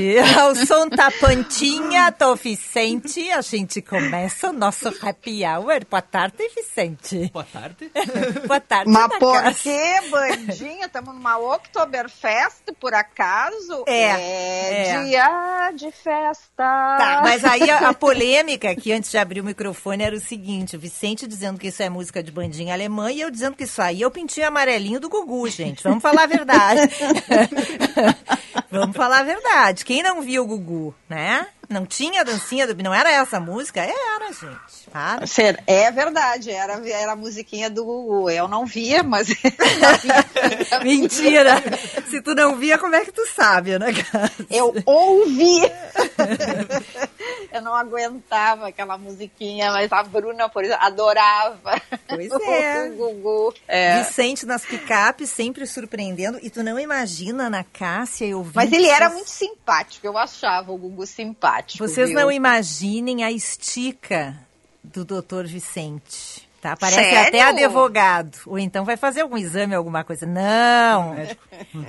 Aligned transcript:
Tarde. 0.00 0.16
o 0.50 0.66
som 0.66 0.88
tá 0.88 1.10
pantinha, 1.10 2.10
tô 2.12 2.34
Vicente. 2.34 3.30
A 3.30 3.40
gente 3.42 3.82
começa 3.82 4.50
o 4.50 4.52
nosso 4.52 4.88
happy 4.88 5.44
hour. 5.44 5.84
Boa 5.88 6.02
tarde, 6.02 6.36
Vicente. 6.54 7.30
Boa 7.32 7.44
tarde. 7.44 7.90
boa 8.46 8.60
tarde, 8.60 8.90
Mas 8.90 9.18
por 9.18 9.42
Cássia. 9.42 9.72
que, 9.72 10.10
bandinha? 10.10 10.86
Estamos 10.86 11.14
numa 11.14 11.38
Oktoberfest, 11.38 12.72
por 12.80 12.94
acaso? 12.94 13.84
É, 13.86 14.88
é. 14.88 15.04
dia 15.04 15.72
de 15.72 15.90
festa. 15.92 16.46
Tá, 16.56 17.20
mas 17.22 17.44
aí 17.44 17.70
a, 17.70 17.90
a 17.90 17.94
polêmica 17.94 18.70
aqui, 18.70 18.92
antes 18.92 19.10
de 19.10 19.18
abrir 19.18 19.40
o 19.40 19.44
microfone, 19.44 20.02
era 20.02 20.16
o 20.16 20.20
seguinte: 20.20 20.76
o 20.76 20.80
Vicente 20.80 21.26
dizendo 21.26 21.58
que 21.58 21.68
isso 21.68 21.82
é 21.82 21.88
música 21.88 22.22
de 22.22 22.30
bandinha 22.30 22.72
alemã 22.74 23.10
e 23.12 23.20
eu 23.20 23.30
dizendo 23.30 23.56
que 23.56 23.64
isso 23.64 23.82
aí 23.82 24.02
é 24.02 24.06
o 24.06 24.10
pintinho 24.10 24.46
amarelinho 24.46 25.00
do 25.00 25.08
Gugu, 25.08 25.48
gente. 25.48 25.82
Vamos 25.82 26.02
falar 26.02 26.24
a 26.24 26.26
verdade. 26.26 26.80
Vamos 28.70 28.96
falar 28.96 29.20
a 29.20 29.24
verdade. 29.24 29.84
Quem 29.90 30.04
não 30.04 30.22
viu 30.22 30.44
o 30.44 30.46
Gugu, 30.46 30.94
né? 31.08 31.48
Não 31.70 31.86
tinha 31.86 32.24
dancinha 32.24 32.66
do. 32.66 32.82
Não 32.82 32.92
era 32.92 33.12
essa 33.12 33.36
a 33.36 33.40
música? 33.40 33.80
Era, 33.80 34.32
gente. 34.32 34.90
Para. 34.90 35.24
É 35.68 35.88
verdade, 35.92 36.50
era, 36.50 36.84
era 36.88 37.12
a 37.12 37.16
musiquinha 37.16 37.70
do 37.70 37.84
Gugu. 37.84 38.28
Eu 38.28 38.48
não 38.48 38.66
via, 38.66 39.04
mas. 39.04 39.28
Mentira! 40.82 41.62
Se 42.10 42.20
tu 42.20 42.34
não 42.34 42.56
via, 42.56 42.76
como 42.76 42.96
é 42.96 43.04
que 43.04 43.12
tu 43.12 43.24
sabe, 43.28 43.78
né, 43.78 43.92
cara? 43.92 44.32
Eu 44.50 44.74
ouvi. 44.84 45.60
Eu 47.52 47.62
não 47.62 47.74
aguentava 47.74 48.68
aquela 48.68 48.98
musiquinha, 48.98 49.70
mas 49.70 49.92
a 49.92 50.02
Bruna, 50.02 50.48
por 50.48 50.64
exemplo, 50.64 50.84
adorava. 50.84 51.80
Pois 52.08 52.30
é. 52.32 52.90
O 52.90 52.94
Gugu. 52.94 53.54
É. 53.68 54.02
Vicente 54.02 54.44
nas 54.44 54.64
picapes, 54.64 55.30
sempre 55.30 55.66
surpreendendo. 55.66 56.38
E 56.42 56.50
tu 56.50 56.62
não 56.62 56.78
imagina, 56.78 57.46
Ana 57.46 57.64
Cássia, 57.64 58.26
eu 58.26 58.42
vi. 58.42 58.52
Mas 58.54 58.72
ele 58.72 58.88
era 58.88 59.08
muito 59.10 59.28
simpático, 59.28 60.06
eu 60.06 60.18
achava 60.18 60.72
o 60.72 60.76
Gugu 60.76 61.06
simpático. 61.06 61.59
Vocês 61.78 62.08
viu? 62.08 62.18
não 62.18 62.30
imaginem 62.30 63.24
a 63.24 63.30
estica 63.30 64.38
do 64.82 65.04
doutor 65.04 65.46
Vicente. 65.46 66.48
Tá? 66.60 66.76
Parece 66.76 66.98
Sério? 67.00 67.28
até 67.28 67.40
advogado. 67.40 68.36
Ou 68.46 68.58
então 68.58 68.84
vai 68.84 68.96
fazer 68.96 69.22
algum 69.22 69.38
exame, 69.38 69.74
alguma 69.74 70.04
coisa. 70.04 70.26
Não. 70.26 71.16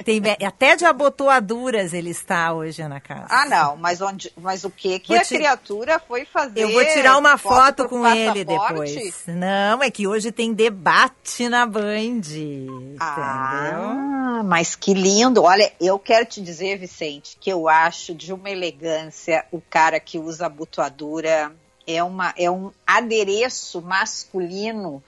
Tem, 0.05 0.21
até 0.47 0.77
de 0.77 0.85
abotoaduras 0.85 1.93
ele 1.93 2.11
está 2.11 2.53
hoje, 2.53 2.81
Ana 2.81 3.01
Cássia. 3.01 3.27
Ah, 3.29 3.45
não, 3.47 3.75
mas, 3.75 3.99
onde, 4.01 4.31
mas 4.39 4.63
o 4.63 4.69
que 4.69 4.97
que 4.99 5.09
Vou 5.09 5.17
a 5.17 5.25
ti- 5.25 5.35
criatura 5.35 5.99
foi 5.99 6.23
fazer? 6.23 6.61
Eu 6.61 6.71
vou 6.71 6.85
tirar 6.85 7.17
uma 7.17 7.37
foto 7.37 7.83
por 7.83 7.89
com 7.89 8.07
ele 8.07 8.45
depois. 8.45 9.23
Não, 9.27 9.83
é 9.83 9.91
que 9.91 10.07
hoje 10.07 10.31
tem 10.31 10.53
debate 10.53 11.49
na 11.49 11.65
Band. 11.65 12.21
Entendeu? 12.21 12.99
Ah, 13.01 14.41
mas 14.45 14.73
que 14.75 14.93
lindo. 14.93 15.43
Olha, 15.43 15.71
eu 15.81 15.99
quero 15.99 16.25
te 16.25 16.41
dizer, 16.41 16.77
Vicente, 16.77 17.37
que 17.41 17.49
eu 17.49 17.67
acho 17.67 18.15
de 18.15 18.31
uma 18.31 18.49
elegância 18.49 19.45
o 19.51 19.59
cara 19.59 19.99
que 19.99 20.17
usa 20.17 20.45
abotoadura. 20.45 21.51
É, 21.91 22.03
uma, 22.03 22.33
é 22.37 22.49
um 22.49 22.71
adereço 22.85 23.81
masculino. 23.81 25.03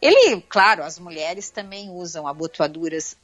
Ele, 0.00 0.40
claro, 0.48 0.82
as 0.82 0.98
mulheres 0.98 1.50
também 1.50 1.90
usam 1.90 2.26
abotoaduras, 2.26 3.16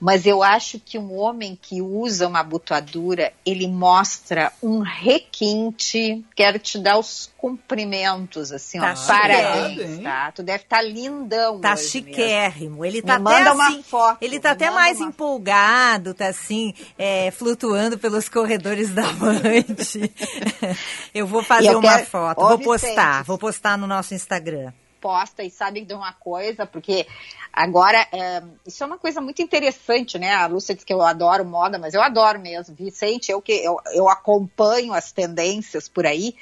mas 0.00 0.26
eu 0.26 0.42
acho 0.42 0.78
que 0.78 0.98
um 0.98 1.16
homem 1.16 1.58
que 1.60 1.80
usa 1.80 2.26
uma 2.28 2.40
abotoadura, 2.40 3.32
ele 3.46 3.66
mostra 3.68 4.52
um 4.62 4.80
requinte. 4.80 6.22
Quero 6.36 6.58
te 6.58 6.78
dar 6.78 6.98
os 6.98 7.30
cumprimentos, 7.38 8.52
assim, 8.52 8.78
Tá 8.80 8.92
ó, 8.92 8.96
chique. 8.96 9.06
parabéns, 9.08 10.02
tá? 10.02 10.32
Tu 10.32 10.42
deve 10.42 10.62
estar 10.64 10.82
lindão 10.82 11.60
Tá 11.60 11.72
hoje 11.74 11.82
mesmo. 12.00 12.08
chiquérrimo. 12.08 12.84
Ele 12.84 12.96
Me 12.96 13.02
tá 13.02 13.14
até 13.14 13.22
manda 13.22 13.52
uma 13.54 13.68
assim, 13.68 13.82
foto, 13.82 14.18
ele 14.20 14.40
tá 14.40 14.48
me 14.50 14.54
até 14.54 14.70
mais 14.70 14.98
uma- 14.98 15.08
empolgado, 15.08 16.12
tá 16.14 16.26
assim, 16.26 16.74
é, 16.98 17.30
flutuando 17.30 17.96
pelos 17.98 18.28
corredores 18.28 18.90
da 18.90 19.10
Band. 19.12 19.34
Eu 21.14 21.26
vou 21.26 21.42
fazer 21.42 21.68
eu 21.68 21.78
uma 21.78 21.96
quero- 21.96 22.06
foto, 22.06 22.40
Ô, 22.40 22.48
vou 22.48 22.58
postar, 22.58 23.10
Vicente. 23.12 23.26
vou 23.26 23.38
postar 23.38 23.78
no 23.78 23.86
nosso 23.86 24.14
Instagram. 24.14 24.72
Posta 25.04 25.44
e 25.44 25.50
sabe 25.50 25.82
de 25.82 25.92
uma 25.92 26.14
coisa, 26.14 26.64
porque 26.64 27.06
agora 27.52 28.08
é, 28.10 28.42
isso 28.66 28.82
é 28.82 28.86
uma 28.86 28.96
coisa 28.96 29.20
muito 29.20 29.42
interessante, 29.42 30.18
né? 30.18 30.32
A 30.32 30.46
Lúcia 30.46 30.74
diz 30.74 30.82
que 30.82 30.94
eu 30.94 31.02
adoro 31.02 31.44
moda, 31.44 31.78
mas 31.78 31.92
eu 31.92 32.00
adoro 32.00 32.40
mesmo. 32.40 32.74
Vicente, 32.74 33.30
eu 33.30 33.42
que 33.42 33.52
eu, 33.52 33.78
eu 33.92 34.08
acompanho 34.08 34.94
as 34.94 35.12
tendências 35.12 35.90
por 35.90 36.06
aí, 36.06 36.34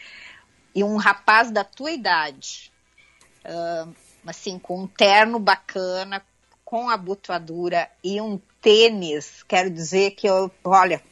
e 0.73 0.85
um 0.85 0.97
rapaz 0.97 1.51
da 1.51 1.65
tua 1.65 1.91
idade, 1.91 2.71
ah, 3.45 3.89
assim, 4.29 4.61
com 4.61 4.83
um 4.83 4.87
terno 4.87 5.41
bacana, 5.41 6.25
com 6.65 6.89
abotoadura 6.89 7.91
e 8.05 8.21
um 8.21 8.41
tênis, 8.61 9.43
quero 9.43 9.71
dizer 9.71 10.13
que 10.13 10.29
eu, 10.29 10.49
olha, 10.65 11.03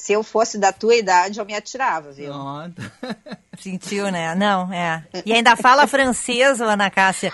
se 0.00 0.12
eu 0.14 0.22
fosse 0.22 0.56
da 0.56 0.72
tua 0.72 0.94
idade, 0.96 1.38
eu 1.38 1.44
me 1.44 1.54
atirava, 1.54 2.10
viu? 2.10 2.32
Ó, 2.32 2.66
Sentiu, 3.60 4.10
né? 4.10 4.34
Não, 4.34 4.72
é. 4.72 5.04
E 5.26 5.34
ainda 5.34 5.54
fala 5.54 5.86
francês, 5.86 6.62
Ana 6.62 6.88
Cássia. 6.90 7.30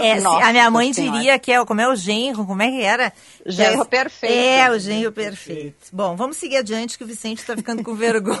É, 0.00 0.08
é, 0.12 0.20
Nossa 0.20 0.46
a 0.46 0.52
minha 0.52 0.70
mãe 0.70 0.90
Senhora. 0.94 1.18
diria 1.18 1.38
que 1.38 1.52
é, 1.52 1.60
o- 1.60 1.66
como 1.66 1.82
é 1.82 1.86
o 1.88 1.94
genro, 1.94 2.46
como 2.46 2.62
é 2.62 2.70
que 2.70 2.82
era? 2.82 3.12
Genro 3.44 3.82
É, 3.82 3.84
perfeito. 3.84 4.34
É, 4.34 4.70
o 4.70 4.78
genro 4.78 5.12
perfeito. 5.12 5.76
Bom, 5.92 6.16
vamos 6.16 6.38
seguir 6.38 6.56
adiante 6.56 6.96
que 6.96 7.04
o 7.04 7.06
Vicente 7.06 7.40
está 7.40 7.54
ficando 7.54 7.82
com 7.82 7.94
vergonha. 7.94 8.40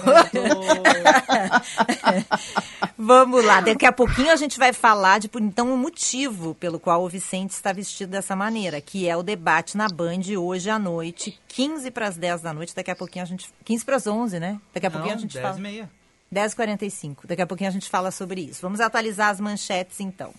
Vamos 3.02 3.42
lá, 3.42 3.62
daqui 3.62 3.86
a 3.86 3.92
pouquinho 3.92 4.30
a 4.30 4.36
gente 4.36 4.58
vai 4.58 4.74
falar 4.74 5.18
de 5.20 5.30
então 5.40 5.72
o 5.72 5.76
motivo 5.76 6.54
pelo 6.56 6.78
qual 6.78 7.02
o 7.02 7.08
Vicente 7.08 7.52
está 7.52 7.72
vestido 7.72 8.10
dessa 8.10 8.36
maneira, 8.36 8.78
que 8.78 9.08
é 9.08 9.16
o 9.16 9.22
debate 9.22 9.74
na 9.74 9.88
Band 9.88 10.20
hoje 10.38 10.68
à 10.68 10.78
noite, 10.78 11.40
15 11.48 11.90
para 11.92 12.08
as 12.08 12.18
10 12.18 12.42
da 12.42 12.52
noite, 12.52 12.74
daqui 12.74 12.90
a 12.90 12.94
pouquinho 12.94 13.22
a 13.22 13.26
gente 13.26 13.48
15 13.64 13.84
para 13.86 13.96
as 13.96 14.06
11, 14.06 14.38
né? 14.38 14.60
Daqui 14.74 14.86
a 14.86 14.90
pouquinho 14.90 15.14
a 15.14 15.16
não, 15.16 15.22
gente 15.22 15.32
10 15.32 15.42
fala. 15.42 15.58
e 15.58 15.62
meia. 15.62 15.90
10h45. 16.30 17.16
Daqui 17.24 17.40
a 17.40 17.46
pouquinho 17.46 17.70
a 17.70 17.72
gente 17.72 17.88
fala 17.88 18.10
sobre 18.10 18.42
isso. 18.42 18.60
Vamos 18.60 18.80
atualizar 18.80 19.30
as 19.30 19.40
manchetes 19.40 19.98
então. 19.98 20.34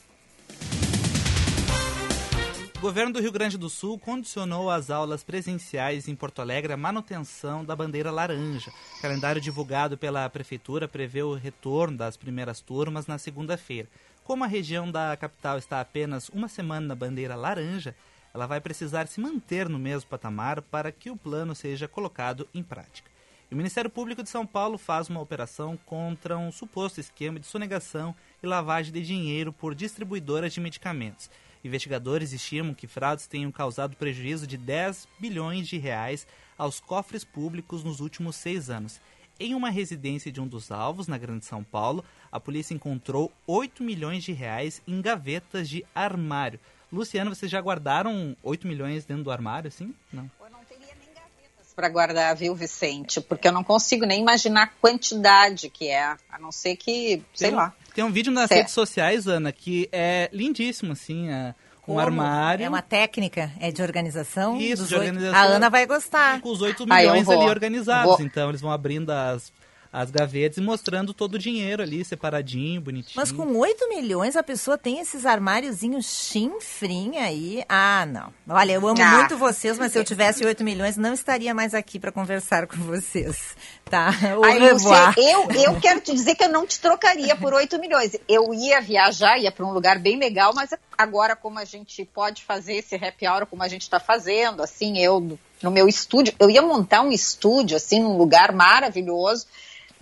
O 2.81 2.89
governo 2.89 3.13
do 3.13 3.21
Rio 3.21 3.31
Grande 3.31 3.59
do 3.59 3.69
Sul 3.69 3.99
condicionou 3.99 4.67
as 4.71 4.89
aulas 4.89 5.23
presenciais 5.23 6.07
em 6.07 6.15
Porto 6.15 6.41
Alegre 6.41 6.73
à 6.73 6.77
manutenção 6.77 7.63
da 7.63 7.75
bandeira 7.75 8.09
laranja. 8.09 8.71
O 8.97 9.01
calendário 9.03 9.39
divulgado 9.39 9.99
pela 9.99 10.27
prefeitura 10.31 10.87
prevê 10.87 11.21
o 11.21 11.35
retorno 11.35 11.95
das 11.95 12.17
primeiras 12.17 12.59
turmas 12.59 13.05
na 13.05 13.19
segunda-feira. 13.19 13.87
Como 14.23 14.43
a 14.43 14.47
região 14.47 14.89
da 14.89 15.15
capital 15.15 15.59
está 15.59 15.79
apenas 15.79 16.27
uma 16.29 16.47
semana 16.47 16.87
na 16.87 16.95
bandeira 16.95 17.35
laranja, 17.35 17.95
ela 18.33 18.47
vai 18.47 18.59
precisar 18.59 19.07
se 19.07 19.21
manter 19.21 19.69
no 19.69 19.77
mesmo 19.77 20.09
patamar 20.09 20.59
para 20.63 20.91
que 20.91 21.11
o 21.11 21.15
plano 21.15 21.53
seja 21.53 21.87
colocado 21.87 22.49
em 22.51 22.63
prática. 22.63 23.11
O 23.51 23.55
Ministério 23.55 23.91
Público 23.91 24.23
de 24.23 24.29
São 24.29 24.43
Paulo 24.43 24.79
faz 24.79 25.07
uma 25.07 25.21
operação 25.21 25.77
contra 25.85 26.35
um 26.35 26.51
suposto 26.51 26.99
esquema 26.99 27.39
de 27.39 27.45
sonegação 27.45 28.15
e 28.41 28.47
lavagem 28.47 28.91
de 28.91 29.03
dinheiro 29.03 29.53
por 29.53 29.75
distribuidoras 29.75 30.51
de 30.51 30.59
medicamentos. 30.59 31.29
Investigadores 31.63 32.33
estimam 32.33 32.73
que 32.73 32.87
fraudes 32.87 33.27
tenham 33.27 33.51
causado 33.51 33.95
prejuízo 33.95 34.47
de 34.47 34.57
10 34.57 35.07
bilhões 35.19 35.67
de 35.67 35.77
reais 35.77 36.25
aos 36.57 36.79
cofres 36.79 37.23
públicos 37.23 37.83
nos 37.83 37.99
últimos 37.99 38.35
seis 38.35 38.69
anos. 38.69 38.99
Em 39.39 39.55
uma 39.55 39.69
residência 39.69 40.31
de 40.31 40.39
um 40.39 40.47
dos 40.47 40.71
alvos, 40.71 41.07
na 41.07 41.17
Grande 41.17 41.45
São 41.45 41.63
Paulo, 41.63 42.05
a 42.31 42.39
polícia 42.39 42.73
encontrou 42.73 43.31
8 43.47 43.83
milhões 43.83 44.23
de 44.23 44.31
reais 44.31 44.81
em 44.87 45.01
gavetas 45.01 45.67
de 45.67 45.83
armário. 45.95 46.59
Luciano, 46.91 47.33
vocês 47.33 47.49
já 47.49 47.59
guardaram 47.59 48.35
8 48.43 48.67
milhões 48.67 49.05
dentro 49.05 49.23
do 49.23 49.31
armário, 49.31 49.67
assim? 49.67 49.95
Não. 50.11 50.29
Eu 50.39 50.49
não 50.51 50.59
teria 50.65 50.93
nem 50.99 51.07
gavetas 51.07 51.73
para 51.75 51.89
guardar, 51.89 52.35
viu, 52.35 52.53
Vicente? 52.53 53.21
Porque 53.21 53.47
eu 53.47 53.51
não 53.51 53.63
consigo 53.63 54.05
nem 54.05 54.21
imaginar 54.21 54.63
a 54.63 54.67
quantidade 54.67 55.69
que 55.69 55.87
é, 55.87 56.03
a 56.29 56.37
não 56.39 56.51
ser 56.51 56.75
que, 56.75 57.23
sei 57.33 57.49
Tem- 57.49 57.55
lá. 57.55 57.73
Tem 57.93 58.03
um 58.03 58.11
vídeo 58.11 58.31
nas 58.31 58.47
Certo. 58.47 58.59
redes 58.59 58.73
sociais, 58.73 59.27
Ana, 59.27 59.51
que 59.51 59.89
é 59.91 60.29
lindíssimo, 60.31 60.93
assim, 60.93 61.29
é 61.29 61.53
um 61.81 61.85
Como? 61.95 61.99
armário. 61.99 62.65
É 62.65 62.69
uma 62.69 62.81
técnica, 62.81 63.51
é 63.59 63.71
de 63.71 63.81
organização. 63.81 64.57
Isso, 64.59 64.85
de 64.85 64.95
organização. 64.95 65.35
A 65.37 65.43
Ana 65.43 65.69
vai 65.69 65.85
gostar. 65.85 66.39
com 66.41 66.49
os 66.49 66.61
8 66.61 66.85
Ah, 66.89 67.03
eu 67.03 67.11
milhões 67.11 67.27
ali 67.29 67.49
organizados. 67.49 68.17
Vou. 68.17 68.25
Então 68.25 68.49
eles 68.49 68.61
vão 68.61 68.71
abrindo 68.71 69.09
as, 69.11 69.51
as 69.93 70.09
gavetas 70.09 70.57
e 70.57 70.61
mostrando 70.61 71.13
todo 71.13 71.35
o 71.35 71.37
dinheiro 71.39 71.83
ali, 71.83 72.03
separadinho, 72.05 72.79
bonitinho. 72.79 73.13
Mas 73.15 73.31
com 73.31 73.57
8 73.57 73.89
milhões 73.89 74.37
a 74.37 74.43
pessoa 74.43 74.77
tem 74.77 74.99
esses 74.99 75.25
armáriozinhos 75.25 76.05
chinfrim 76.29 77.17
aí. 77.17 77.63
Ah, 77.67 78.05
não. 78.05 78.33
Olha, 78.47 78.73
eu 78.73 78.87
amo 78.87 79.01
Ah. 79.01 79.17
muito 79.17 79.37
vocês, 79.37 79.77
mas 79.77 79.91
se 79.91 79.99
eu 79.99 80.03
tivesse 80.05 80.45
8 80.45 80.63
milhões, 80.63 80.95
não 80.95 81.13
estaria 81.13 81.53
mais 81.53 81.73
aqui 81.73 81.99
para 81.99 82.11
conversar 82.11 82.67
com 82.67 82.77
vocês. 82.77 83.55
Tá? 83.89 84.11
Ai. 84.45 84.59
Lúcia, 84.59 85.13
eu, 85.17 85.51
eu 85.51 85.79
quero 85.81 85.99
te 85.99 86.13
dizer 86.13 86.35
que 86.35 86.43
eu 86.45 86.49
não 86.49 86.65
te 86.65 86.79
trocaria 86.79 87.35
por 87.35 87.53
8 87.53 87.77
milhões. 87.77 88.15
Eu 88.29 88.53
ia 88.53 88.79
viajar, 88.79 89.37
ia 89.37 89.51
para 89.51 89.65
um 89.65 89.73
lugar 89.73 89.99
bem 89.99 90.17
legal, 90.17 90.53
mas 90.55 90.69
agora, 90.97 91.35
como 91.35 91.59
a 91.59 91.65
gente 91.65 92.05
pode 92.05 92.43
fazer 92.43 92.75
esse 92.75 92.95
happy 92.95 93.27
hour 93.27 93.45
como 93.45 93.61
a 93.61 93.67
gente 93.67 93.81
está 93.81 93.99
fazendo, 93.99 94.63
assim, 94.63 94.97
eu 94.99 95.37
no 95.61 95.69
meu 95.69 95.87
estúdio, 95.87 96.33
eu 96.39 96.49
ia 96.49 96.61
montar 96.61 97.01
um 97.01 97.11
estúdio, 97.11 97.75
assim, 97.75 97.99
num 97.99 98.17
lugar 98.17 98.53
maravilhoso. 98.53 99.45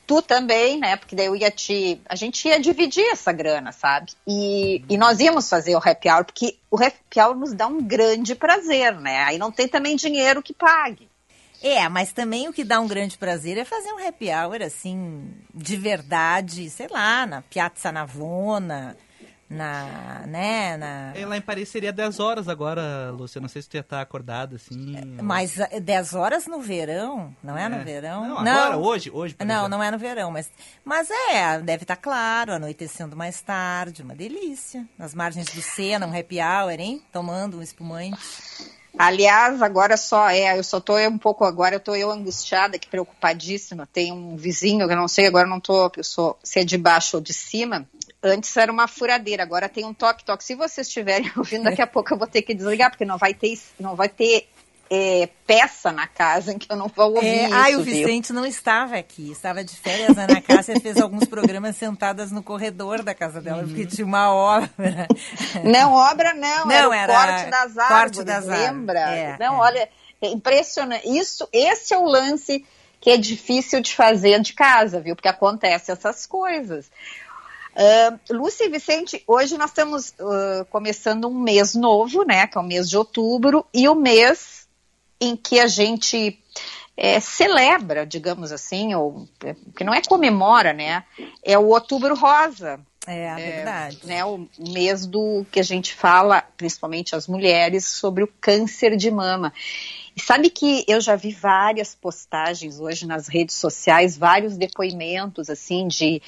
Tu 0.09 0.23
também, 0.23 0.79
né? 0.79 0.95
Porque 0.95 1.15
daí 1.15 1.27
eu 1.27 1.35
ia 1.35 1.51
te. 1.51 2.01
A 2.09 2.15
gente 2.15 2.47
ia 2.47 2.59
dividir 2.59 3.05
essa 3.11 3.31
grana, 3.31 3.71
sabe? 3.71 4.11
E, 4.25 4.83
e 4.89 4.97
nós 4.97 5.19
íamos 5.19 5.47
fazer 5.47 5.75
o 5.75 5.77
happy 5.77 6.09
hour, 6.09 6.25
porque 6.25 6.57
o 6.71 6.83
happy 6.83 7.19
hour 7.19 7.35
nos 7.35 7.53
dá 7.53 7.67
um 7.67 7.79
grande 7.79 8.33
prazer, 8.33 8.99
né? 8.99 9.19
Aí 9.25 9.37
não 9.37 9.51
tem 9.51 9.67
também 9.67 9.95
dinheiro 9.95 10.41
que 10.41 10.51
pague. 10.51 11.07
É, 11.61 11.87
mas 11.89 12.11
também 12.11 12.47
o 12.47 12.53
que 12.53 12.63
dá 12.63 12.79
um 12.79 12.87
grande 12.87 13.19
prazer 13.19 13.59
é 13.59 13.63
fazer 13.63 13.93
um 13.93 14.07
happy 14.07 14.31
hour, 14.31 14.63
assim, 14.63 15.31
de 15.53 15.77
verdade, 15.77 16.67
sei 16.71 16.87
lá, 16.87 17.27
na 17.27 17.43
Piazza 17.43 17.91
Navona, 17.91 18.97
na, 19.49 20.23
né, 20.27 20.77
na... 20.77 21.11
É, 21.15 21.25
lá 21.25 21.35
em 21.35 21.41
Paris 21.41 21.69
seria 21.69 21.91
10 21.91 22.19
horas 22.19 22.47
agora, 22.47 23.09
Lúcia. 23.11 23.41
Não 23.41 23.47
sei 23.49 23.61
se 23.61 23.69
tu 23.69 23.73
ia 23.75 23.81
estar 23.81 23.99
acordada 24.01 24.57
assim. 24.57 24.95
ou- 25.17 25.23
Mas 25.23 25.59
eh, 25.59 25.79
10 25.79 26.13
horas 26.13 26.45
no 26.45 26.61
verão, 26.61 27.35
não 27.43 27.57
é, 27.57 27.67
no 27.67 27.77
É. 27.77 27.83
verão? 27.83 28.27
Não, 28.27 28.37
agora, 28.37 28.77
hoje, 28.77 29.09
hoje, 29.11 29.33
por 29.33 29.45
Não, 29.45 29.53
exemplo. 29.55 29.69
não 29.69 29.83
é 29.83 29.89
no 29.89 29.97
verão, 29.97 30.29
mas, 30.31 30.51
mas 30.85 31.09
é, 31.31 31.59
deve 31.61 31.83
estar 31.83 31.95
claro, 31.95 32.53
anoitecendo 32.53 33.15
mais 33.17 33.41
tarde, 33.41 34.03
uma 34.03 34.13
delícia. 34.15 34.85
Nas 34.97 35.15
margens 35.15 35.47
do 35.47 35.61
Sena, 35.61 36.05
um 36.05 36.17
happy 36.17 36.37
hour, 36.39 36.71
hein? 36.79 37.01
Tomando 37.11 37.57
um 37.57 37.61
espumante. 37.63 38.19
Aliás, 38.97 39.61
agora 39.61 39.95
só 39.95 40.29
é, 40.29 40.57
eu 40.59 40.63
só 40.63 40.79
tô 40.81 40.97
um 40.97 41.17
pouco 41.17 41.45
agora, 41.45 41.75
eu 41.75 41.79
tô 41.79 41.95
eu 41.95 42.11
angustiada, 42.11 42.77
que 42.77 42.87
preocupadíssima. 42.87 43.87
Tem 43.91 44.11
um 44.11 44.35
vizinho, 44.35 44.81
eu 44.89 44.95
não 44.97 45.07
sei, 45.07 45.25
agora 45.25 45.47
não 45.47 45.59
tô, 45.59 45.89
eu 45.95 46.03
sou, 46.03 46.37
se 46.43 46.59
é 46.59 46.65
de 46.65 46.77
baixo 46.77 47.15
ou 47.17 47.21
de 47.23 47.31
cima. 47.33 47.87
Antes 48.21 48.55
era 48.57 48.71
uma 48.71 48.87
furadeira, 48.87 49.43
agora 49.43 49.69
tem 49.69 49.85
um 49.85 49.93
toque-toque. 49.93 50.43
Se 50.43 50.55
vocês 50.55 50.87
estiverem 50.87 51.31
ouvindo, 51.37 51.63
daqui 51.63 51.81
a 51.81 51.87
pouco 51.87 52.13
eu 52.13 52.17
vou 52.17 52.27
ter 52.27 52.41
que 52.41 52.53
desligar, 52.53 52.89
porque 52.89 53.05
não 53.05 53.17
vai 53.17 53.33
ter, 53.33 53.57
não 53.79 53.95
vai 53.95 54.09
ter 54.09 54.49
é, 54.89 55.29
peça 55.45 55.91
na 55.91 56.07
casa 56.07 56.51
em 56.51 56.57
que 56.59 56.71
eu 56.71 56.75
não 56.75 56.87
vou 56.87 57.15
ouvir 57.15 57.27
É, 57.27 57.45
isso, 57.45 57.55
ai, 57.55 57.75
o 57.75 57.83
viu? 57.83 57.95
Vicente 57.95 58.33
não 58.33 58.45
estava 58.45 58.97
aqui, 58.97 59.31
estava 59.31 59.63
de 59.63 59.75
férias. 59.75 60.17
A 60.17 60.23
Ana 60.23 60.41
Cássia 60.41 60.79
fez 60.81 60.97
alguns 60.97 61.25
programas 61.25 61.77
sentadas 61.77 62.31
no 62.31 62.43
corredor 62.43 63.03
da 63.03 63.13
casa 63.13 63.39
dela, 63.39 63.63
porque 63.63 63.85
tinha 63.85 64.05
uma 64.05 64.33
obra. 64.33 65.07
Não, 65.63 65.93
obra 65.93 66.33
não, 66.33 66.65
Não, 66.65 66.71
era 66.71 66.89
o 66.89 66.93
era 66.93 67.13
corte 67.13 67.49
das 67.49 67.73
corte 67.73 67.93
árvores, 67.93 68.25
das 68.25 68.45
lembra? 68.45 69.05
árvores, 69.05 69.23
é, 69.23 69.37
não, 69.39 69.55
é. 69.55 69.59
olha, 69.59 69.89
é 70.21 70.27
impressionante. 70.27 71.07
Isso, 71.07 71.47
esse 71.53 71.93
é 71.93 71.97
o 71.97 72.05
lance 72.05 72.65
que 72.99 73.09
é 73.11 73.17
difícil 73.17 73.79
de 73.81 73.95
fazer 73.95 74.39
de 74.41 74.53
casa, 74.53 74.99
viu? 74.99 75.15
Porque 75.15 75.29
acontece 75.29 75.91
essas 75.91 76.25
coisas. 76.25 76.91
Lúcia 78.29 78.65
e 78.65 78.69
Vicente, 78.69 79.23
hoje 79.27 79.57
nós 79.57 79.69
estamos 79.69 80.13
ah, 80.19 80.65
começando 80.69 81.27
um 81.27 81.39
mês 81.39 81.75
novo, 81.75 82.23
né? 82.23 82.47
Que 82.47 82.57
é 82.57 82.61
o 82.61 82.63
mês 82.63 82.89
de 82.89 82.97
outubro, 82.97 83.65
e 83.73 83.87
o 83.87 83.95
mês 83.95 84.67
em 85.21 85.35
que 85.35 85.59
a 85.59 85.67
gente 85.67 86.39
é, 86.95 87.19
celebra, 87.19 88.05
digamos 88.05 88.51
assim, 88.51 88.93
ou 88.93 89.27
é, 89.43 89.55
que 89.75 89.83
não 89.83 89.93
é 89.93 90.01
comemora, 90.01 90.73
né? 90.73 91.03
É 91.43 91.57
o 91.57 91.67
Outubro 91.67 92.13
Rosa, 92.15 92.79
É, 93.07 93.23
é 93.23 93.35
verdade. 93.35 93.99
né, 94.03 94.25
o 94.25 94.47
mês 94.57 95.05
do 95.05 95.45
que 95.51 95.59
a 95.59 95.63
gente 95.63 95.93
fala, 95.93 96.41
principalmente 96.57 97.15
as 97.15 97.27
mulheres, 97.27 97.85
sobre 97.85 98.23
o 98.23 98.29
câncer 98.41 98.97
de 98.97 99.09
mama. 99.09 99.53
E 100.15 100.21
sabe 100.21 100.49
que 100.49 100.83
eu 100.87 100.99
já 100.99 101.15
vi 101.15 101.31
várias 101.31 101.95
postagens 101.95 102.79
hoje 102.79 103.05
nas 103.07 103.29
redes 103.29 103.55
sociais, 103.55 104.17
vários 104.17 104.57
depoimentos 104.57 105.49
assim 105.49 105.87
de 105.87 106.21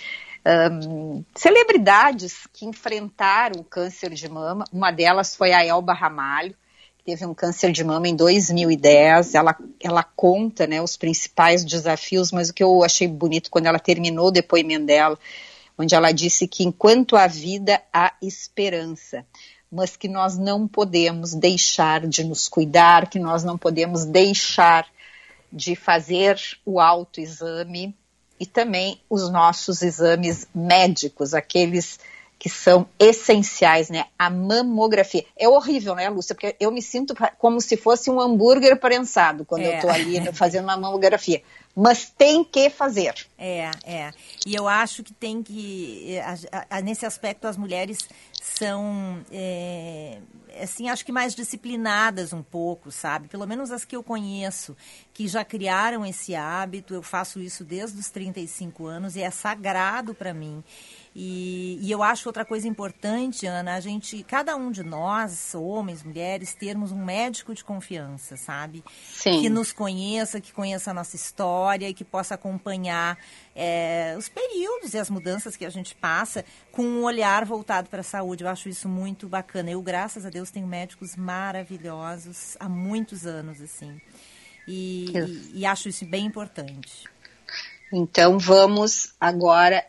hum, 0.46 1.24
celebridades 1.36 2.48
que 2.54 2.66
enfrentaram 2.66 3.62
o 3.62 3.64
câncer 3.64 4.12
de 4.12 4.28
mama. 4.30 4.66
Uma 4.72 4.92
delas 4.92 5.36
foi 5.36 5.52
a 5.52 5.66
Elba 5.66 5.94
Ramalho, 5.94 6.56
que 6.98 7.06
teve 7.06 7.26
um 7.26 7.34
câncer 7.34 7.72
de 7.72 7.84
mama 7.84 8.08
em 8.08 8.16
2010. 8.16 9.36
Ela, 9.36 9.56
ela 9.80 10.04
conta 10.04 10.68
né, 10.68 10.82
os 10.82 10.98
principais 10.98 11.64
desafios, 11.64 12.32
mas 12.32 12.50
o 12.50 12.54
que 12.54 12.64
eu 12.64 12.84
achei 12.84 13.08
bonito 13.08 13.50
quando 13.50 13.68
ela 13.68 13.80
terminou 13.80 14.28
o 14.28 14.32
depoimento 14.32 14.86
dela, 14.86 15.18
onde 15.78 15.96
ela 15.96 16.12
disse 16.12 16.48
que 16.48 16.64
enquanto 16.64 17.16
há 17.16 17.28
vida, 17.28 17.82
há 17.94 18.14
esperança, 18.22 19.26
mas 19.72 19.96
que 19.96 20.08
nós 20.08 20.38
não 20.38 20.68
podemos 20.68 21.34
deixar 21.34 22.06
de 22.06 22.24
nos 22.24 22.50
cuidar, 22.50 23.10
que 23.10 23.18
nós 23.18 23.44
não 23.44 23.58
podemos 23.58 24.06
deixar 24.06 24.86
de 25.52 25.76
fazer 25.76 26.38
o 26.66 26.80
autoexame 26.80 27.96
e 28.42 28.46
também 28.48 29.00
os 29.08 29.30
nossos 29.30 29.84
exames 29.84 30.48
médicos, 30.54 31.36
aqueles 31.36 32.00
que 32.40 32.50
são 32.50 32.88
essenciais, 32.98 33.92
né? 33.92 34.06
A 34.18 34.32
mamografia. 34.32 35.24
É 35.38 35.48
horrível, 35.48 35.94
né, 35.94 36.10
Lúcia? 36.10 36.34
Porque 36.34 36.56
eu 36.60 36.72
me 36.72 36.82
sinto 36.82 37.14
como 37.38 37.62
se 37.62 37.78
fosse 37.78 38.10
um 38.10 38.20
hambúrguer 38.20 38.80
prensado 38.80 39.46
quando 39.46 39.62
É. 39.62 39.78
eu 39.78 39.82
tô 39.82 39.90
ali 39.90 40.34
fazendo 40.34 40.64
uma 40.64 40.76
mamografia. 40.76 41.44
Mas 41.76 42.10
tem 42.10 42.44
que 42.44 42.70
fazer. 42.70 43.14
É, 43.38 43.72
é. 43.86 44.12
E 44.46 44.54
eu 44.54 44.68
acho 44.68 45.04
que 45.04 45.14
tem 45.14 45.42
que. 45.42 46.18
a- 46.52 46.78
a- 46.78 46.82
nesse 46.82 47.06
aspecto, 47.06 47.48
as 47.48 47.56
mulheres 47.58 47.98
são. 48.42 49.24
é, 49.32 50.20
assim, 50.62 50.90
acho 50.90 51.06
que 51.06 51.12
mais 51.12 51.34
disciplinadas 51.34 52.34
um 52.34 52.44
pouco, 52.44 52.92
sabe? 52.92 53.28
Pelo 53.30 53.48
menos 53.48 53.72
as 53.72 53.86
que 53.86 53.96
eu 53.96 54.04
conheço, 54.04 54.76
que 55.14 55.28
já 55.28 55.46
criaram 55.46 56.06
esse 56.06 56.36
hábito. 56.36 56.94
Eu 56.94 57.02
faço 57.02 57.40
isso 57.40 57.64
desde 57.64 57.98
os 58.00 58.10
35 58.10 58.86
anos 58.86 59.16
e 59.16 59.22
é 59.22 59.32
sagrado 59.32 60.14
para 60.14 60.34
mim. 60.34 60.64
E, 61.14 61.78
e 61.82 61.92
eu 61.92 62.02
acho 62.02 62.30
outra 62.30 62.46
coisa 62.46 62.68
importante, 62.68 63.46
Ana, 63.46 63.76
a 63.76 63.80
gente, 63.82 64.24
cada 64.24 64.56
um 64.56 64.72
de 64.72 64.82
nós, 64.82 65.54
homens, 65.54 66.04
mulheres, 66.04 66.54
termos 66.54 66.94
um 66.94 67.04
médico 67.04 67.54
de 67.54 67.66
confiança, 67.66 68.38
sabe? 68.38 68.82
Sim. 69.12 69.42
Que 69.42 69.50
nos 69.50 69.74
conheça, 69.74 70.40
que 70.40 70.54
conheça 70.54 70.92
a 70.92 70.94
nossa 70.94 71.18
história 71.18 71.90
e 71.90 71.94
que 71.94 72.06
possa 72.06 72.36
acompanhar 72.36 73.18
é, 73.54 74.16
os 74.18 74.30
períodos 74.30 74.94
e 74.94 74.98
as 74.98 75.10
mudanças 75.10 75.58
que 75.58 75.66
a 75.66 75.70
gente 75.70 75.94
passa 75.96 76.46
com 76.72 76.84
um 76.84 77.04
olhar 77.04 77.44
voltado 77.44 77.90
para 77.90 78.00
a 78.00 78.04
saúde. 78.04 78.46
Eu 78.46 78.50
acho 78.50 78.70
isso 78.70 78.88
muito 78.88 79.28
bacana. 79.28 79.70
Eu, 79.70 79.82
graças 79.82 80.26
a 80.26 80.30
Deus, 80.30 80.50
tenho 80.50 80.66
médicos 80.66 81.18
maravilhosos 81.18 82.56
há 82.58 82.70
muitos 82.70 83.26
anos, 83.26 83.60
assim. 83.62 84.00
E, 84.66 85.12
e, 85.12 85.60
e 85.60 85.66
acho 85.66 85.90
isso 85.90 86.06
bem 86.06 86.26
importante. 86.26 87.04
Então 87.92 88.40
vamos 88.40 89.14
agora 89.20 89.84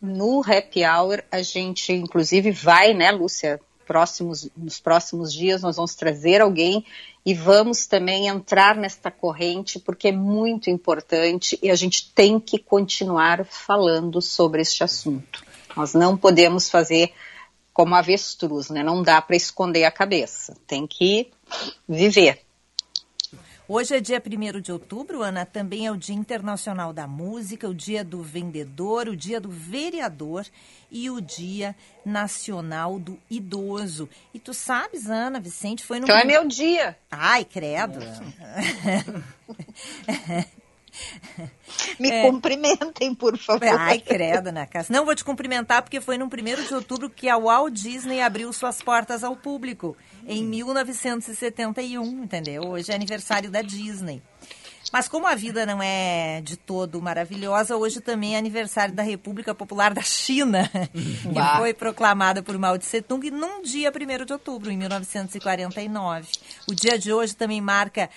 no 0.00 0.40
happy 0.40 0.84
hour. 0.84 1.22
A 1.30 1.42
gente, 1.42 1.92
inclusive, 1.92 2.50
vai, 2.50 2.94
né, 2.94 3.10
Lúcia? 3.10 3.60
Próximos, 3.86 4.48
nos 4.56 4.80
próximos 4.80 5.32
dias 5.32 5.62
nós 5.62 5.76
vamos 5.76 5.94
trazer 5.94 6.40
alguém 6.40 6.84
e 7.24 7.34
vamos 7.34 7.86
também 7.86 8.26
entrar 8.26 8.74
nesta 8.74 9.12
corrente 9.12 9.78
porque 9.78 10.08
é 10.08 10.12
muito 10.12 10.68
importante 10.70 11.56
e 11.62 11.70
a 11.70 11.74
gente 11.76 12.12
tem 12.12 12.40
que 12.40 12.58
continuar 12.58 13.44
falando 13.44 14.20
sobre 14.20 14.62
este 14.62 14.82
assunto. 14.82 15.44
Nós 15.76 15.94
não 15.94 16.16
podemos 16.16 16.68
fazer 16.68 17.12
como 17.72 17.94
avestruz, 17.94 18.70
né? 18.70 18.82
Não 18.82 19.02
dá 19.02 19.20
para 19.20 19.36
esconder 19.36 19.84
a 19.84 19.90
cabeça. 19.90 20.56
Tem 20.66 20.86
que 20.86 21.30
viver. 21.86 22.45
Hoje 23.68 23.96
é 23.96 24.00
dia 24.00 24.22
1 24.24 24.60
de 24.60 24.70
outubro, 24.70 25.22
Ana, 25.22 25.44
também 25.44 25.88
é 25.88 25.90
o 25.90 25.96
Dia 25.96 26.14
Internacional 26.14 26.92
da 26.92 27.08
Música, 27.08 27.68
o 27.68 27.74
Dia 27.74 28.04
do 28.04 28.22
Vendedor, 28.22 29.08
o 29.08 29.16
Dia 29.16 29.40
do 29.40 29.50
Vereador 29.50 30.46
e 30.88 31.10
o 31.10 31.20
Dia 31.20 31.74
Nacional 32.04 33.00
do 33.00 33.18
Idoso. 33.28 34.08
E 34.32 34.38
tu 34.38 34.54
sabes, 34.54 35.10
Ana, 35.10 35.40
Vicente, 35.40 35.84
foi 35.84 35.98
no... 35.98 36.04
Então 36.04 36.16
é 36.16 36.24
meu 36.24 36.46
dia. 36.46 36.96
Ai, 37.10 37.44
credo. 37.44 37.98
Me 41.98 42.10
cumprimentem, 42.22 43.14
por 43.14 43.36
favor. 43.38 43.64
É. 43.64 43.70
Ai, 43.70 44.00
credo, 44.00 44.52
né, 44.52 44.66
Cássia? 44.66 44.94
Não 44.94 45.04
vou 45.04 45.14
te 45.14 45.24
cumprimentar 45.24 45.82
porque 45.82 46.00
foi 46.00 46.18
no 46.18 46.26
1 46.26 46.28
de 46.66 46.74
outubro 46.74 47.10
que 47.10 47.28
a 47.28 47.36
Walt 47.36 47.72
Disney 47.72 48.20
abriu 48.20 48.52
suas 48.52 48.80
portas 48.82 49.24
ao 49.24 49.36
público, 49.36 49.96
em 50.26 50.44
1971, 50.44 52.24
entendeu? 52.24 52.62
Hoje 52.68 52.92
é 52.92 52.94
aniversário 52.94 53.50
da 53.50 53.62
Disney. 53.62 54.22
Mas 54.92 55.08
como 55.08 55.26
a 55.26 55.34
vida 55.34 55.66
não 55.66 55.82
é 55.82 56.40
de 56.42 56.56
todo 56.56 57.02
maravilhosa, 57.02 57.76
hoje 57.76 58.00
também 58.00 58.34
é 58.34 58.38
aniversário 58.38 58.94
da 58.94 59.02
República 59.02 59.54
Popular 59.54 59.92
da 59.92 60.02
China, 60.02 60.70
que 60.92 61.58
foi 61.58 61.74
proclamada 61.74 62.42
por 62.42 62.56
Mao 62.56 62.78
Tse 62.78 63.02
Tung 63.02 63.30
num 63.30 63.62
dia 63.62 63.90
1 63.90 64.24
de 64.24 64.32
outubro, 64.32 64.70
em 64.70 64.76
1949. 64.76 66.28
O 66.68 66.74
dia 66.74 66.98
de 66.98 67.12
hoje 67.12 67.34
também 67.34 67.60
marca 67.60 68.08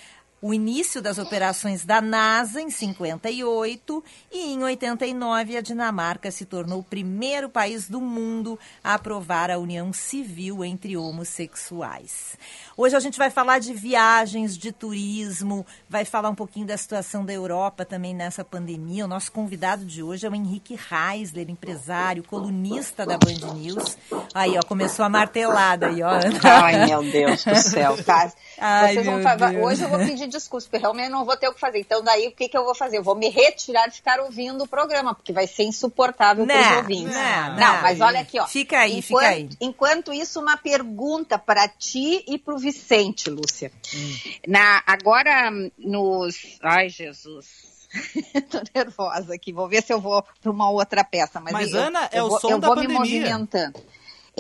o 0.42 0.54
início 0.54 1.02
das 1.02 1.18
operações 1.18 1.84
da 1.84 2.02
NASA 2.02 2.62
em 2.62 2.70
58 2.70 4.04
e 4.32 4.54
em 4.54 4.64
89 4.64 5.58
a 5.58 5.62
Dinamarca 5.62 6.32
se 6.32 6.46
tornou 6.46 6.80
o 6.80 6.84
primeiro 6.84 7.50
país 7.50 7.90
do 7.90 8.00
mundo 8.00 8.58
a 8.84 8.94
aprovar 8.94 9.52
a 9.52 9.58
união 9.58 9.92
civil 9.92 10.64
entre 10.64 10.96
homossexuais. 10.96 12.38
Hoje 12.78 12.96
a 12.96 13.00
gente 13.02 13.18
vai 13.18 13.30
falar 13.30 13.60
de 13.60 13.74
viagens, 13.74 14.58
de 14.58 14.72
turismo, 14.72 15.66
vai 15.90 16.06
falar 16.06 16.30
um 16.30 16.36
pouquinho 16.36 16.66
da 16.66 16.78
situação 16.78 17.26
da 17.26 17.34
Europa 17.34 17.84
também 17.84 18.14
nessa 18.14 18.44
pandemia. 18.44 19.04
O 19.04 19.08
nosso 19.08 19.32
convidado 19.34 19.84
de 19.84 20.02
hoje 20.02 20.26
é 20.26 20.30
o 20.30 20.36
Henrique 20.36 20.80
Reisler, 20.90 21.50
empresário, 21.50 22.24
colunista 22.24 23.06
da 23.06 23.18
Band 23.18 23.54
News. 23.54 23.98
Aí, 24.34 24.58
ó, 24.58 24.62
começou 24.64 25.04
a 25.04 25.10
martelada 25.10 25.88
aí, 25.88 26.02
ó. 26.02 26.12
Ai, 26.44 26.86
meu 26.86 27.04
Deus 27.04 27.44
do 27.44 27.56
céu, 27.56 27.98
cara. 28.06 28.32
Ai, 28.58 28.94
Vocês 28.94 29.06
vão 29.06 29.22
fazer... 29.22 29.60
Hoje 29.60 29.84
eu 29.84 29.90
vou 29.90 30.00
pedir 30.00 30.29
desculpas, 30.30 30.66
porque 30.66 30.78
realmente 30.78 31.10
não 31.10 31.26
vou 31.26 31.36
ter 31.36 31.48
o 31.48 31.54
que 31.54 31.60
fazer. 31.60 31.80
Então, 31.80 32.04
daí, 32.04 32.28
o 32.28 32.32
que, 32.32 32.48
que 32.48 32.58
eu 32.58 32.64
vou 32.64 32.76
fazer? 32.76 32.98
Eu 32.98 33.04
vou 33.04 33.16
me 33.16 33.30
retirar 33.30 33.88
de 33.88 33.96
ficar 33.96 34.20
ouvindo 34.20 34.64
o 34.64 34.68
programa, 34.68 35.14
porque 35.14 35.34
vai 35.34 35.48
ser 35.48 35.64
insuportável 35.64 36.46
para 36.46 36.72
os 36.72 36.78
ouvintes. 36.78 37.14
Não, 37.14 37.50
não, 37.50 37.56
não, 37.56 37.82
mas 37.82 38.00
olha 38.02 38.22
aqui, 38.22 38.40
ó. 38.40 38.48
Fica 38.48 38.80
aí, 38.80 39.00
enquanto, 39.00 39.22
fica 39.22 39.28
aí. 39.28 39.50
Enquanto 39.60 40.14
isso, 40.14 40.40
uma 40.40 40.58
pergunta 40.58 41.38
para 41.38 41.68
ti 41.68 42.24
e 42.28 42.38
para 42.38 42.54
o 42.54 42.58
Vicente, 42.58 43.30
Lúcia. 43.30 43.72
Hum. 43.94 44.16
Na, 44.48 44.84
agora, 44.86 45.52
nos... 45.78 46.58
Ai, 46.62 46.90
Jesus. 46.90 47.70
Tô 48.50 48.62
nervosa 48.76 49.34
aqui, 49.34 49.52
vou 49.52 49.68
ver 49.68 49.82
se 49.82 49.92
eu 49.92 50.00
vou 50.00 50.24
para 50.42 50.52
uma 50.52 50.70
outra 50.70 51.04
peça. 51.04 51.40
Mas, 51.40 51.54
mas 51.54 51.74
eu, 51.74 51.82
Ana, 51.82 52.10
é 52.12 52.20
eu 52.20 52.26
o 52.26 52.30
vou, 52.30 52.40
som 52.40 52.52
eu 52.52 52.60
da 52.60 52.68
vou 52.68 52.76
pandemia. 52.76 53.00
me 53.02 53.10
movimentando. 53.10 53.80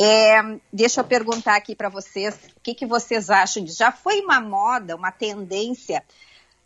É, 0.02 0.42
deixa 0.72 1.02
eu 1.02 1.04
perguntar 1.04 1.58
aqui 1.58 1.76
para 1.76 1.90
vocês, 1.90 2.34
o 2.56 2.62
que, 2.64 2.74
que 2.74 2.86
vocês 2.86 3.30
acham 3.30 3.62
disso? 3.62 3.80
Já 3.80 3.92
foi 3.92 4.22
uma 4.22 4.40
moda, 4.40 4.96
uma 4.96 5.12
tendência 5.12 6.02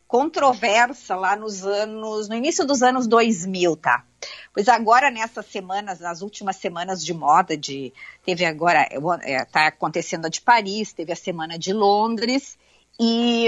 controversa 0.07 1.15
lá 1.15 1.35
nos 1.35 1.65
anos, 1.65 2.29
no 2.29 2.35
início 2.35 2.63
dos 2.63 2.83
anos 2.83 3.07
2000, 3.07 3.75
tá? 3.77 4.05
Pois 4.53 4.67
agora 4.69 5.09
nessas 5.09 5.47
semanas, 5.47 5.99
nas 5.99 6.21
últimas 6.21 6.57
semanas 6.57 7.03
de 7.03 7.11
moda, 7.11 7.57
de 7.57 7.91
teve 8.23 8.45
agora, 8.45 8.87
é, 9.23 9.43
tá 9.45 9.65
acontecendo 9.65 10.27
a 10.27 10.29
de 10.29 10.39
Paris, 10.39 10.93
teve 10.93 11.11
a 11.11 11.15
semana 11.15 11.57
de 11.57 11.73
Londres 11.73 12.55
e, 12.99 13.47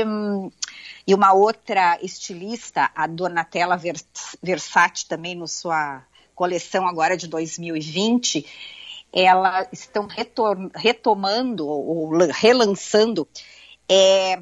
e 1.06 1.13
uma 1.13 1.32
outra 1.32 2.00
estilista, 2.01 2.89
a 2.96 3.06
Donatella 3.06 3.80
Versace, 4.42 5.08
também 5.08 5.36
no 5.36 5.48
sua 5.48 6.04
coleção 6.34 6.88
agora 6.88 7.15
de 7.15 7.27
2020, 7.27 8.44
elas 9.15 9.67
estão 9.72 10.07
retomando 10.75 11.65
ou 11.65 12.10
relançando 12.27 13.27
é, 13.89 14.41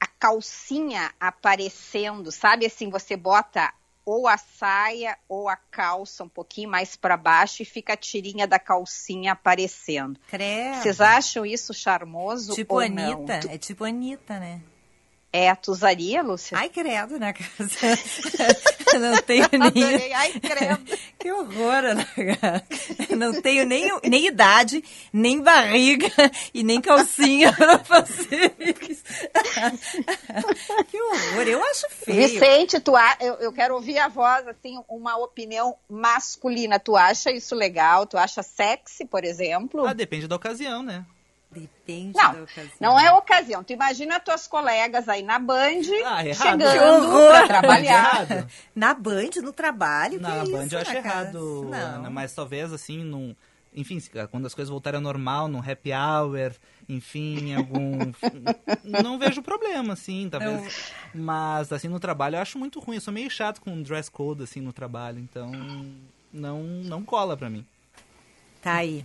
a 0.00 0.06
calcinha 0.18 1.12
aparecendo, 1.20 2.32
sabe 2.32 2.64
assim, 2.64 2.88
você 2.88 3.16
bota 3.16 3.72
ou 4.04 4.26
a 4.26 4.36
saia 4.36 5.16
ou 5.28 5.48
a 5.48 5.56
calça 5.56 6.24
um 6.24 6.28
pouquinho 6.28 6.68
mais 6.68 6.96
para 6.96 7.16
baixo 7.16 7.62
e 7.62 7.66
fica 7.66 7.92
a 7.92 7.96
tirinha 7.96 8.46
da 8.46 8.58
calcinha 8.58 9.32
aparecendo. 9.32 10.18
Credo. 10.26 10.82
Vocês 10.82 11.00
acham 11.00 11.46
isso 11.46 11.72
charmoso 11.72 12.54
tipo 12.54 12.74
ou 12.74 12.80
Anitta, 12.80 13.40
não? 13.44 13.52
é 13.52 13.58
tipo 13.58 13.84
Anitta, 13.84 14.40
né? 14.40 14.60
É, 15.32 15.54
tu 15.54 15.72
usaria, 15.72 16.22
Lúcia? 16.22 16.58
Ai, 16.58 16.68
credo, 16.68 17.18
né? 17.18 17.32
não 19.00 19.16
tenho 19.22 19.48
nem. 19.50 19.82
Adorei. 19.88 20.12
Ai, 20.12 20.32
credo. 20.32 20.98
que 21.18 21.32
horror, 21.32 21.82
né? 21.94 22.06
Não 23.16 23.40
tenho 23.40 23.64
nem, 23.64 23.90
nem 24.04 24.26
idade, 24.26 24.84
nem 25.10 25.40
barriga 25.40 26.10
e 26.52 26.62
nem 26.62 26.82
calcinha 26.82 27.50
pra 27.56 27.78
fazer 27.78 28.54
isso. 28.90 29.04
que 30.88 31.00
horror, 31.00 31.48
eu 31.48 31.64
acho 31.64 31.88
feio. 31.88 32.28
Vicente, 32.28 32.78
tu 32.78 32.94
a... 32.94 33.16
eu, 33.18 33.34
eu 33.36 33.52
quero 33.54 33.74
ouvir 33.74 33.98
a 33.98 34.08
voz, 34.08 34.46
assim, 34.46 34.78
uma 34.86 35.16
opinião 35.16 35.74
masculina. 35.88 36.78
Tu 36.78 36.94
acha 36.94 37.30
isso 37.30 37.54
legal? 37.54 38.06
Tu 38.06 38.18
acha 38.18 38.42
sexy, 38.42 39.06
por 39.06 39.24
exemplo? 39.24 39.86
Ah, 39.86 39.94
depende 39.94 40.28
da 40.28 40.36
ocasião, 40.36 40.82
né? 40.82 41.06
Depende 41.52 42.16
não, 42.16 42.32
da 42.32 42.42
ocasião. 42.42 42.72
Não 42.80 42.98
é 42.98 43.12
ocasião. 43.12 43.62
Tu 43.62 43.74
imagina 43.74 44.16
as 44.16 44.24
tuas 44.24 44.46
colegas 44.46 45.08
aí 45.08 45.22
na 45.22 45.38
Band 45.38 45.82
ah, 46.06 46.24
chegando 46.32 47.28
pra 47.28 47.46
trabalhar. 47.46 48.46
na 48.74 48.94
Band, 48.94 49.30
no 49.42 49.52
trabalho? 49.52 50.18
Na 50.18 50.44
que 50.44 50.50
Band 50.50 50.66
isso, 50.66 50.74
eu 50.74 50.80
acho 50.80 50.94
errado, 50.94 51.70
Ana, 51.72 52.08
mas 52.08 52.34
talvez 52.34 52.72
assim, 52.72 53.04
num. 53.04 53.34
Enfim, 53.74 53.98
quando 54.30 54.46
as 54.46 54.54
coisas 54.54 54.70
voltarem 54.70 54.98
ao 54.98 55.02
normal, 55.02 55.48
num 55.48 55.58
happy 55.58 55.92
hour, 55.92 56.52
enfim, 56.88 57.54
algum. 57.54 58.12
não 58.84 59.18
vejo 59.18 59.42
problema, 59.42 59.94
assim, 59.94 60.28
talvez. 60.30 60.92
Não. 61.14 61.22
Mas, 61.22 61.72
assim, 61.72 61.88
no 61.88 61.98
trabalho 61.98 62.36
eu 62.36 62.40
acho 62.40 62.58
muito 62.58 62.80
ruim. 62.80 62.96
Eu 62.96 63.00
sou 63.00 63.14
meio 63.14 63.30
chato 63.30 63.62
com 63.62 63.82
dress 63.82 64.10
code, 64.10 64.42
assim, 64.42 64.60
no 64.60 64.74
trabalho. 64.74 65.18
Então, 65.18 65.50
não, 66.30 66.62
não 66.62 67.02
cola 67.02 67.34
pra 67.34 67.48
mim. 67.48 67.64
Tá 68.60 68.74
aí. 68.74 69.02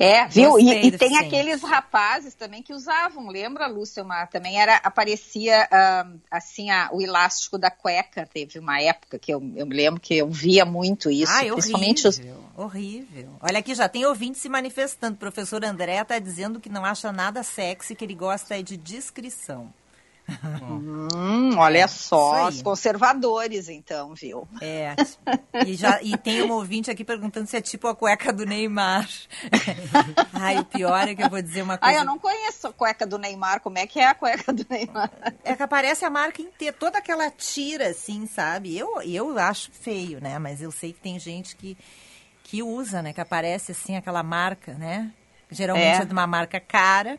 É, 0.00 0.26
viu? 0.26 0.58
E, 0.58 0.86
e, 0.86 0.90
tem 0.96 1.18
aqueles 1.18 1.62
rapazes 1.62 2.32
também 2.32 2.62
que 2.62 2.72
usavam, 2.72 3.28
lembra, 3.28 3.66
Lúcia? 3.66 4.02
Uma, 4.02 4.26
também 4.26 4.58
era, 4.58 4.76
aparecia 4.76 5.68
uh, 5.70 6.18
assim 6.30 6.70
a, 6.70 6.88
o 6.90 7.02
elástico 7.02 7.58
da 7.58 7.70
cueca. 7.70 8.26
Teve 8.32 8.58
uma 8.58 8.80
época 8.80 9.18
que 9.18 9.30
eu, 9.30 9.42
eu 9.54 9.66
me 9.66 9.76
lembro 9.76 10.00
que 10.00 10.16
eu 10.16 10.30
via 10.30 10.64
muito 10.64 11.10
isso. 11.10 11.30
Ai, 11.30 11.50
principalmente 11.50 12.08
horrível, 12.08 12.36
os... 12.56 12.64
horrível. 12.64 13.36
Olha 13.42 13.58
aqui, 13.58 13.74
já 13.74 13.90
tem 13.90 14.06
ouvinte 14.06 14.38
se 14.38 14.48
manifestando. 14.48 15.16
O 15.16 15.18
professor 15.18 15.62
André 15.62 16.00
está 16.00 16.18
dizendo 16.18 16.58
que 16.58 16.70
não 16.70 16.82
acha 16.82 17.12
nada 17.12 17.42
sexy, 17.42 17.94
que 17.94 18.02
ele 18.02 18.14
gosta 18.14 18.58
é 18.58 18.62
de 18.62 18.78
discrição. 18.78 19.70
Hum, 20.62 21.56
olha 21.58 21.88
só, 21.88 22.48
os 22.48 22.62
conservadores, 22.62 23.68
então, 23.68 24.14
viu? 24.14 24.46
É. 24.60 24.94
E, 25.66 25.74
já, 25.74 26.00
e 26.02 26.16
tem 26.16 26.42
um 26.42 26.52
ouvinte 26.52 26.90
aqui 26.90 27.04
perguntando 27.04 27.46
se 27.46 27.56
é 27.56 27.60
tipo 27.60 27.88
a 27.88 27.94
cueca 27.94 28.32
do 28.32 28.44
Neymar. 28.44 29.08
Ai, 30.32 30.58
o 30.58 30.64
pior 30.64 31.08
é 31.08 31.14
que 31.14 31.22
eu 31.22 31.30
vou 31.30 31.42
dizer 31.42 31.62
uma 31.62 31.76
coisa. 31.76 31.94
Ai, 31.94 32.00
eu 32.00 32.04
não 32.04 32.18
conheço 32.18 32.68
a 32.68 32.72
cueca 32.72 33.06
do 33.06 33.18
Neymar. 33.18 33.60
Como 33.60 33.78
é 33.78 33.86
que 33.86 33.98
é 33.98 34.06
a 34.06 34.14
cueca 34.14 34.52
do 34.52 34.64
Neymar? 34.68 35.10
É 35.44 35.54
que 35.54 35.62
aparece 35.62 36.04
a 36.04 36.10
marca 36.10 36.40
inteira, 36.40 36.76
toda 36.78 36.98
aquela 36.98 37.30
tira, 37.30 37.88
assim, 37.88 38.26
sabe? 38.26 38.76
Eu, 38.76 39.02
eu 39.02 39.38
acho 39.38 39.70
feio, 39.72 40.20
né? 40.20 40.38
Mas 40.38 40.62
eu 40.62 40.70
sei 40.70 40.92
que 40.92 41.00
tem 41.00 41.18
gente 41.18 41.56
que, 41.56 41.76
que 42.44 42.62
usa, 42.62 43.02
né? 43.02 43.12
Que 43.12 43.20
aparece, 43.20 43.72
assim, 43.72 43.96
aquela 43.96 44.22
marca, 44.22 44.74
né? 44.74 45.12
Geralmente 45.50 45.98
é, 45.98 46.02
é 46.02 46.04
de 46.04 46.12
uma 46.12 46.26
marca 46.26 46.60
cara. 46.60 47.18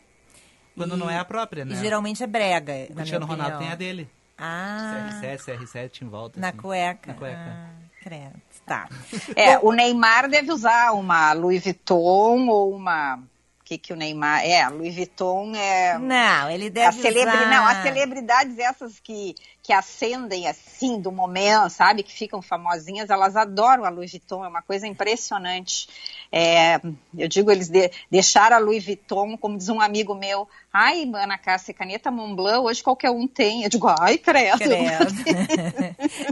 Quando 0.76 0.96
e, 0.96 0.98
não 0.98 1.10
é 1.10 1.18
a 1.18 1.24
própria, 1.24 1.64
né? 1.64 1.74
E 1.74 1.78
geralmente 1.78 2.22
é 2.22 2.26
brega. 2.26 2.72
O 2.90 2.94
Cristiano 2.94 3.26
Ronaldo 3.26 3.58
tem 3.58 3.68
a 3.68 3.74
dele. 3.74 4.08
Ah. 4.38 5.20
CR7, 5.22 5.58
CR7 5.60 6.02
em 6.02 6.08
volta. 6.08 6.40
Na 6.40 6.48
assim. 6.48 6.58
cueca. 6.58 7.12
Na 7.12 7.18
cueca. 7.18 7.38
Ah, 7.38 7.70
credo. 8.02 8.42
Tá. 8.66 8.88
É, 9.36 9.58
o 9.58 9.72
Neymar 9.72 10.28
deve 10.28 10.50
usar 10.52 10.92
uma 10.92 11.32
Louis 11.32 11.62
Vuitton 11.62 12.48
ou 12.48 12.74
uma. 12.74 13.16
O 13.16 13.64
que, 13.64 13.78
que 13.78 13.92
o 13.92 13.96
Neymar. 13.96 14.44
É, 14.44 14.62
a 14.62 14.68
Louis 14.68 14.94
Vuitton 14.94 15.54
é. 15.54 15.98
Não, 15.98 16.50
ele 16.50 16.70
deve 16.70 16.88
a 16.88 16.92
celebri... 16.92 17.36
usar... 17.36 17.50
Não, 17.50 17.66
as 17.66 17.82
celebridades 17.82 18.58
essas 18.58 18.98
que, 18.98 19.34
que 19.62 19.72
acendem 19.72 20.48
assim 20.48 21.00
do 21.00 21.12
momento, 21.12 21.70
sabe? 21.70 22.02
Que 22.02 22.12
ficam 22.12 22.42
famosinhas, 22.42 23.10
elas 23.10 23.36
adoram 23.36 23.84
a 23.84 23.90
Louis 23.90 24.10
Vuitton, 24.10 24.44
é 24.44 24.48
uma 24.48 24.62
coisa 24.62 24.86
impressionante. 24.86 25.88
É, 26.30 26.80
eu 27.16 27.28
digo, 27.28 27.50
eles 27.50 27.68
de, 27.68 27.90
deixaram 28.10 28.56
a 28.56 28.58
Louis 28.58 28.84
Vuitton, 28.84 29.36
como 29.36 29.56
diz 29.56 29.68
um 29.68 29.80
amigo 29.80 30.14
meu, 30.14 30.48
ai, 30.72 31.10
Ana 31.14 31.36
Cássia, 31.36 31.74
caneta 31.74 32.10
Montblanc, 32.10 32.64
hoje 32.64 32.82
qualquer 32.82 33.10
um 33.10 33.26
tem. 33.26 33.62
Eu 33.62 33.68
digo, 33.68 33.88
ai, 33.88 34.18
credo. 34.18 34.58
credo. 34.58 35.14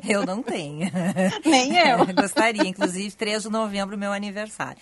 eu 0.09 0.25
não 0.25 0.43
tenho. 0.43 0.91
Nem 1.45 1.77
eu. 1.77 2.07
Gostaria, 2.15 2.67
inclusive, 2.67 3.15
3 3.15 3.43
de 3.43 3.49
novembro, 3.51 3.99
meu 3.99 4.13
aniversário. 4.13 4.79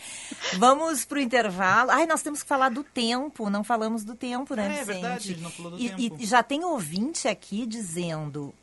Vamos 0.58 1.04
para 1.04 1.18
o 1.18 1.20
intervalo. 1.20 1.90
Ai, 1.90 2.06
nós 2.06 2.22
temos 2.22 2.42
que 2.42 2.48
falar 2.48 2.68
do 2.70 2.84
tempo, 2.84 3.50
não 3.50 3.64
falamos 3.64 4.04
do 4.04 4.14
tempo, 4.14 4.54
né, 4.54 4.64
É, 4.64 4.66
é 4.66 4.70
Vicente? 4.84 4.86
verdade, 4.86 5.36
não 5.40 5.50
falou 5.50 5.72
do 5.72 5.78
e, 5.78 5.88
tempo. 5.88 6.16
E 6.18 6.26
já 6.26 6.42
tem 6.42 6.64
ouvinte 6.64 7.26
aqui 7.28 7.66
dizendo 7.66 8.54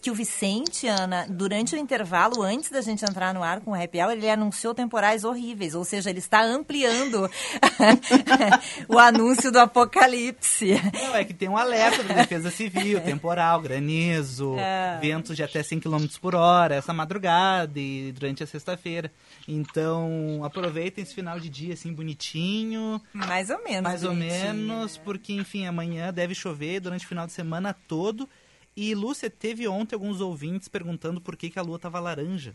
que 0.00 0.10
o 0.10 0.14
Vicente, 0.14 0.86
Ana, 0.86 1.26
durante 1.28 1.74
o 1.74 1.78
intervalo, 1.78 2.42
antes 2.42 2.70
da 2.70 2.80
gente 2.80 3.04
entrar 3.04 3.34
no 3.34 3.42
ar 3.42 3.60
com 3.60 3.72
o 3.72 3.74
Happy 3.74 4.00
Hour, 4.00 4.12
ele 4.12 4.30
anunciou 4.30 4.72
temporais 4.74 5.24
horríveis, 5.24 5.74
ou 5.74 5.84
seja, 5.84 6.08
ele 6.08 6.20
está 6.20 6.40
ampliando 6.42 7.28
o 8.88 8.98
anúncio 8.98 9.50
do 9.50 9.58
apocalipse. 9.58 10.74
Não, 10.92 11.16
é 11.16 11.24
que 11.24 11.34
tem 11.34 11.48
um 11.48 11.56
alerta 11.56 12.02
da 12.04 12.14
Defesa 12.14 12.50
Civil, 12.50 13.00
temporal, 13.02 13.60
granizo, 13.60 14.56
É. 14.58 14.98
ventos 15.00 15.36
de 15.36 15.42
até 15.42 15.62
100 15.62 15.80
km 15.80 16.06
por 16.20 16.34
hora, 16.34 16.74
essa 16.76 16.92
madrugada 16.92 17.78
e 17.78 18.12
durante 18.12 18.42
a 18.42 18.46
sexta-feira. 18.46 19.12
Então, 19.48 20.42
aproveitem 20.44 21.02
esse 21.02 21.14
final 21.14 21.40
de 21.40 21.48
dia 21.48 21.74
assim 21.74 21.92
bonitinho, 21.92 23.00
Mais 23.12 23.50
ou 23.50 23.62
menos. 23.64 23.82
mais 23.82 24.04
ou 24.04 24.10
bonitinho. 24.10 24.54
menos, 24.54 24.96
porque 24.96 25.32
enfim, 25.32 25.66
amanhã 25.66 26.12
deve 26.12 26.34
chover 26.34 26.80
durante 26.80 27.04
o 27.04 27.08
final 27.08 27.26
de 27.26 27.32
semana 27.32 27.74
todo. 27.88 28.28
E 28.76 28.94
Lúcia, 28.94 29.28
teve 29.28 29.66
ontem 29.66 29.94
alguns 29.94 30.20
ouvintes 30.20 30.68
perguntando 30.68 31.20
por 31.20 31.36
que, 31.36 31.50
que 31.50 31.58
a 31.58 31.62
lua 31.62 31.76
estava 31.76 31.98
laranja. 32.00 32.54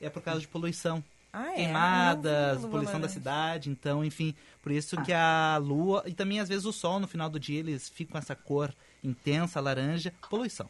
É 0.00 0.10
por 0.10 0.22
causa 0.22 0.40
de 0.40 0.48
poluição. 0.48 1.02
Ah, 1.32 1.52
é? 1.52 1.56
Queimadas, 1.56 2.60
poluição 2.62 2.94
da 2.94 3.06
laranja. 3.06 3.08
cidade, 3.08 3.70
então, 3.70 4.04
enfim, 4.04 4.34
por 4.62 4.72
isso 4.72 5.00
que 5.02 5.12
a 5.12 5.58
lua 5.60 6.02
e 6.06 6.14
também 6.14 6.40
às 6.40 6.48
vezes 6.48 6.64
o 6.64 6.72
sol 6.72 6.98
no 6.98 7.06
final 7.06 7.28
do 7.28 7.38
dia 7.38 7.58
eles 7.58 7.88
ficam 7.88 8.12
com 8.12 8.18
essa 8.18 8.34
cor 8.34 8.74
intensa, 9.04 9.60
laranja, 9.60 10.12
poluição. 10.30 10.68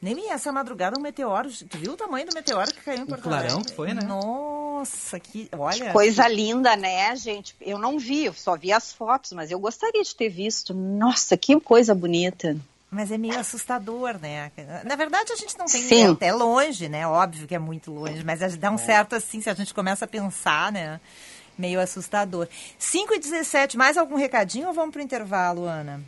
Nem 0.00 0.30
essa 0.32 0.50
madrugada 0.50 0.98
um 0.98 1.02
meteoro. 1.02 1.48
Tu 1.50 1.78
viu 1.78 1.92
o 1.92 1.96
tamanho 1.96 2.26
do 2.26 2.34
meteoro 2.34 2.72
que 2.72 2.80
caiu 2.80 3.02
em 3.02 3.06
Porto 3.06 3.22
clarão 3.22 3.54
Alegre? 3.54 3.70
que 3.70 3.76
foi, 3.76 3.94
né? 3.94 4.02
Nossa, 4.02 5.20
que. 5.20 5.48
Olha. 5.52 5.92
Coisa 5.92 6.26
linda, 6.26 6.74
né, 6.74 7.14
gente? 7.14 7.54
Eu 7.60 7.78
não 7.78 7.98
vi, 7.98 8.24
eu 8.24 8.32
só 8.32 8.56
vi 8.56 8.72
as 8.72 8.92
fotos, 8.92 9.32
mas 9.32 9.50
eu 9.50 9.60
gostaria 9.60 10.02
de 10.02 10.14
ter 10.14 10.28
visto. 10.28 10.74
Nossa, 10.74 11.36
que 11.36 11.58
coisa 11.60 11.94
bonita. 11.94 12.56
Mas 12.94 13.10
é 13.10 13.16
meio 13.16 13.38
assustador, 13.40 14.18
né? 14.20 14.52
Na 14.84 14.94
verdade, 14.96 15.32
a 15.32 15.36
gente 15.36 15.58
não 15.58 15.64
tem 15.64 15.82
Sim. 15.88 16.04
é 16.04 16.10
até 16.10 16.30
longe, 16.32 16.90
né? 16.90 17.06
Óbvio 17.08 17.48
que 17.48 17.54
é 17.54 17.58
muito 17.58 17.90
longe, 17.90 18.22
mas 18.22 18.40
dá 18.58 18.68
É. 18.68 18.70
um 18.70 18.76
certo 18.76 19.16
assim, 19.16 19.40
se 19.40 19.48
a 19.48 19.54
gente 19.54 19.72
começa 19.72 20.04
a 20.04 20.08
pensar, 20.08 20.70
né? 20.70 21.00
Meio 21.56 21.80
assustador. 21.80 22.46
5 22.78 23.14
e 23.14 23.18
17, 23.18 23.78
mais 23.78 23.96
algum 23.96 24.16
recadinho 24.16 24.68
ou 24.68 24.74
vamos 24.74 24.92
pro 24.92 25.00
intervalo, 25.00 25.64
Ana? 25.64 26.02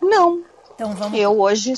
Não, 0.00 0.42
Então 0.74 0.94
vamos. 0.94 1.18
eu 1.18 1.38
hoje 1.38 1.74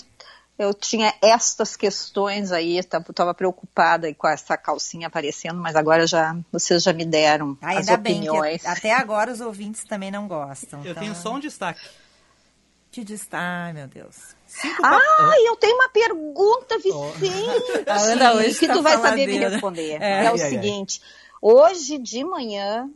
eu 0.58 0.74
tinha 0.74 1.14
estas 1.22 1.76
questões 1.76 2.50
aí, 2.52 2.78
estava 2.78 3.32
preocupada 3.34 4.12
com 4.14 4.26
essa 4.28 4.56
calcinha 4.56 5.06
aparecendo, 5.06 5.60
mas 5.60 5.76
agora 5.76 6.06
já 6.06 6.36
vocês 6.52 6.82
já 6.82 6.92
me 6.92 7.04
deram 7.04 7.56
Ah, 7.62 7.70
as 7.72 7.76
ainda 7.78 7.96
bem 7.96 8.16
opiniões. 8.28 8.62
que 8.62 8.66
até 8.68 8.92
agora 8.92 9.32
os 9.32 9.40
ouvintes 9.40 9.84
também 9.84 10.10
não 10.10 10.26
gostam. 10.28 10.80
Eu 10.84 10.90
então, 10.92 11.02
tenho 11.02 11.14
só 11.14 11.32
um 11.34 11.40
destaque. 11.40 11.80
Destaque, 13.04 13.36
ai 13.44 13.72
meu 13.72 13.86
Deus. 13.86 14.16
Cinco 14.46 14.84
Ah, 14.84 14.98
pa- 15.18 15.34
eu 15.44 15.56
tenho 15.56 15.74
uma 15.76 15.88
pergunta, 15.90 16.78
Vicente, 16.78 17.84
A 17.88 17.96
Ana 18.00 18.32
hoje 18.34 18.58
que 18.58 18.66
tá 18.66 18.72
tu 18.74 18.82
vai 18.82 18.96
saber 18.96 19.26
me 19.26 19.38
responder. 19.38 19.98
É. 20.02 20.24
É, 20.24 20.32
o 20.32 20.38
seguinte, 20.38 21.02
hoje 21.42 21.98
de 21.98 22.24
manhã, 22.24 22.88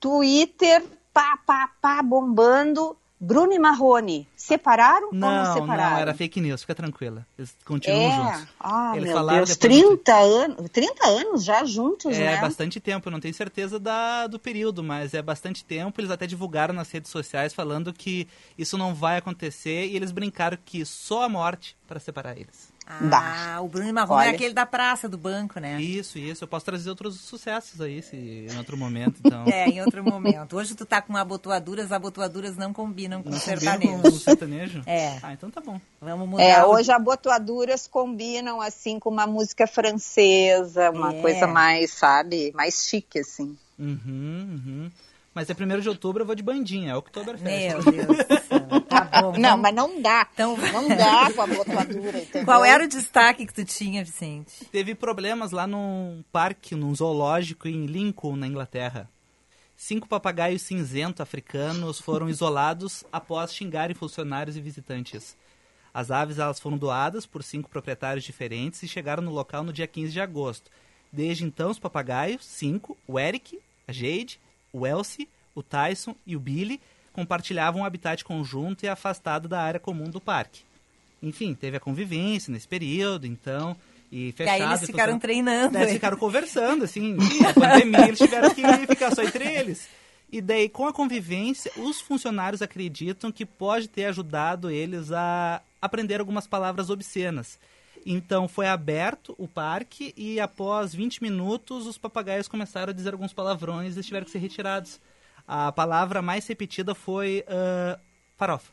Twitter, 0.00 0.82
pá, 1.12 1.38
pá, 1.46 1.70
pá, 1.80 2.02
bombando, 2.02 2.96
Bruno 3.20 3.52
e 3.52 3.58
Marrone, 3.58 4.28
separaram 4.36 5.08
ou 5.08 5.12
não 5.14 5.20
Não, 5.20 5.54
separaram? 5.54 5.90
não, 5.94 5.98
era 5.98 6.14
fake 6.14 6.40
news, 6.40 6.60
fica 6.60 6.74
tranquila. 6.74 7.26
Eles 7.36 7.56
continuam 7.64 8.10
É, 8.10 8.10
juntos. 8.10 8.46
ah, 8.60 8.92
Eles 8.94 9.04
meu 9.08 9.14
falaram 9.16 9.44
Deus, 9.44 9.56
depois 9.58 9.82
no 9.82 9.96
30 9.96 10.14
anos, 10.14 10.70
30 10.70 11.06
anos 11.06 11.44
já 11.44 11.64
juntos, 11.64 12.16
É 12.16 12.20
né? 12.26 12.36
bastante 12.36 12.78
tempo, 12.78 13.08
eu 13.08 13.12
não 13.12 13.20
tenho 13.20 13.34
certeza 13.34 13.78
da, 13.80 14.26
do 14.26 14.38
período, 14.38 14.82
mas 14.84 15.14
é 15.14 15.22
bastante 15.22 15.64
tempo. 15.64 16.00
Eles 16.00 16.10
até 16.10 16.26
divulgaram 16.26 16.72
nas 16.74 16.90
redes 16.90 17.10
sociais 17.10 17.52
falando 17.52 17.92
que 17.92 18.28
isso 18.56 18.78
não 18.78 18.94
vai 18.94 19.16
acontecer 19.18 19.86
e 19.86 19.96
eles 19.96 20.12
brincaram 20.12 20.56
que 20.64 20.84
só 20.84 21.24
a 21.24 21.28
morte 21.28 21.76
para 21.86 21.98
separar 21.98 22.36
eles. 22.38 22.72
Ah, 22.90 23.58
o 23.60 23.68
Bruno 23.68 23.88
e 23.88 23.92
Marrom 23.92 24.18
é 24.20 24.30
aquele 24.30 24.54
da 24.54 24.64
praça, 24.64 25.08
do 25.08 25.18
banco, 25.18 25.60
né? 25.60 25.80
Isso, 25.80 26.18
isso. 26.18 26.42
Eu 26.44 26.48
posso 26.48 26.64
trazer 26.64 26.88
outros 26.88 27.20
sucessos 27.20 27.80
aí 27.80 28.02
se, 28.02 28.16
em 28.16 28.56
outro 28.56 28.76
momento, 28.76 29.16
então. 29.22 29.44
É, 29.46 29.68
em 29.68 29.80
outro 29.82 30.02
momento. 30.02 30.56
Hoje 30.56 30.74
tu 30.74 30.86
tá 30.86 31.02
com 31.02 31.16
abotoaduras, 31.16 31.92
abotoaduras 31.92 32.56
não 32.56 32.72
combinam 32.72 33.22
com 33.22 33.28
Não 33.30 33.38
combina 33.38 33.60
sertanejo. 33.60 34.02
com 34.02 34.08
o 34.08 34.18
sertanejo? 34.20 34.82
É. 34.86 35.18
Ah, 35.22 35.32
então 35.34 35.50
tá 35.50 35.60
bom. 35.60 35.78
Vamos 36.00 36.28
mudar. 36.28 36.42
É, 36.42 36.64
o- 36.64 36.70
hoje 36.70 36.90
abotoaduras 36.90 37.86
combinam 37.86 38.60
assim 38.60 38.98
com 38.98 39.10
uma 39.10 39.26
música 39.26 39.66
francesa, 39.66 40.90
uma 40.90 41.14
É. 41.14 41.20
coisa 41.20 41.46
mais, 41.46 41.90
sabe, 41.92 42.52
mais 42.54 42.86
chique 42.88 43.18
assim. 43.18 43.56
Uhum, 43.78 43.96
uhum. 44.06 44.90
Mas 45.38 45.48
é 45.48 45.52
1 45.54 45.80
de 45.80 45.88
outubro, 45.88 46.22
eu 46.22 46.26
vou 46.26 46.34
de 46.34 46.42
bandinha, 46.42 46.90
é 46.90 46.96
Oktoberfest. 46.96 47.44
Meu 47.44 47.92
Deus 47.92 48.06
do 48.08 48.14
céu. 48.16 48.80
Tá 48.88 49.22
bom. 49.22 49.38
Não, 49.38 49.50
vamos- 49.50 49.62
mas 49.62 49.72
não 49.72 50.02
dá. 50.02 50.26
Então- 50.34 50.56
não 50.56 50.88
dá 50.88 51.30
com 51.32 51.42
a 51.42 51.82
entendeu? 51.84 52.44
Qual 52.44 52.64
era 52.64 52.84
o 52.84 52.88
destaque 52.88 53.46
que 53.46 53.54
tu 53.54 53.64
tinha, 53.64 54.02
Vicente? 54.04 54.64
Teve 54.72 54.96
problemas 54.96 55.52
lá 55.52 55.64
num 55.64 56.24
parque, 56.32 56.74
num 56.74 56.92
zoológico 56.92 57.68
em 57.68 57.86
Lincoln, 57.86 58.34
na 58.34 58.48
Inglaterra. 58.48 59.08
Cinco 59.76 60.08
papagaios 60.08 60.62
cinzento 60.62 61.22
africanos 61.22 62.00
foram 62.00 62.26
isolados 62.28 63.04
após 63.12 63.54
xingarem 63.54 63.94
funcionários 63.94 64.56
e 64.56 64.60
visitantes. 64.60 65.36
As 65.94 66.10
aves 66.10 66.40
elas 66.40 66.58
foram 66.58 66.76
doadas 66.76 67.26
por 67.26 67.44
cinco 67.44 67.70
proprietários 67.70 68.24
diferentes 68.24 68.82
e 68.82 68.88
chegaram 68.88 69.22
no 69.22 69.30
local 69.30 69.62
no 69.62 69.72
dia 69.72 69.86
15 69.86 70.10
de 70.12 70.20
agosto. 70.20 70.68
Desde 71.12 71.44
então, 71.44 71.70
os 71.70 71.78
papagaios, 71.78 72.44
cinco, 72.44 72.98
o 73.06 73.20
Eric, 73.20 73.60
a 73.86 73.92
Jade, 73.92 74.40
o 74.72 74.86
Elsie, 74.86 75.28
o 75.54 75.62
Tyson 75.62 76.14
e 76.26 76.36
o 76.36 76.40
Billy, 76.40 76.80
compartilhavam 77.12 77.82
um 77.82 77.84
habitat 77.84 78.24
conjunto 78.24 78.84
e 78.84 78.88
afastado 78.88 79.48
da 79.48 79.60
área 79.60 79.80
comum 79.80 80.08
do 80.08 80.20
parque. 80.20 80.62
Enfim, 81.22 81.54
teve 81.54 81.76
a 81.76 81.80
convivência 81.80 82.52
nesse 82.52 82.68
período, 82.68 83.26
então, 83.26 83.76
e 84.10 84.28
E 84.28 84.32
fechado. 84.32 84.54
aí 84.54 84.62
eles 84.62 84.82
e 84.82 84.86
ficaram 84.86 85.18
treinando. 85.18 85.72
Daí 85.72 85.82
eles 85.82 85.94
ficaram 85.94 86.16
conversando, 86.16 86.84
assim, 86.84 87.16
a 87.46 87.52
pandemia, 87.52 88.06
eles 88.08 88.18
tiveram 88.18 88.54
que 88.54 88.62
ficar 88.86 89.14
só 89.14 89.22
entre 89.22 89.44
eles. 89.44 89.88
E 90.30 90.40
daí, 90.40 90.68
com 90.68 90.86
a 90.86 90.92
convivência, 90.92 91.72
os 91.76 92.00
funcionários 92.00 92.60
acreditam 92.62 93.32
que 93.32 93.46
pode 93.46 93.88
ter 93.88 94.04
ajudado 94.04 94.70
eles 94.70 95.10
a 95.10 95.60
aprender 95.80 96.20
algumas 96.20 96.46
palavras 96.46 96.90
obscenas. 96.90 97.58
Então, 98.10 98.48
foi 98.48 98.66
aberto 98.66 99.34
o 99.36 99.46
parque 99.46 100.14
e, 100.16 100.40
após 100.40 100.94
20 100.94 101.22
minutos, 101.22 101.86
os 101.86 101.98
papagaios 101.98 102.48
começaram 102.48 102.88
a 102.88 102.94
dizer 102.94 103.12
alguns 103.12 103.34
palavrões 103.34 103.92
e 103.92 103.96
eles 103.96 104.06
tiveram 104.06 104.24
que 104.24 104.30
ser 104.30 104.38
retirados. 104.38 104.98
A 105.46 105.70
palavra 105.72 106.22
mais 106.22 106.46
repetida 106.46 106.94
foi 106.94 107.44
ah, 107.46 107.98
farofa. 108.34 108.72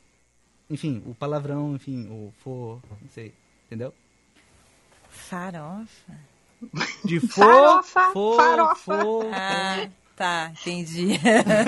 Enfim, 0.69 1.04
o 1.06 1.13
palavrão, 1.13 1.76
enfim, 1.76 2.08
o 2.10 2.32
fo... 2.41 2.82
não 2.89 3.10
sei, 3.10 3.34
entendeu? 3.65 3.93
Farofa. 5.10 6.17
De 7.04 7.19
fo, 7.28 7.41
Farofa, 7.41 8.12
fo, 8.13 8.36
farofa. 8.38 9.04
fo, 9.04 9.30
Ah, 9.34 9.89
tá, 10.15 10.54
entendi. 10.54 11.19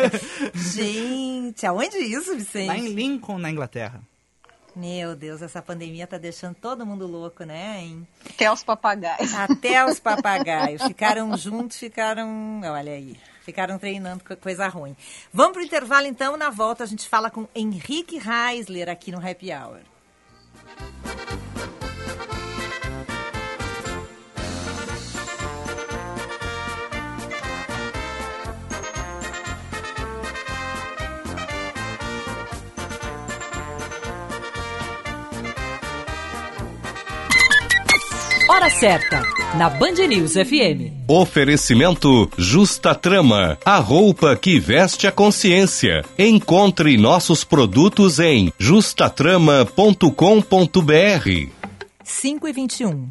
Gente, 0.55 1.65
aonde 1.65 1.97
isso, 1.97 2.29
Lá 2.31 2.35
em 2.35 2.39
Vicente? 2.39 2.93
Lincoln, 2.93 3.37
na 3.37 3.51
Inglaterra. 3.51 4.01
Meu 4.77 5.15
Deus, 5.15 5.41
essa 5.41 5.59
pandemia 5.59 6.05
tá 6.05 6.19
deixando 6.19 6.53
todo 6.53 6.85
mundo 6.85 7.07
louco, 7.07 7.43
né, 7.43 7.79
hein? 7.81 8.07
Até 8.29 8.51
os 8.51 8.63
papagaios. 8.63 9.33
Até 9.33 9.83
os 9.83 9.99
papagaios. 9.99 10.83
Ficaram 10.83 11.35
juntos, 11.35 11.77
ficaram. 11.77 12.61
Olha 12.63 12.91
aí. 12.91 13.17
Ficaram 13.41 13.79
treinando 13.79 14.23
co- 14.23 14.35
coisa 14.37 14.67
ruim. 14.67 14.95
Vamos 15.33 15.53
pro 15.53 15.63
intervalo 15.63 16.05
então. 16.05 16.37
Na 16.37 16.51
volta 16.51 16.83
a 16.83 16.87
gente 16.87 17.09
fala 17.09 17.31
com 17.31 17.47
Henrique 17.55 18.19
Reisler 18.19 18.87
aqui 18.87 19.11
no 19.11 19.17
Happy 19.17 19.51
Hour. 19.51 19.79
Hora 38.57 38.71
certa, 38.71 39.21
na 39.55 39.69
Band 39.69 40.07
News 40.07 40.33
FM. 40.33 41.05
Oferecimento 41.07 42.27
Justa 42.39 42.95
Trama, 42.95 43.55
a 43.63 43.77
roupa 43.77 44.35
que 44.35 44.59
veste 44.59 45.05
a 45.05 45.11
consciência. 45.11 46.03
Encontre 46.17 46.97
nossos 46.97 47.43
produtos 47.43 48.17
em 48.17 48.51
justatrama.com.br. 48.57 51.51
5 52.03 52.47
e 52.47 52.51
21. 52.51 53.07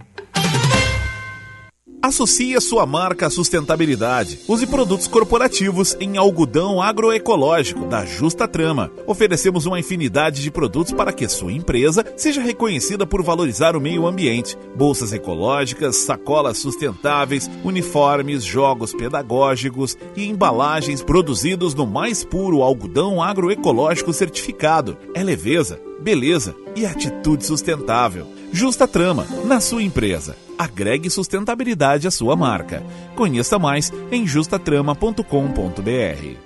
Associe 2.06 2.60
sua 2.60 2.86
marca 2.86 3.26
à 3.26 3.30
sustentabilidade. 3.30 4.38
Use 4.46 4.64
produtos 4.64 5.08
corporativos 5.08 5.96
em 5.98 6.16
algodão 6.16 6.80
agroecológico 6.80 7.84
da 7.86 8.04
Justa 8.04 8.46
Trama. 8.46 8.92
Oferecemos 9.08 9.66
uma 9.66 9.80
infinidade 9.80 10.40
de 10.40 10.48
produtos 10.48 10.92
para 10.92 11.12
que 11.12 11.28
sua 11.28 11.50
empresa 11.50 12.04
seja 12.16 12.40
reconhecida 12.40 13.04
por 13.04 13.24
valorizar 13.24 13.74
o 13.74 13.80
meio 13.80 14.06
ambiente. 14.06 14.56
Bolsas 14.76 15.12
ecológicas, 15.12 15.96
sacolas 15.96 16.58
sustentáveis, 16.58 17.50
uniformes, 17.64 18.44
jogos 18.44 18.94
pedagógicos 18.94 19.98
e 20.16 20.28
embalagens 20.28 21.02
produzidos 21.02 21.74
no 21.74 21.88
mais 21.88 22.22
puro 22.22 22.62
algodão 22.62 23.20
agroecológico 23.20 24.12
certificado. 24.12 24.96
É 25.12 25.24
leveza, 25.24 25.80
beleza 26.00 26.54
e 26.74 26.86
atitude 26.86 27.44
sustentável. 27.44 28.26
Justa 28.52 28.86
Trama, 28.86 29.26
na 29.44 29.60
sua 29.60 29.82
empresa. 29.82 30.36
Agregue 30.58 31.10
sustentabilidade 31.10 32.06
à 32.06 32.10
sua 32.10 32.36
marca. 32.36 32.82
Conheça 33.14 33.58
mais 33.58 33.92
em 34.10 34.26
justatrama.com.br. 34.26 36.45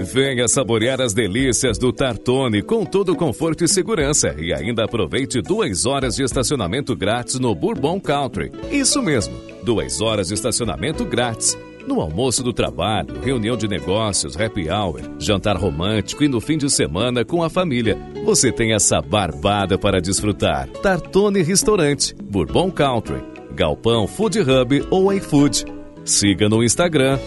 Venha 0.00 0.46
saborear 0.46 1.00
as 1.00 1.14
delícias 1.14 1.78
do 1.78 1.92
Tartone 1.92 2.62
com 2.62 2.84
todo 2.84 3.12
o 3.12 3.16
conforto 3.16 3.64
e 3.64 3.68
segurança 3.68 4.34
e 4.38 4.52
ainda 4.52 4.84
aproveite 4.84 5.40
duas 5.40 5.86
horas 5.86 6.16
de 6.16 6.22
estacionamento 6.22 6.94
grátis 6.94 7.38
no 7.38 7.54
Bourbon 7.54 7.98
Country. 8.00 8.52
Isso 8.70 9.02
mesmo, 9.02 9.34
duas 9.62 10.00
horas 10.00 10.28
de 10.28 10.34
estacionamento 10.34 11.04
grátis. 11.04 11.56
No 11.86 12.00
almoço 12.00 12.42
do 12.42 12.52
trabalho, 12.52 13.20
reunião 13.22 13.56
de 13.56 13.68
negócios, 13.68 14.38
happy 14.38 14.68
hour, 14.68 15.00
jantar 15.18 15.56
romântico 15.56 16.24
e 16.24 16.28
no 16.28 16.40
fim 16.40 16.58
de 16.58 16.68
semana 16.68 17.24
com 17.24 17.42
a 17.42 17.48
família, 17.48 17.96
você 18.24 18.50
tem 18.50 18.74
essa 18.74 19.00
barbada 19.00 19.78
para 19.78 20.00
desfrutar. 20.00 20.68
Tartone 20.82 21.42
Restaurante, 21.42 22.14
Bourbon 22.14 22.70
Country, 22.70 23.22
Galpão 23.54 24.06
Food 24.06 24.40
Hub 24.40 24.86
ou 24.90 25.12
iFood. 25.12 25.64
Siga 26.04 26.48
no 26.48 26.62
Instagram, 26.62 27.18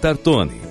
Tartone. 0.00 0.61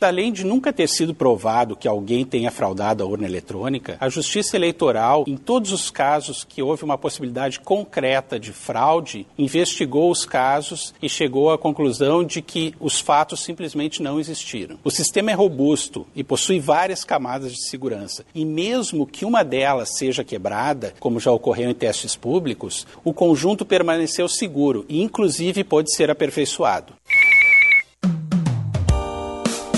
Além 0.00 0.32
de 0.32 0.44
nunca 0.44 0.72
ter 0.72 0.88
sido 0.88 1.12
provado 1.12 1.74
que 1.74 1.88
alguém 1.88 2.24
tenha 2.24 2.52
fraudado 2.52 3.02
a 3.02 3.06
urna 3.06 3.26
eletrônica, 3.26 3.96
a 3.98 4.08
Justiça 4.08 4.56
Eleitoral, 4.56 5.24
em 5.26 5.36
todos 5.36 5.72
os 5.72 5.90
casos 5.90 6.44
que 6.44 6.62
houve 6.62 6.84
uma 6.84 6.96
possibilidade 6.96 7.58
concreta 7.58 8.38
de 8.38 8.52
fraude, 8.52 9.26
investigou 9.36 10.08
os 10.08 10.24
casos 10.24 10.94
e 11.02 11.08
chegou 11.08 11.50
à 11.50 11.58
conclusão 11.58 12.22
de 12.22 12.40
que 12.40 12.74
os 12.78 13.00
fatos 13.00 13.40
simplesmente 13.40 14.00
não 14.00 14.20
existiram. 14.20 14.78
O 14.84 14.90
sistema 14.90 15.32
é 15.32 15.34
robusto 15.34 16.06
e 16.14 16.22
possui 16.22 16.60
várias 16.60 17.02
camadas 17.02 17.52
de 17.52 17.68
segurança, 17.68 18.24
e 18.32 18.44
mesmo 18.44 19.04
que 19.04 19.24
uma 19.24 19.42
delas 19.42 19.96
seja 19.96 20.22
quebrada, 20.22 20.94
como 21.00 21.18
já 21.18 21.32
ocorreu 21.32 21.70
em 21.70 21.74
testes 21.74 22.14
públicos, 22.14 22.86
o 23.02 23.12
conjunto 23.12 23.64
permaneceu 23.64 24.28
seguro 24.28 24.86
e, 24.88 25.02
inclusive, 25.02 25.64
pode 25.64 25.92
ser 25.92 26.08
aperfeiçoado. 26.08 26.97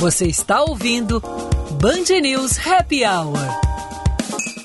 Você 0.00 0.28
está 0.28 0.62
ouvindo 0.62 1.20
Band 1.78 2.20
News 2.22 2.58
Happy 2.66 3.04
Hour. 3.04 3.36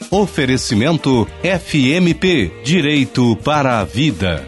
Oferecimento 0.10 1.28
FMP 1.44 2.54
Direito 2.64 3.36
para 3.44 3.80
a 3.80 3.84
Vida. 3.84 4.48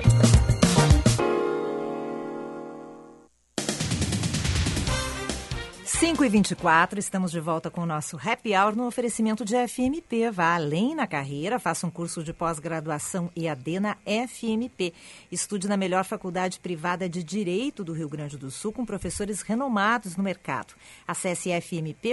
5 6.28 6.36
e 6.36 6.40
24 6.40 7.00
estamos 7.00 7.32
de 7.32 7.40
volta 7.40 7.72
com 7.72 7.82
o 7.82 7.86
nosso 7.86 8.18
Happy 8.18 8.54
Hour 8.54 8.76
no 8.76 8.86
oferecimento 8.86 9.46
de 9.46 9.56
FMP. 9.66 10.30
Vá 10.30 10.56
além 10.56 10.94
na 10.94 11.08
carreira, 11.08 11.58
faça 11.58 11.88
um 11.88 11.90
curso 11.90 12.22
de 12.22 12.34
pós-graduação 12.34 13.32
EAD 13.34 13.80
na 13.80 13.96
FMP. 14.28 14.94
Estude 15.32 15.70
na 15.70 15.78
melhor 15.78 16.04
faculdade 16.04 16.60
privada 16.60 17.08
de 17.08 17.24
Direito 17.24 17.82
do 17.82 17.94
Rio 17.94 18.10
Grande 18.10 18.38
do 18.38 18.52
Sul 18.52 18.74
com 18.74 18.86
professores 18.86 19.42
renomados 19.42 20.18
no 20.18 20.24
mercado. 20.24 20.74
Acesse 21.08 21.50
fmp.edu.br 21.62 22.10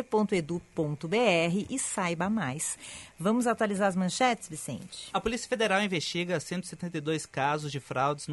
e 1.69 1.77
saiba 1.77 2.31
mais. 2.31 2.79
Vamos 3.19 3.49
atualizar 3.49 3.89
as 3.89 3.97
manchetes, 3.97 4.49
Vicente? 4.49 5.09
A 5.13 5.21
Polícia 5.21 5.49
Federal 5.49 5.83
investiga 5.83 6.39
172 6.39 7.27
casos 7.27 7.73
de 7.73 7.81
fraudes 7.81 8.29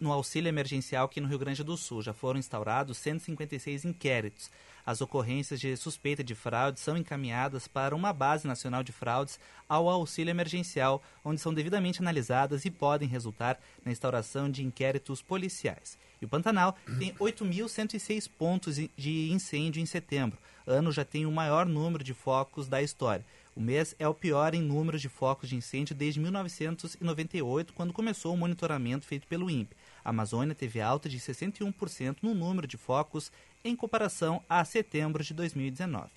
no 0.00 0.12
auxílio 0.12 0.48
emergencial 0.48 1.06
aqui 1.06 1.20
no 1.20 1.28
Rio 1.28 1.38
Grande 1.38 1.62
do 1.62 1.76
Sul. 1.76 2.02
Já 2.02 2.12
foram 2.12 2.40
instaurados 2.40 2.98
156 2.98 3.84
inquéritos. 3.84 4.50
As 4.86 5.00
ocorrências 5.00 5.60
de 5.60 5.76
suspeita 5.76 6.22
de 6.22 6.34
fraude 6.34 6.78
são 6.78 6.96
encaminhadas 6.96 7.66
para 7.66 7.96
uma 7.96 8.12
base 8.12 8.46
nacional 8.46 8.82
de 8.82 8.92
fraudes 8.92 9.40
ao 9.68 9.88
auxílio 9.88 10.30
emergencial, 10.30 11.02
onde 11.24 11.40
são 11.40 11.54
devidamente 11.54 12.00
analisadas 12.00 12.64
e 12.64 12.70
podem 12.70 13.08
resultar 13.08 13.58
na 13.84 13.90
instauração 13.90 14.50
de 14.50 14.62
inquéritos 14.62 15.22
policiais. 15.22 15.96
E 16.20 16.26
o 16.26 16.28
Pantanal 16.28 16.76
tem 16.98 17.12
8.106 17.14 18.28
pontos 18.38 18.76
de 18.76 19.30
incêndio 19.30 19.80
em 19.80 19.86
setembro. 19.86 20.38
Ano 20.66 20.92
já 20.92 21.04
tem 21.04 21.26
o 21.26 21.32
maior 21.32 21.66
número 21.66 22.02
de 22.02 22.14
focos 22.14 22.68
da 22.68 22.80
história. 22.82 23.24
O 23.56 23.60
mês 23.60 23.94
é 23.98 24.08
o 24.08 24.14
pior 24.14 24.52
em 24.52 24.60
número 24.60 24.98
de 24.98 25.08
focos 25.08 25.48
de 25.48 25.54
incêndio 25.54 25.94
desde 25.94 26.18
1998, 26.18 27.72
quando 27.72 27.92
começou 27.92 28.34
o 28.34 28.36
monitoramento 28.36 29.06
feito 29.06 29.28
pelo 29.28 29.48
INPE. 29.48 29.76
A 30.04 30.10
Amazônia 30.10 30.54
teve 30.54 30.80
alta 30.80 31.08
de 31.08 31.20
61% 31.20 32.16
no 32.20 32.34
número 32.34 32.66
de 32.66 32.76
focos 32.76 33.30
em 33.64 33.74
comparação 33.74 34.42
a 34.48 34.64
setembro 34.64 35.24
de 35.24 35.32
2019. 35.32 36.08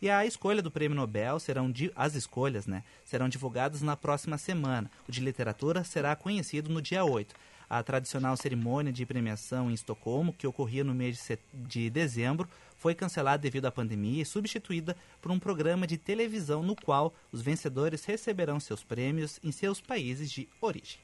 E 0.00 0.10
a 0.10 0.26
escolha 0.26 0.60
do 0.60 0.70
Prêmio 0.70 0.96
Nobel 0.96 1.38
serão 1.38 1.72
as 1.94 2.14
escolhas, 2.14 2.66
né, 2.66 2.82
serão 3.04 3.28
divulgadas 3.28 3.82
na 3.82 3.96
próxima 3.96 4.36
semana. 4.36 4.90
O 5.08 5.12
de 5.12 5.20
literatura 5.20 5.84
será 5.84 6.16
conhecido 6.16 6.70
no 6.70 6.82
dia 6.82 7.04
8. 7.04 7.34
A 7.70 7.82
tradicional 7.82 8.36
cerimônia 8.36 8.92
de 8.92 9.06
premiação 9.06 9.70
em 9.70 9.74
Estocolmo, 9.74 10.32
que 10.32 10.46
ocorria 10.46 10.84
no 10.84 10.94
mês 10.94 11.26
de, 11.26 11.38
de 11.52 11.90
dezembro, 11.90 12.48
foi 12.76 12.94
cancelada 12.94 13.38
devido 13.38 13.66
à 13.66 13.72
pandemia 13.72 14.22
e 14.22 14.26
substituída 14.26 14.94
por 15.22 15.32
um 15.32 15.38
programa 15.38 15.86
de 15.86 15.96
televisão 15.96 16.62
no 16.62 16.76
qual 16.76 17.14
os 17.32 17.40
vencedores 17.40 18.04
receberão 18.04 18.60
seus 18.60 18.84
prêmios 18.84 19.40
em 19.42 19.50
seus 19.50 19.80
países 19.80 20.30
de 20.30 20.46
origem. 20.60 20.98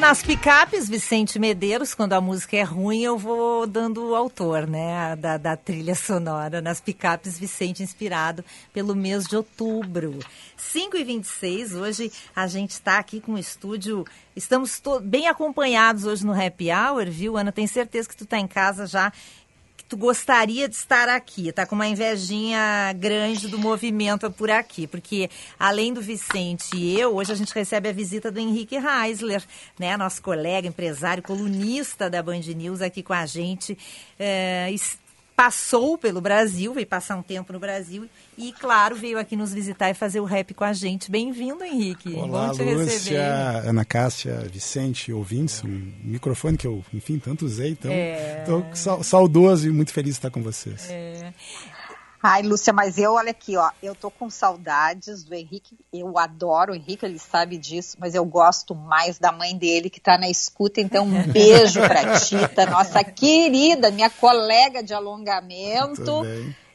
Nas 0.00 0.22
picapes, 0.22 0.88
Vicente 0.88 1.38
Medeiros, 1.38 1.92
quando 1.92 2.14
a 2.14 2.22
música 2.22 2.56
é 2.56 2.62
ruim, 2.62 3.02
eu 3.02 3.18
vou 3.18 3.66
dando 3.66 4.02
o 4.02 4.16
autor, 4.16 4.66
né, 4.66 5.14
da, 5.14 5.36
da 5.36 5.54
trilha 5.58 5.94
sonora. 5.94 6.62
Nas 6.62 6.80
picapes, 6.80 7.38
Vicente, 7.38 7.82
inspirado 7.82 8.42
pelo 8.72 8.96
mês 8.96 9.26
de 9.26 9.36
outubro. 9.36 10.18
5 10.56 10.96
e 10.96 11.04
26 11.04 11.74
hoje 11.74 12.10
a 12.34 12.46
gente 12.46 12.70
está 12.70 12.98
aqui 12.98 13.20
com 13.20 13.34
o 13.34 13.38
estúdio, 13.38 14.06
estamos 14.34 14.80
bem 15.02 15.28
acompanhados 15.28 16.06
hoje 16.06 16.24
no 16.24 16.32
Happy 16.32 16.70
Hour, 16.72 17.10
viu, 17.10 17.36
Ana? 17.36 17.52
Tenho 17.52 17.68
certeza 17.68 18.08
que 18.08 18.16
tu 18.16 18.24
está 18.24 18.38
em 18.38 18.48
casa 18.48 18.86
já 18.86 19.12
tu 19.90 19.96
gostaria 19.96 20.68
de 20.68 20.76
estar 20.76 21.08
aqui? 21.08 21.50
Tá 21.50 21.66
com 21.66 21.74
uma 21.74 21.86
invejinha 21.88 22.92
grande 22.96 23.48
do 23.48 23.58
movimento 23.58 24.30
por 24.30 24.48
aqui, 24.48 24.86
porque 24.86 25.28
além 25.58 25.92
do 25.92 26.00
Vicente 26.00 26.76
e 26.76 26.98
eu, 26.98 27.16
hoje 27.16 27.32
a 27.32 27.34
gente 27.34 27.52
recebe 27.52 27.88
a 27.88 27.92
visita 27.92 28.30
do 28.30 28.38
Henrique 28.38 28.78
Reisler, 28.78 29.42
né, 29.76 29.96
nosso 29.96 30.22
colega, 30.22 30.68
empresário, 30.68 31.24
colunista 31.24 32.08
da 32.08 32.22
Band 32.22 32.38
News 32.54 32.80
aqui 32.80 33.02
com 33.02 33.12
a 33.12 33.26
gente. 33.26 33.76
É, 34.16 34.70
passou 35.40 35.96
pelo 35.96 36.20
Brasil, 36.20 36.74
veio 36.74 36.86
passar 36.86 37.16
um 37.16 37.22
tempo 37.22 37.50
no 37.50 37.58
Brasil 37.58 38.06
e, 38.36 38.52
claro, 38.52 38.94
veio 38.94 39.18
aqui 39.18 39.34
nos 39.36 39.54
visitar 39.54 39.88
e 39.88 39.94
fazer 39.94 40.20
o 40.20 40.26
rap 40.26 40.52
com 40.52 40.64
a 40.64 40.74
gente. 40.74 41.10
Bem-vindo, 41.10 41.64
Henrique. 41.64 42.12
Olá, 42.12 42.48
Bom 42.48 42.56
te 42.56 42.62
Lúcia, 42.62 42.84
receber. 42.84 43.66
Ana 43.66 43.82
Cássia, 43.82 44.36
Vicente, 44.52 45.10
ouvintes, 45.10 45.64
um 45.64 45.92
microfone 46.04 46.58
que 46.58 46.66
eu, 46.66 46.84
enfim, 46.92 47.18
tanto 47.18 47.46
usei, 47.46 47.70
então 47.70 47.90
É. 47.90 48.44
estou 48.74 49.02
saudoso 49.02 49.66
e 49.66 49.70
muito 49.72 49.94
feliz 49.94 50.10
de 50.10 50.18
estar 50.18 50.30
com 50.30 50.42
vocês. 50.42 50.90
É. 50.90 51.32
Ai, 52.22 52.42
Lúcia, 52.42 52.70
mas 52.70 52.98
eu, 52.98 53.14
olha 53.14 53.30
aqui, 53.30 53.56
ó, 53.56 53.70
eu 53.82 53.94
tô 53.94 54.10
com 54.10 54.28
saudades 54.28 55.24
do 55.24 55.34
Henrique, 55.34 55.74
eu 55.90 56.18
adoro 56.18 56.72
o 56.72 56.76
Henrique, 56.76 57.06
ele 57.06 57.18
sabe 57.18 57.56
disso, 57.56 57.96
mas 57.98 58.14
eu 58.14 58.24
gosto 58.26 58.74
mais 58.74 59.18
da 59.18 59.32
mãe 59.32 59.56
dele 59.56 59.88
que 59.88 60.00
tá 60.00 60.18
na 60.18 60.28
escuta, 60.28 60.82
então 60.82 61.06
um 61.06 61.22
beijo 61.32 61.80
pra 61.80 62.20
Tita, 62.20 62.66
nossa 62.66 63.02
querida, 63.02 63.90
minha 63.90 64.10
colega 64.10 64.82
de 64.82 64.92
alongamento. 64.92 66.22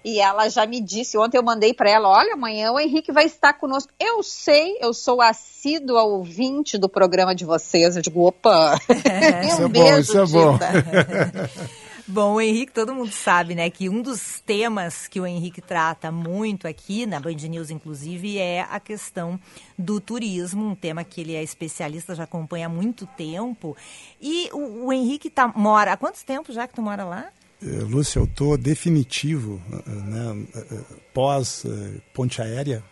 E 0.03 0.19
ela 0.19 0.47
já 0.49 0.67
me 0.67 0.79
disse, 0.79 1.17
ontem 1.17 1.35
eu 1.35 1.41
mandei 1.41 1.73
para 1.73 1.89
ela, 1.89 2.07
olha, 2.07 2.33
amanhã 2.33 2.71
o 2.71 2.79
Henrique 2.79 3.11
vai 3.11 3.25
estar 3.25 3.53
conosco. 3.53 3.91
Eu 3.99 4.21
sei, 4.21 4.77
eu 4.79 4.93
sou 4.93 5.19
assídua 5.19 6.03
ouvinte 6.03 6.77
do 6.77 6.87
programa 6.87 7.33
de 7.33 7.43
vocês. 7.43 7.95
Eu 7.95 8.03
digo, 8.03 8.27
opa, 8.27 8.79
Isso 9.47 9.61
um 9.63 9.65
é 9.65 9.67
bom, 9.67 9.83
beijo, 9.83 9.99
isso 10.01 10.19
é 10.19 10.25
bom. 10.27 10.59
Bom, 12.07 12.35
o 12.35 12.41
Henrique, 12.41 12.71
todo 12.71 12.93
mundo 12.93 13.11
sabe, 13.11 13.55
né, 13.55 13.67
que 13.67 13.89
um 13.89 13.99
dos 13.99 14.39
temas 14.39 15.07
que 15.07 15.19
o 15.19 15.25
Henrique 15.25 15.59
trata 15.59 16.11
muito 16.11 16.67
aqui, 16.67 17.03
na 17.07 17.19
Band 17.19 17.33
News, 17.33 17.71
inclusive, 17.71 18.37
é 18.37 18.61
a 18.61 18.79
questão 18.79 19.39
do 19.77 19.99
turismo, 19.99 20.67
um 20.67 20.75
tema 20.75 21.03
que 21.03 21.21
ele 21.21 21.33
é 21.33 21.41
especialista, 21.41 22.13
já 22.13 22.25
acompanha 22.25 22.67
há 22.67 22.69
muito 22.69 23.07
tempo. 23.07 23.75
E 24.21 24.49
o, 24.53 24.85
o 24.85 24.93
Henrique 24.93 25.31
tá, 25.31 25.47
mora. 25.47 25.93
Há 25.93 25.97
quanto 25.97 26.23
tempo 26.23 26.53
já 26.53 26.67
que 26.67 26.75
tu 26.75 26.81
mora 26.81 27.03
lá? 27.03 27.29
Eh, 27.61 27.65
Lúcia, 27.65 28.19
eu 28.19 28.25
estou 28.25 28.55
definitivo, 28.55 29.59
eh, 29.71 29.89
né, 29.89 30.45
eh, 30.55 30.83
pós 31.11 31.65
eh, 31.65 32.01
ponte 32.13 32.39
aérea, 32.39 32.83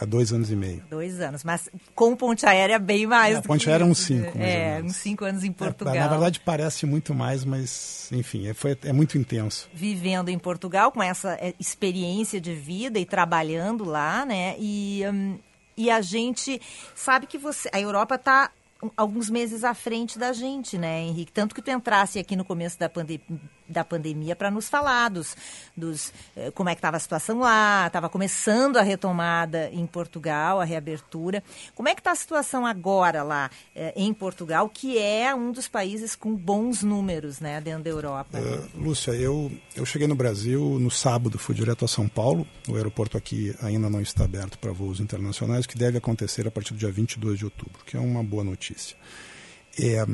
há 0.00 0.04
dois 0.04 0.32
anos 0.32 0.50
e 0.50 0.56
meio. 0.56 0.82
Dois 0.90 1.20
anos, 1.20 1.44
mas 1.44 1.68
com 1.94 2.16
ponte 2.16 2.46
aérea 2.46 2.78
bem 2.78 3.06
mais. 3.06 3.36
É, 3.36 3.40
do 3.40 3.46
ponte 3.46 3.68
aérea 3.68 3.84
é 3.84 3.86
uns 3.86 3.98
cinco, 3.98 4.38
É, 4.38 4.82
uns 4.82 4.96
cinco 4.96 5.24
anos 5.24 5.44
em 5.44 5.52
Portugal. 5.52 5.94
É, 5.94 6.00
na 6.00 6.08
verdade 6.08 6.40
parece 6.40 6.86
muito 6.86 7.14
mais, 7.14 7.44
mas 7.44 8.08
enfim, 8.12 8.48
é, 8.48 8.54
foi, 8.54 8.76
é 8.84 8.92
muito 8.92 9.16
intenso. 9.18 9.68
vivendo 9.72 10.28
em 10.28 10.38
Portugal 10.38 10.90
com 10.92 11.02
essa 11.02 11.38
eh, 11.40 11.54
experiência 11.58 12.40
de 12.40 12.54
vida 12.54 12.98
e 12.98 13.06
trabalhando 13.06 13.84
lá, 13.84 14.24
né? 14.24 14.54
E, 14.58 15.02
hum, 15.12 15.38
e 15.76 15.90
a 15.90 16.00
gente 16.00 16.60
sabe 16.94 17.26
que 17.26 17.38
você, 17.38 17.68
a 17.72 17.80
Europa 17.80 18.14
está 18.14 18.50
alguns 18.96 19.30
meses 19.30 19.64
à 19.64 19.74
frente 19.74 20.18
da 20.18 20.32
gente, 20.32 20.76
né, 20.76 21.00
Henrique? 21.00 21.32
Tanto 21.32 21.54
que 21.54 21.62
tu 21.62 21.70
entrasse 21.70 22.18
aqui 22.18 22.36
no 22.36 22.44
começo 22.44 22.78
da, 22.78 22.88
pande 22.88 23.20
da 23.68 23.84
pandemia 23.84 24.36
para 24.36 24.50
nos 24.50 24.68
falar 24.68 25.08
dos, 25.08 25.36
dos 25.76 26.12
eh, 26.36 26.50
como 26.52 26.68
é 26.68 26.74
que 26.74 26.78
estava 26.78 26.96
a 26.96 27.00
situação 27.00 27.38
lá, 27.38 27.86
estava 27.86 28.08
começando 28.08 28.76
a 28.76 28.82
retomada 28.82 29.70
em 29.72 29.86
Portugal, 29.86 30.60
a 30.60 30.64
reabertura. 30.64 31.42
Como 31.74 31.88
é 31.88 31.94
que 31.94 32.00
está 32.00 32.12
a 32.12 32.16
situação 32.16 32.66
agora 32.66 33.22
lá 33.22 33.50
eh, 33.74 33.92
em 33.96 34.12
Portugal, 34.12 34.68
que 34.68 34.98
é 34.98 35.34
um 35.34 35.50
dos 35.52 35.68
países 35.68 36.14
com 36.14 36.34
bons 36.34 36.82
números, 36.82 37.40
né, 37.40 37.60
dentro 37.60 37.84
da 37.84 37.90
Europa? 37.90 38.38
Uh, 38.38 38.82
Lúcia, 38.82 39.12
eu, 39.12 39.50
eu 39.74 39.86
cheguei 39.86 40.06
no 40.06 40.14
Brasil 40.14 40.78
no 40.78 40.90
sábado, 40.90 41.38
fui 41.38 41.54
direto 41.54 41.84
a 41.84 41.88
São 41.88 42.08
Paulo. 42.08 42.46
O 42.68 42.76
aeroporto 42.76 43.16
aqui 43.16 43.54
ainda 43.62 43.88
não 43.88 44.00
está 44.00 44.24
aberto 44.24 44.58
para 44.58 44.72
voos 44.72 45.00
internacionais, 45.00 45.66
que 45.66 45.78
deve 45.78 45.98
acontecer 45.98 46.46
a 46.46 46.50
partir 46.50 46.74
do 46.74 46.78
dia 46.78 46.90
22 46.90 47.38
de 47.38 47.44
outubro, 47.44 47.78
que 47.86 47.96
é 47.96 48.00
uma 48.00 48.22
boa 48.22 48.44
notícia. 48.44 48.96
É, 49.78 50.04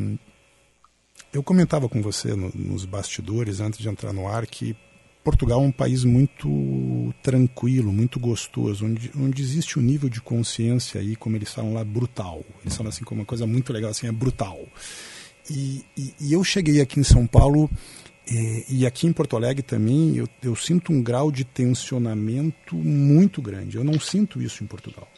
eu 1.32 1.42
comentava 1.42 1.88
com 1.88 2.02
você 2.02 2.34
no, 2.34 2.50
nos 2.54 2.84
bastidores, 2.84 3.60
antes 3.60 3.78
de 3.78 3.88
entrar 3.88 4.12
no 4.12 4.26
ar, 4.26 4.46
que 4.46 4.76
Portugal 5.22 5.62
é 5.62 5.66
um 5.66 5.72
país 5.72 6.02
muito 6.02 7.14
tranquilo, 7.22 7.92
muito 7.92 8.18
gostoso, 8.18 8.86
onde, 8.86 9.10
onde 9.16 9.42
existe 9.42 9.78
um 9.78 9.82
nível 9.82 10.08
de 10.08 10.20
consciência 10.20 11.00
aí, 11.00 11.14
como 11.14 11.36
eles 11.36 11.52
falam 11.52 11.74
lá, 11.74 11.84
brutal. 11.84 12.42
Eles 12.62 12.76
falam 12.76 12.88
assim 12.88 13.04
como 13.04 13.20
uma 13.20 13.26
coisa 13.26 13.46
muito 13.46 13.72
legal, 13.72 13.90
assim, 13.90 14.06
é 14.06 14.12
brutal. 14.12 14.58
E, 15.48 15.84
e, 15.96 16.14
e 16.20 16.32
eu 16.32 16.42
cheguei 16.42 16.80
aqui 16.80 16.98
em 16.98 17.04
São 17.04 17.26
Paulo 17.26 17.70
eh, 18.26 18.64
e 18.68 18.86
aqui 18.86 19.06
em 19.06 19.12
Porto 19.12 19.36
Alegre 19.36 19.62
também, 19.62 20.16
eu, 20.16 20.28
eu 20.42 20.56
sinto 20.56 20.92
um 20.92 21.02
grau 21.02 21.30
de 21.30 21.44
tensionamento 21.44 22.74
muito 22.74 23.42
grande. 23.42 23.76
Eu 23.76 23.84
não 23.84 24.00
sinto 24.00 24.40
isso 24.40 24.64
em 24.64 24.66
Portugal. 24.66 25.08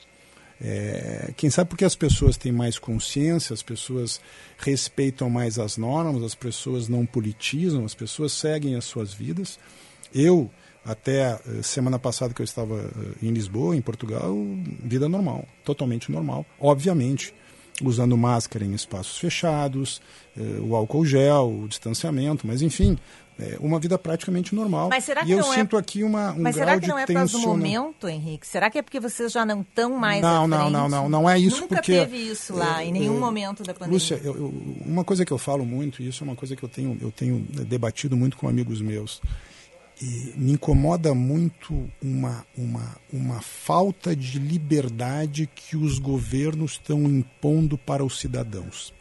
É, 0.64 1.32
quem 1.36 1.50
sabe 1.50 1.70
porque 1.70 1.84
as 1.84 1.96
pessoas 1.96 2.36
têm 2.36 2.52
mais 2.52 2.78
consciência, 2.78 3.52
as 3.52 3.62
pessoas 3.62 4.20
respeitam 4.56 5.28
mais 5.28 5.58
as 5.58 5.76
normas, 5.76 6.22
as 6.22 6.36
pessoas 6.36 6.88
não 6.88 7.04
politizam, 7.04 7.84
as 7.84 7.94
pessoas 7.94 8.32
seguem 8.32 8.76
as 8.76 8.84
suas 8.84 9.12
vidas. 9.12 9.58
Eu, 10.14 10.48
até 10.84 11.32
eh, 11.32 11.62
semana 11.62 11.98
passada 11.98 12.32
que 12.32 12.42
eu 12.42 12.44
estava 12.44 12.76
eh, 12.76 13.26
em 13.26 13.32
Lisboa, 13.32 13.74
em 13.74 13.80
Portugal, 13.80 14.36
vida 14.84 15.08
normal, 15.08 15.46
totalmente 15.64 16.12
normal. 16.12 16.46
Obviamente, 16.60 17.34
usando 17.82 18.16
máscara 18.16 18.64
em 18.64 18.72
espaços 18.72 19.18
fechados, 19.18 20.00
eh, 20.36 20.60
o 20.60 20.76
álcool 20.76 21.04
gel, 21.04 21.62
o 21.64 21.68
distanciamento, 21.68 22.46
mas 22.46 22.62
enfim, 22.62 22.96
é 23.42 23.56
uma 23.60 23.78
vida 23.80 23.98
praticamente 23.98 24.54
normal. 24.54 24.88
Mas 24.88 25.04
será 25.04 25.22
que 25.22 25.28
e 25.28 25.32
eu 25.32 25.38
não 25.40 25.52
é- 25.52 25.56
sinto 25.56 25.76
aqui 25.76 26.02
uma, 26.04 26.32
um 26.32 26.40
Mas 26.42 26.54
grau 26.54 26.66
será 26.68 26.80
que 26.80 26.86
não 26.86 26.98
é 26.98 27.06
por 27.06 27.12
causa 27.14 27.32
do 27.38 27.40
momento, 27.40 28.08
Henrique? 28.08 28.46
Será 28.46 28.70
que 28.70 28.78
é 28.78 28.82
porque 28.82 29.00
vocês 29.00 29.32
já 29.32 29.44
não 29.44 29.60
estão 29.62 29.90
mais 29.98 30.22
Não, 30.22 30.46
não, 30.46 30.70
não, 30.70 30.88
não, 30.88 31.08
não 31.08 31.28
é 31.30 31.38
isso 31.38 31.60
Nunca 31.62 31.76
porque- 31.76 31.92
teve 31.92 32.16
isso 32.16 32.54
lá, 32.54 32.82
É, 32.82 32.86
em 32.86 32.92
nenhum 32.92 33.16
é, 33.16 33.20
momento 33.20 33.62
da 33.62 33.74
pandemia. 33.74 33.94
Lúcia, 33.94 34.20
eu- 34.22 34.36
eu- 34.36 34.54
uma 34.86 35.04
coisa 35.04 35.24
que 35.24 35.32
eu 35.32 35.38
falo 35.38 35.64
muito, 35.66 36.02
e 36.02 36.08
isso 36.08 36.22
é 36.22 36.26
uma 36.26 36.36
coisa 36.36 36.54
que 36.54 36.62
eu 36.62 36.68
tenho, 36.68 36.96
eu 37.00 37.10
tenho 37.10 37.38
debatido 37.66 38.16
muito 38.16 38.36
com 38.36 38.48
amigos 38.48 38.80
meus, 38.80 39.20
e 40.00 40.32
me 40.36 40.52
incomoda 40.52 41.14
muito 41.14 41.88
uma, 42.02 42.44
uma, 42.56 42.96
uma 43.12 43.40
falta 43.40 44.16
de 44.16 44.38
liberdade 44.38 45.48
que 45.54 45.76
os 45.76 45.98
governos 45.98 46.72
estão 46.72 47.02
impondo 47.04 47.76
para 47.78 48.04
os 48.04 48.18
cidadãos. 48.18 48.92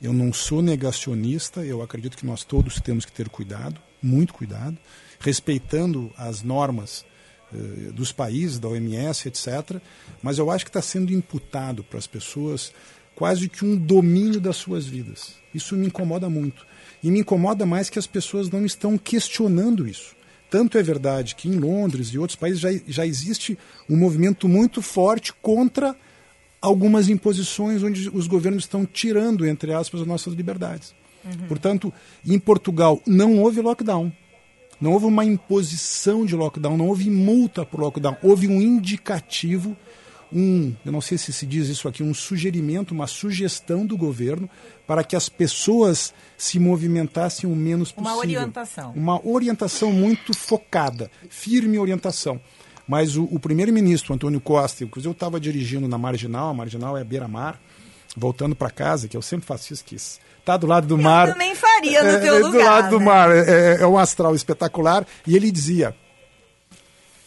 Eu 0.00 0.12
não 0.12 0.32
sou 0.32 0.62
negacionista, 0.62 1.64
eu 1.64 1.82
acredito 1.82 2.16
que 2.16 2.24
nós 2.24 2.42
todos 2.42 2.80
temos 2.80 3.04
que 3.04 3.12
ter 3.12 3.28
cuidado, 3.28 3.80
muito 4.02 4.32
cuidado, 4.32 4.78
respeitando 5.18 6.10
as 6.16 6.42
normas 6.42 7.04
eh, 7.52 7.90
dos 7.92 8.10
países, 8.10 8.58
da 8.58 8.68
OMS, 8.68 9.28
etc. 9.28 9.78
Mas 10.22 10.38
eu 10.38 10.50
acho 10.50 10.64
que 10.64 10.70
está 10.70 10.80
sendo 10.80 11.12
imputado 11.12 11.84
para 11.84 11.98
as 11.98 12.06
pessoas 12.06 12.72
quase 13.14 13.48
que 13.48 13.62
um 13.64 13.76
domínio 13.76 14.40
das 14.40 14.56
suas 14.56 14.86
vidas. 14.86 15.34
Isso 15.54 15.76
me 15.76 15.86
incomoda 15.86 16.30
muito. 16.30 16.66
E 17.02 17.10
me 17.10 17.20
incomoda 17.20 17.66
mais 17.66 17.90
que 17.90 17.98
as 17.98 18.06
pessoas 18.06 18.48
não 18.48 18.64
estão 18.64 18.96
questionando 18.96 19.86
isso. 19.86 20.16
Tanto 20.48 20.78
é 20.78 20.82
verdade 20.82 21.34
que 21.34 21.48
em 21.48 21.56
Londres 21.56 22.08
e 22.08 22.18
outros 22.18 22.36
países 22.36 22.60
já, 22.60 22.70
já 22.88 23.06
existe 23.06 23.58
um 23.88 23.96
movimento 23.96 24.48
muito 24.48 24.80
forte 24.80 25.32
contra 25.34 25.94
algumas 26.60 27.08
imposições 27.08 27.82
onde 27.82 28.08
os 28.10 28.26
governos 28.26 28.64
estão 28.64 28.84
tirando, 28.84 29.46
entre 29.46 29.72
aspas, 29.72 30.02
as 30.02 30.06
nossas 30.06 30.34
liberdades. 30.34 30.94
Portanto, 31.48 31.92
em 32.26 32.38
Portugal 32.38 33.00
não 33.06 33.38
houve 33.40 33.60
lockdown. 33.60 34.12
Não 34.80 34.92
houve 34.92 35.04
uma 35.04 35.24
imposição 35.24 36.24
de 36.24 36.34
lockdown, 36.34 36.76
não 36.76 36.88
houve 36.88 37.10
multa 37.10 37.66
por 37.66 37.80
lockdown. 37.80 38.16
Houve 38.22 38.48
um 38.48 38.62
indicativo, 38.62 39.76
um, 40.32 40.74
eu 40.86 40.90
não 40.90 41.02
sei 41.02 41.18
se 41.18 41.32
se 41.32 41.44
diz 41.44 41.68
isso 41.68 41.86
aqui, 41.86 42.02
um 42.02 42.14
sugerimento, 42.14 42.94
uma 42.94 43.06
sugestão 43.06 43.84
do 43.84 43.96
governo 43.96 44.48
para 44.86 45.04
que 45.04 45.14
as 45.14 45.28
pessoas 45.28 46.14
se 46.38 46.58
movimentassem 46.58 47.50
o 47.50 47.54
menos 47.54 47.92
Uma 47.94 48.14
possível. 48.14 48.40
orientação. 48.40 48.92
Uma 48.96 49.28
orientação 49.28 49.92
muito 49.92 50.32
focada, 50.32 51.10
firme 51.28 51.78
orientação. 51.78 52.40
Mas 52.90 53.14
o, 53.16 53.22
o 53.30 53.38
primeiro-ministro, 53.38 54.12
Antônio 54.12 54.40
Costa, 54.40 54.82
inclusive 54.82 55.08
eu 55.08 55.12
estava 55.12 55.38
dirigindo 55.38 55.86
na 55.86 55.96
Marginal, 55.96 56.48
a 56.48 56.54
Marginal 56.54 56.96
é 56.98 57.04
beira-mar, 57.04 57.60
voltando 58.16 58.56
para 58.56 58.68
casa, 58.68 59.06
que 59.06 59.16
eu 59.16 59.22
sempre 59.22 59.46
faço 59.46 59.72
isso, 59.72 59.84
que 59.84 59.94
está 59.94 60.56
do 60.56 60.66
lado 60.66 60.88
do 60.88 60.98
mar. 60.98 61.32
também 61.32 61.54
faria 61.54 62.02
no 62.02 62.08
É, 62.08 62.18
teu 62.18 62.34
é, 62.34 62.38
lugar, 62.40 62.50
Do 62.50 62.64
lado 62.66 62.90
do 62.90 62.98
né? 62.98 63.04
mar, 63.04 63.30
é, 63.30 63.76
é 63.80 63.86
um 63.86 63.96
astral 63.96 64.34
espetacular. 64.34 65.06
E 65.24 65.36
ele 65.36 65.52
dizia: 65.52 65.94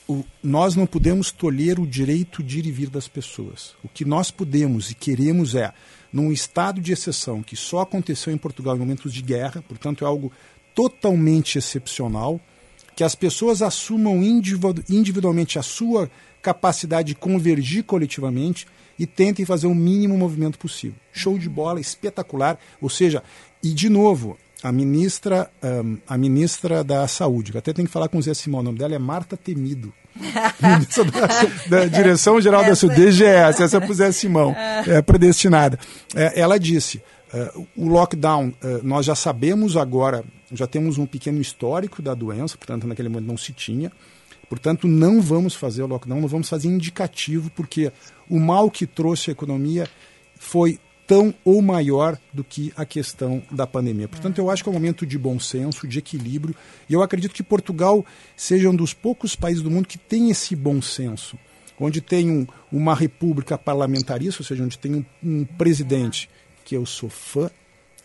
o- 0.06 0.26
nós 0.44 0.76
não 0.76 0.86
podemos 0.86 1.32
tolher 1.32 1.80
o 1.80 1.88
direito 1.88 2.44
de 2.44 2.60
ir 2.60 2.66
e 2.66 2.72
vir 2.72 2.90
das 2.90 3.08
pessoas. 3.08 3.74
O 3.82 3.88
que 3.88 4.04
nós 4.04 4.30
podemos 4.32 4.92
e 4.92 4.96
queremos 4.96 5.56
é, 5.56 5.72
num 6.12 6.30
estado 6.30 6.82
de 6.82 6.92
exceção 6.92 7.42
que 7.42 7.56
só 7.56 7.80
aconteceu 7.80 8.34
em 8.34 8.38
Portugal 8.38 8.76
em 8.76 8.80
momentos 8.80 9.14
de 9.14 9.22
guerra, 9.22 9.64
portanto 9.66 10.04
é 10.04 10.08
algo 10.08 10.30
totalmente 10.76 11.58
excepcional, 11.58 12.38
que 12.96 13.04
as 13.04 13.16
pessoas 13.16 13.62
assumam 13.62 14.22
individu- 14.24 14.84
individualmente 14.90 15.58
a 15.58 15.64
sua 15.64 16.10
capacidade 16.42 17.10
de 17.10 17.16
convergir 17.16 17.84
coletivamente 17.84 18.68
e 19.00 19.06
tentem 19.06 19.46
fazer 19.46 19.68
o 19.68 19.74
mínimo 19.74 20.18
movimento 20.18 20.60
possível. 20.60 20.98
Show 21.12 21.38
de 21.40 21.50
bola, 21.50 21.80
espetacular. 21.80 22.60
Ou 22.82 22.90
seja, 22.90 23.24
e 23.64 23.70
de 23.70 23.90
novo, 23.90 24.38
a 24.62 24.72
ministra, 24.72 25.50
ahm, 25.62 25.98
a 26.08 26.18
ministra 26.18 26.84
da 26.84 27.08
Saúde, 27.08 27.58
até 27.58 27.74
tem 27.74 27.86
que 27.86 27.92
falar 27.92 28.08
com 28.08 28.18
o 28.18 28.22
Zé 28.22 28.34
Simão, 28.34 28.62
o 28.62 28.64
nome 28.64 28.78
dela 28.78 28.96
é 28.96 29.00
Marta 29.00 29.36
Temido. 29.36 29.94
Da, 31.70 31.80
da 31.80 31.86
Direção 31.86 32.40
Geral 32.40 32.64
da 32.64 32.76
Saúde, 32.76 32.96
DGS, 32.96 33.64
essa 33.64 33.78
é 33.84 33.94
Zé 33.94 34.12
Simão, 34.12 34.56
é 34.88 35.02
predestinada. 35.02 35.80
É, 36.16 36.40
ela 36.40 36.58
disse, 36.60 37.02
eh, 37.34 37.52
o 37.76 37.88
lockdown, 37.88 38.54
eh, 38.64 38.80
nós 38.84 39.06
já 39.06 39.16
sabemos 39.16 39.76
agora 39.76 40.24
já 40.54 40.68
temos 40.68 40.98
um 40.98 41.06
pequeno 41.06 41.42
histórico 41.42 42.02
da 42.02 42.14
doença, 42.14 42.56
portanto, 42.58 42.88
naquele 42.88 43.10
momento 43.10 43.28
não 43.28 43.38
se 43.38 43.52
tinha. 43.52 43.92
Portanto, 44.48 44.88
não 44.88 45.20
vamos 45.20 45.56
fazer 45.56 45.82
o 45.82 45.88
lockdown, 45.88 46.22
não 46.22 46.28
vamos 46.28 46.48
fazer 46.48 46.68
indicativo, 46.68 47.50
porque 47.56 47.92
o 48.30 48.40
mal 48.40 48.70
que 48.70 48.86
trouxe 48.86 49.32
a 49.32 49.34
economia 49.34 49.90
foi 50.38 50.80
tão 51.06 51.34
ou 51.44 51.62
maior 51.62 52.18
do 52.34 52.44
que 52.44 52.72
a 52.76 52.86
questão 52.86 53.44
da 53.52 53.68
pandemia. 53.68 54.08
Portanto, 54.08 54.38
eu 54.40 54.50
acho 54.50 54.64
que 54.64 54.70
é 54.70 54.72
um 54.72 54.74
momento 54.74 55.06
de 55.06 55.18
bom 55.18 55.40
senso, 55.40 55.88
de 55.88 56.00
equilíbrio, 56.00 56.56
e 56.90 56.94
eu 56.94 57.02
acredito 57.02 57.34
que 57.34 57.44
Portugal 57.44 58.06
seja 58.36 58.70
um 58.70 58.76
dos 58.76 58.94
poucos 58.94 59.36
países 59.36 59.62
do 59.62 59.70
mundo 59.70 59.88
que 59.88 59.98
tem 59.98 60.30
esse 60.30 60.56
bom 60.56 60.82
senso, 60.82 61.38
onde 61.80 62.02
tem 62.02 62.30
um, 62.30 62.48
uma 62.72 62.96
república 62.96 63.58
parlamentarista, 63.58 64.42
ou 64.42 64.46
seja, 64.46 64.64
onde 64.64 64.78
tem 64.78 64.96
um, 64.96 65.06
um 65.24 65.46
presidente 65.46 66.30
que 66.64 66.76
eu 66.76 66.86
sou 66.86 67.10
fã, 67.10 67.50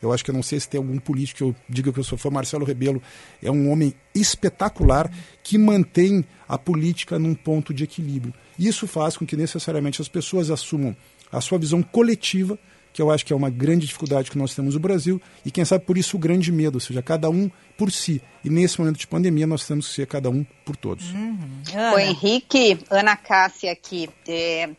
eu 0.01 0.13
acho 0.13 0.25
que 0.25 0.31
eu 0.31 0.35
não 0.35 0.43
sei 0.43 0.61
se 0.61 0.69
tem 0.69 0.79
algum 0.79 0.99
político 0.99 1.39
que 1.39 1.45
eu 1.45 1.57
diga 1.69 1.93
que 1.93 1.99
eu 1.99 2.05
sou 2.05 2.17
fã. 2.17 2.31
Marcelo 2.31 2.65
Rebelo 2.65 3.03
é 3.43 3.51
um 3.51 3.69
homem 3.69 3.93
espetacular 4.15 5.11
que 5.43 5.59
mantém 5.59 6.25
a 6.49 6.57
política 6.57 7.19
num 7.19 7.35
ponto 7.35 7.75
de 7.75 7.83
equilíbrio. 7.83 8.33
Isso 8.59 8.87
faz 8.87 9.17
com 9.17 9.27
que 9.27 9.37
necessariamente 9.37 10.01
as 10.01 10.09
pessoas 10.09 10.51
assumam 10.51 10.97
a 11.33 11.41
sua 11.41 11.59
visão 11.59 11.83
coletiva 11.83 12.59
que 12.99 13.03
eu 13.03 13.13
acho 13.13 13.25
que 13.25 13.33
é 13.33 13.37
uma 13.37 13.49
grande 13.49 13.87
dificuldade 13.87 14.29
que 14.29 14.37
nós 14.37 14.57
temos 14.57 14.75
no 14.75 14.81
Brasil, 14.81 15.23
e 15.47 15.53
quem 15.53 15.65
sabe 15.65 15.85
por 15.85 15.97
isso 15.97 16.17
o 16.17 16.19
grande 16.19 16.51
medo, 16.51 16.75
ou 16.75 16.81
seja, 16.81 17.01
cada 17.01 17.31
um 17.31 17.49
por 17.77 17.93
si. 17.93 18.21
E 18.45 18.51
nesse 18.51 18.81
momento 18.81 18.99
de 18.99 19.07
pandemia 19.07 19.47
nós 19.47 19.65
temos 19.65 19.87
que 19.87 19.95
ser 19.95 20.07
cada 20.09 20.29
um 20.29 20.45
por 20.65 20.75
todos. 20.75 21.13
Uhum. 21.13 21.63
O 21.95 21.97
Henrique, 21.97 22.77
Ana 22.91 23.15
Cássia 23.15 23.71
aqui. 23.71 24.11
É, 24.27 24.71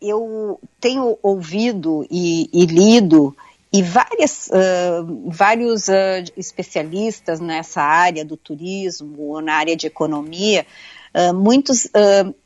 eu 0.00 0.58
tenho 0.80 1.16
ouvido 1.22 2.04
e, 2.10 2.50
e 2.52 2.66
lido 2.66 3.36
e 3.72 3.80
várias, 3.80 4.48
uh, 4.48 5.30
vários 5.30 5.86
uh, 5.86 6.24
especialistas 6.36 7.38
nessa 7.38 7.82
área 7.82 8.24
do 8.24 8.36
turismo, 8.36 9.40
na 9.40 9.54
área 9.54 9.76
de 9.76 9.86
economia, 9.86 10.66
uh, 11.14 11.32
muitos 11.32 11.86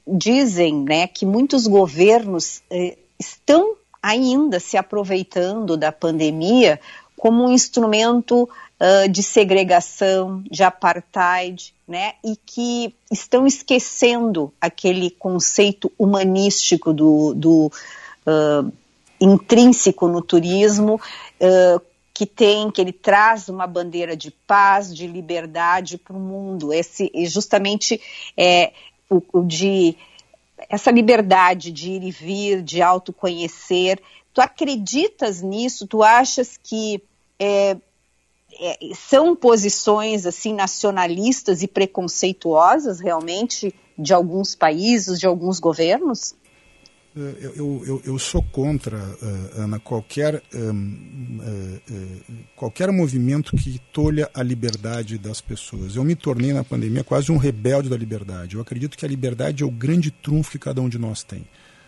dizem 0.06 0.84
né, 0.84 1.06
que 1.06 1.24
muitos 1.24 1.66
governos 1.66 2.62
estão 3.18 3.76
ainda 4.06 4.60
se 4.60 4.76
aproveitando 4.76 5.76
da 5.76 5.90
pandemia 5.90 6.78
como 7.16 7.44
um 7.44 7.50
instrumento 7.50 8.44
uh, 8.44 9.08
de 9.08 9.20
segregação, 9.20 10.44
de 10.48 10.62
apartheid, 10.62 11.74
né? 11.88 12.14
E 12.24 12.36
que 12.36 12.94
estão 13.10 13.48
esquecendo 13.48 14.52
aquele 14.60 15.10
conceito 15.10 15.90
humanístico 15.98 16.92
do, 16.92 17.34
do 17.34 17.72
uh, 18.26 18.72
intrínseco 19.20 20.06
no 20.06 20.22
turismo, 20.22 21.00
uh, 21.40 21.80
que 22.14 22.26
tem, 22.26 22.70
que 22.70 22.80
ele 22.80 22.92
traz 22.92 23.48
uma 23.48 23.66
bandeira 23.66 24.16
de 24.16 24.30
paz, 24.30 24.94
de 24.94 25.08
liberdade 25.08 25.98
para 25.98 26.16
o 26.16 26.20
mundo. 26.20 26.72
Esse, 26.72 27.10
justamente 27.26 28.00
é, 28.36 28.72
o, 29.10 29.20
o 29.32 29.42
de 29.42 29.96
essa 30.68 30.90
liberdade 30.90 31.70
de 31.70 31.92
ir 31.92 32.02
e 32.02 32.10
vir, 32.10 32.62
de 32.62 32.80
autoconhecer, 32.82 34.00
tu 34.32 34.40
acreditas 34.40 35.42
nisso? 35.42 35.86
Tu 35.86 36.02
achas 36.02 36.58
que 36.62 37.02
é, 37.38 37.76
é, 38.58 38.78
são 38.94 39.36
posições 39.36 40.26
assim 40.26 40.54
nacionalistas 40.54 41.62
e 41.62 41.68
preconceituosas 41.68 43.00
realmente 43.00 43.74
de 43.98 44.12
alguns 44.12 44.54
países, 44.54 45.18
de 45.18 45.26
alguns 45.26 45.58
governos? 45.58 46.34
Eu, 47.16 47.82
eu, 47.86 48.02
eu, 48.04 48.18
sou 48.18 48.42
contra, 48.42 48.98
uh, 48.98 49.62
Ana, 49.62 49.80
qualquer, 49.80 50.34
uh, 50.34 50.70
uh, 50.70 52.20
qualquer 52.54 52.92
movimento 52.92 53.56
que 53.56 53.80
tolha 53.90 54.28
a 54.34 54.42
liberdade 54.42 55.16
das 55.16 55.40
pessoas. 55.40 55.96
Eu 55.96 56.04
me 56.04 56.14
tornei 56.14 56.52
na 56.52 56.62
pandemia 56.62 57.02
quase 57.02 57.32
um 57.32 57.38
rebelde 57.38 57.88
da 57.88 57.96
liberdade. 57.96 58.56
Eu 58.56 58.60
acredito 58.60 58.98
que 58.98 59.06
a 59.06 59.08
liberdade 59.08 59.62
é 59.62 59.66
o 59.66 59.70
grande 59.70 60.10
trunfo 60.10 60.50
que 60.50 60.58
cada 60.58 60.82
um 60.82 60.90
de 60.90 60.98
nós 60.98 61.22
tem. 61.22 61.46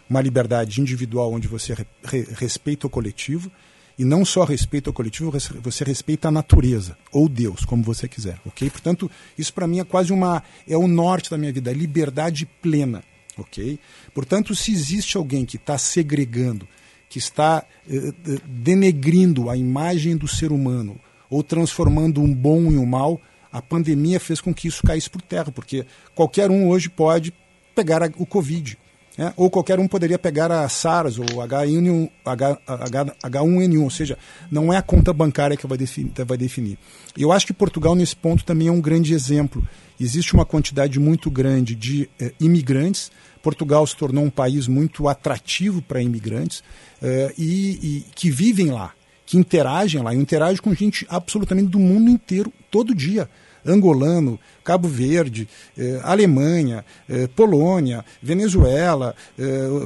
Uma 0.08 0.22
liberdade 0.22 0.80
individual 0.80 1.30
onde 1.30 1.46
você 1.46 1.74
re, 1.74 1.86
re, 2.04 2.26
respeita 2.32 2.86
o 2.86 2.90
coletivo 2.90 3.52
e 3.98 4.06
não 4.06 4.24
só 4.24 4.44
respeita 4.44 4.88
o 4.88 4.94
coletivo, 4.94 5.30
você 5.62 5.84
respeita 5.84 6.28
a 6.28 6.30
natureza 6.30 6.96
ou 7.12 7.28
Deus, 7.28 7.66
como 7.66 7.82
você 7.82 8.08
quiser, 8.08 8.40
ok? 8.46 8.70
Portanto, 8.70 9.10
isso 9.36 9.52
para 9.52 9.66
mim 9.66 9.80
é 9.80 9.84
quase 9.84 10.10
uma 10.10 10.42
é 10.66 10.76
o 10.76 10.88
norte 10.88 11.30
da 11.30 11.36
minha 11.36 11.52
vida, 11.52 11.70
a 11.70 11.74
liberdade 11.74 12.46
plena 12.62 13.04
ok? 13.42 13.78
Portanto, 14.14 14.54
se 14.54 14.72
existe 14.72 15.16
alguém 15.16 15.44
que 15.44 15.56
está 15.56 15.76
segregando, 15.78 16.66
que 17.08 17.18
está 17.18 17.64
eh, 17.88 18.12
eh, 18.26 18.38
denegrindo 18.46 19.48
a 19.48 19.56
imagem 19.56 20.16
do 20.16 20.28
ser 20.28 20.52
humano 20.52 21.00
ou 21.30 21.42
transformando 21.42 22.20
um 22.20 22.32
bom 22.32 22.70
em 22.70 22.78
um 22.78 22.86
mal, 22.86 23.20
a 23.50 23.62
pandemia 23.62 24.20
fez 24.20 24.40
com 24.40 24.54
que 24.54 24.68
isso 24.68 24.82
caísse 24.82 25.08
por 25.08 25.22
terra, 25.22 25.50
porque 25.50 25.86
qualquer 26.14 26.50
um 26.50 26.68
hoje 26.68 26.88
pode 26.88 27.32
pegar 27.74 28.02
a, 28.02 28.10
o 28.16 28.26
Covid. 28.26 28.78
Né? 29.16 29.32
Ou 29.36 29.50
qualquer 29.50 29.80
um 29.80 29.88
poderia 29.88 30.18
pegar 30.18 30.50
a 30.52 30.68
SARS 30.68 31.18
ou 31.18 31.26
H1N1, 31.26 32.08
H, 32.24 32.58
H, 32.66 33.16
H1N1, 33.24 33.82
ou 33.82 33.90
seja, 33.90 34.16
não 34.48 34.72
é 34.72 34.76
a 34.76 34.82
conta 34.82 35.12
bancária 35.12 35.56
que 35.56 35.66
vai 35.66 35.76
definir, 35.76 36.12
vai 36.24 36.38
definir. 36.38 36.78
Eu 37.16 37.32
acho 37.32 37.44
que 37.44 37.52
Portugal, 37.52 37.96
nesse 37.96 38.14
ponto, 38.14 38.44
também 38.44 38.68
é 38.68 38.72
um 38.72 38.80
grande 38.80 39.12
exemplo. 39.12 39.66
Existe 39.98 40.34
uma 40.34 40.46
quantidade 40.46 41.00
muito 41.00 41.28
grande 41.30 41.74
de 41.74 42.08
eh, 42.20 42.32
imigrantes, 42.38 43.10
Portugal 43.42 43.86
se 43.86 43.96
tornou 43.96 44.24
um 44.24 44.30
país 44.30 44.66
muito 44.66 45.08
atrativo 45.08 45.80
para 45.82 46.02
imigrantes 46.02 46.60
uh, 46.60 47.32
e, 47.36 47.70
e, 47.82 48.04
que 48.14 48.30
vivem 48.30 48.70
lá, 48.70 48.92
que 49.24 49.36
interagem 49.36 50.02
lá, 50.02 50.14
e 50.14 50.18
interagem 50.18 50.62
com 50.62 50.74
gente 50.74 51.06
absolutamente 51.08 51.68
do 51.68 51.78
mundo 51.78 52.10
inteiro, 52.10 52.52
todo 52.70 52.94
dia. 52.94 53.28
Angolano, 53.66 54.38
Cabo 54.64 54.88
Verde, 54.88 55.46
eh, 55.76 56.00
Alemanha, 56.02 56.84
eh, 57.08 57.26
Polônia, 57.26 58.04
Venezuela, 58.22 59.14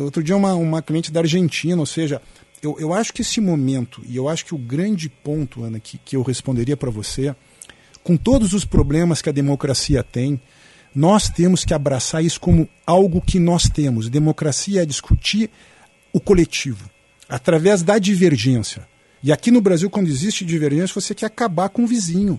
outro 0.05 0.23
dia 0.23 0.37
uma, 0.37 0.55
uma 0.55 0.83
cliente 0.83 1.11
da 1.11 1.21
Argentina, 1.21 1.81
ou 1.81 1.87
seja, 1.87 2.23
eu, 2.63 2.77
eu 2.79 2.95
acho 2.95 3.13
que 3.13 3.23
esse 3.23 3.41
momento, 3.41 4.01
e 4.09 4.15
eu 4.15 4.29
acho 4.29 4.45
que 4.45 4.55
o 4.55 4.59
grande 4.59 5.09
ponto, 5.09 5.65
Ana, 5.65 5.81
que, 5.81 5.99
que 5.99 6.15
eu 6.15 6.23
responderia 6.23 6.77
para 6.77 6.91
você, 6.91 7.35
com 8.05 8.17
todos 8.17 8.53
os 8.53 8.65
problemas 8.65 9.21
que 9.21 9.29
a 9.29 9.33
democracia 9.33 10.03
tem, 10.03 10.41
nós 10.95 11.29
temos 11.29 11.65
que 11.65 11.75
abraçar 11.75 12.25
isso 12.25 12.41
como 12.41 12.69
algo 12.87 13.21
que 13.21 13.39
nós 13.39 13.65
temos. 13.69 14.09
Democracia 14.09 14.83
é 14.83 14.87
discutir 14.87 15.51
o 16.13 16.21
coletivo, 16.21 16.89
através 17.29 17.83
da 17.83 17.99
divergência. 17.99 18.87
E 19.23 19.33
aqui 19.33 19.51
no 19.51 19.61
Brasil, 19.61 19.89
quando 19.89 20.09
existe 20.09 20.45
divergência, 20.45 21.01
você 21.01 21.15
quer 21.15 21.27
acabar 21.27 21.69
com 21.69 21.85
o 21.85 21.87
vizinho. 21.87 22.39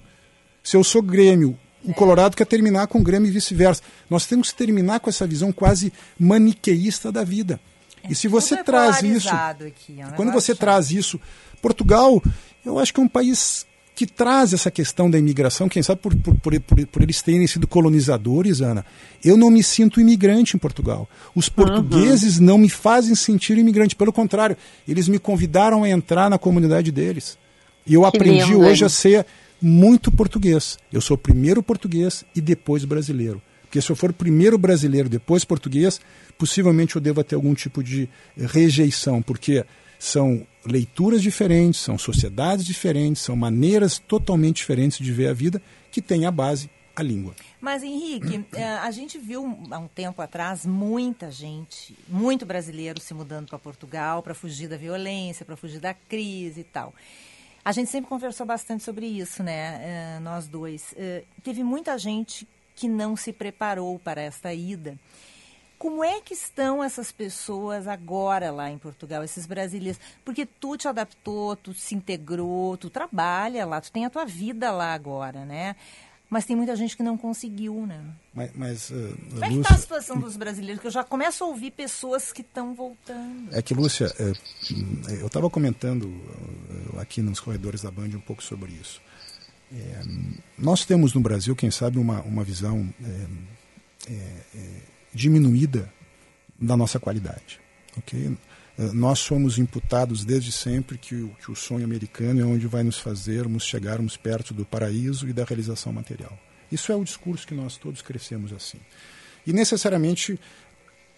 Se 0.61 0.77
eu 0.77 0.83
sou 0.83 1.01
Grêmio, 1.01 1.57
o 1.83 1.93
Colorado 1.93 2.35
quer 2.35 2.45
terminar 2.45 2.87
com 2.87 2.99
o 2.99 3.03
Grêmio 3.03 3.27
e 3.27 3.31
vice-versa. 3.31 3.81
Nós 4.09 4.25
temos 4.25 4.51
que 4.51 4.57
terminar 4.57 4.99
com 4.99 5.09
essa 5.09 5.25
visão 5.25 5.51
quase 5.51 5.91
maniqueísta 6.19 7.11
da 7.11 7.23
vida. 7.23 7.59
É, 8.03 8.11
e 8.11 8.15
se 8.15 8.27
você 8.27 8.55
é 8.55 8.63
traz 8.63 9.01
isso. 9.01 9.29
Aqui, 9.29 9.99
é 9.99 10.07
um 10.07 10.11
quando 10.11 10.31
você 10.31 10.53
traz 10.53 10.91
isso. 10.91 11.19
Portugal, 11.61 12.21
eu 12.65 12.77
acho 12.79 12.93
que 12.93 12.99
é 12.99 13.03
um 13.03 13.07
país 13.07 13.65
que 13.95 14.07
traz 14.07 14.53
essa 14.53 14.71
questão 14.71 15.09
da 15.09 15.19
imigração, 15.19 15.69
quem 15.69 15.83
sabe 15.83 16.01
por, 16.01 16.15
por, 16.15 16.35
por, 16.35 16.87
por, 16.87 17.01
eles 17.01 17.21
terem 17.21 17.45
sido 17.45 17.67
colonizadores, 17.67 18.61
Ana. 18.61 18.83
Eu 19.23 19.37
não 19.37 19.51
me 19.51 19.61
sinto 19.61 20.01
imigrante 20.01 20.55
em 20.55 20.59
Portugal. 20.59 21.07
Os 21.35 21.47
portugueses 21.47 22.39
uhum. 22.39 22.45
não 22.45 22.57
me 22.57 22.69
fazem 22.69 23.13
sentir 23.13 23.57
imigrante. 23.57 23.95
Pelo 23.95 24.11
contrário, 24.11 24.57
eles 24.87 25.07
me 25.07 25.19
convidaram 25.19 25.83
a 25.83 25.89
entrar 25.89 26.29
na 26.29 26.39
comunidade 26.39 26.91
deles. 26.91 27.37
E 27.85 27.93
eu 27.93 28.01
que 28.01 28.07
aprendi 28.07 28.45
lindo, 28.45 28.61
hoje 28.61 28.83
hein? 28.83 28.87
a 28.87 28.89
ser 28.89 29.25
muito 29.61 30.11
português. 30.11 30.77
Eu 30.91 30.99
sou 30.99 31.17
primeiro 31.17 31.61
português 31.61 32.25
e 32.35 32.41
depois 32.41 32.85
brasileiro. 32.85 33.41
Porque 33.61 33.81
se 33.81 33.91
eu 33.91 33.95
for 33.95 34.11
primeiro 34.11 34.57
brasileiro, 34.57 35.07
depois 35.07 35.45
português, 35.45 35.99
possivelmente 36.37 36.95
eu 36.95 37.01
devo 37.01 37.23
ter 37.23 37.35
algum 37.35 37.53
tipo 37.53 37.83
de 37.83 38.09
rejeição, 38.37 39.21
porque 39.21 39.65
são 39.97 40.45
leituras 40.65 41.21
diferentes, 41.21 41.81
são 41.81 41.97
sociedades 41.97 42.65
diferentes, 42.65 43.21
são 43.21 43.35
maneiras 43.35 43.99
totalmente 43.99 44.57
diferentes 44.57 44.97
de 44.97 45.11
ver 45.11 45.27
a 45.27 45.33
vida 45.33 45.61
que 45.91 46.01
tem 46.01 46.25
a 46.25 46.31
base 46.31 46.69
a 46.95 47.01
língua. 47.01 47.33
Mas, 47.59 47.81
Henrique, 47.81 48.45
eh, 48.53 48.63
a 48.63 48.91
gente 48.91 49.17
viu 49.17 49.57
há 49.71 49.79
um 49.79 49.87
tempo 49.87 50.21
atrás 50.21 50.65
muita 50.65 51.31
gente, 51.31 51.97
muito 52.07 52.45
brasileiro 52.45 52.99
se 52.99 53.13
mudando 53.13 53.47
para 53.47 53.57
Portugal 53.57 54.21
para 54.21 54.33
fugir 54.33 54.67
da 54.67 54.77
violência, 54.77 55.45
para 55.45 55.55
fugir 55.55 55.79
da 55.79 55.93
crise 55.93 56.61
e 56.61 56.63
tal. 56.63 56.93
A 57.65 57.71
gente 57.71 57.89
sempre 57.89 58.09
conversou 58.09 58.45
bastante 58.45 58.83
sobre 58.83 59.05
isso, 59.05 59.41
né? 59.41 59.79
Eh, 59.81 60.19
nós 60.21 60.47
dois. 60.47 60.93
Eh, 60.97 61.23
teve 61.41 61.63
muita 61.63 61.97
gente 61.97 62.47
que 62.75 62.87
não 62.87 63.15
se 63.15 63.31
preparou 63.31 63.97
para 63.97 64.21
esta 64.21 64.53
ida. 64.53 64.97
Como 65.83 66.01
é 66.01 66.21
que 66.21 66.33
estão 66.33 66.81
essas 66.81 67.11
pessoas 67.11 67.89
agora 67.89 68.51
lá 68.51 68.71
em 68.71 68.77
Portugal, 68.77 69.21
esses 69.21 69.45
brasileiros? 69.45 69.99
Porque 70.23 70.45
tu 70.45 70.77
te 70.77 70.87
adaptou, 70.87 71.57
tu 71.57 71.73
se 71.73 71.93
integrou, 71.93 72.77
tu 72.77 72.89
trabalha 72.89 73.65
lá, 73.65 73.81
tu 73.81 73.91
tem 73.91 74.05
a 74.05 74.09
tua 74.09 74.23
vida 74.23 74.71
lá 74.71 74.93
agora, 74.93 75.43
né? 75.43 75.75
Mas 76.29 76.45
tem 76.45 76.55
muita 76.55 76.73
gente 76.77 76.95
que 76.95 77.03
não 77.03 77.17
conseguiu, 77.17 77.85
né? 77.85 78.01
Mas, 78.33 78.51
mas 78.55 78.89
uh, 78.91 79.17
Como 79.29 79.43
é 79.43 79.49
que 79.49 79.55
está 79.55 79.75
a 79.75 79.77
situação 79.77 80.17
dos 80.21 80.37
brasileiros? 80.37 80.79
Que 80.79 80.87
eu 80.87 80.91
já 80.91 81.03
começo 81.03 81.43
a 81.43 81.47
ouvir 81.47 81.71
pessoas 81.71 82.31
que 82.31 82.39
estão 82.39 82.73
voltando. 82.73 83.53
É 83.53 83.61
que, 83.61 83.73
Lúcia, 83.73 84.05
é, 84.17 84.31
eu 85.19 85.27
estava 85.27 85.49
comentando 85.49 86.09
aqui 86.97 87.21
nos 87.21 87.41
corredores 87.41 87.81
da 87.81 87.91
Band 87.91 88.15
um 88.15 88.21
pouco 88.21 88.41
sobre 88.41 88.71
isso. 88.71 89.01
É, 89.69 90.01
nós 90.57 90.85
temos 90.85 91.13
no 91.13 91.19
Brasil, 91.19 91.53
quem 91.57 91.69
sabe, 91.69 91.99
uma, 91.99 92.21
uma 92.21 92.45
visão 92.45 92.87
é, 93.03 94.92
diminuída 95.13 95.91
da 96.59 96.75
nossa 96.75 96.99
qualidade. 96.99 97.59
Okay? 97.97 98.35
Nós 98.93 99.19
somos 99.19 99.59
imputados 99.59 100.25
desde 100.25 100.51
sempre 100.51 100.97
que 100.97 101.15
o, 101.15 101.29
que 101.39 101.51
o 101.51 101.55
sonho 101.55 101.85
americano 101.85 102.41
é 102.41 102.43
onde 102.43 102.65
vai 102.65 102.81
nos 102.81 102.97
fazermos 102.97 103.63
chegarmos 103.63 104.17
perto 104.17 104.53
do 104.53 104.65
paraíso 104.65 105.27
e 105.27 105.33
da 105.33 105.43
realização 105.43 105.93
material. 105.93 106.37
Isso 106.71 106.91
é 106.91 106.95
o 106.95 107.03
discurso 107.03 107.45
que 107.45 107.53
nós 107.53 107.77
todos 107.77 108.01
crescemos 108.01 108.51
assim. 108.51 108.79
E 109.45 109.53
necessariamente 109.53 110.39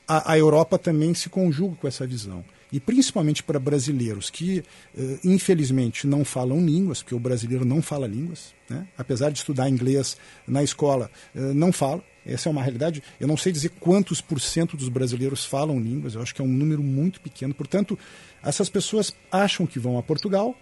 a, 0.06 0.34
a 0.34 0.38
Europa 0.38 0.78
também 0.78 1.14
se 1.14 1.30
conjuga 1.30 1.78
com 1.78 1.88
essa 1.88 2.06
visão. 2.06 2.44
E 2.72 2.80
principalmente 2.80 3.42
para 3.42 3.58
brasileiros 3.60 4.30
que, 4.30 4.64
uh, 4.96 5.20
infelizmente, 5.24 6.06
não 6.06 6.26
falam 6.26 6.60
línguas, 6.66 7.02
porque 7.02 7.16
o 7.16 7.20
brasileiro 7.20 7.64
não 7.64 7.82
fala 7.82 8.06
línguas, 8.06 8.54
né? 8.70 8.88
apesar 8.98 9.30
de 9.30 9.40
estudar 9.40 9.70
inglês 9.70 10.18
na 10.48 10.62
escola, 10.62 11.10
uh, 11.34 11.54
não 11.54 11.72
fala. 11.72 12.04
Essa 12.26 12.50
é 12.50 12.52
uma 12.52 12.62
realidade. 12.62 13.04
Eu 13.20 13.28
não 13.28 13.38
sei 13.38 13.52
dizer 13.52 13.70
quantos 13.80 14.22
por 14.22 14.40
cento 14.42 14.76
dos 14.76 14.90
brasileiros 14.90 15.46
falam 15.46 15.80
línguas, 15.80 16.16
eu 16.16 16.22
acho 16.22 16.34
que 16.34 16.42
é 16.42 16.44
um 16.44 16.48
número 16.48 16.82
muito 16.82 17.22
pequeno. 17.22 17.54
Portanto, 17.54 17.98
essas 18.44 18.70
pessoas 18.70 19.14
acham 19.32 19.66
que 19.68 19.80
vão 19.80 19.98
a 19.98 20.04
Portugal, 20.04 20.56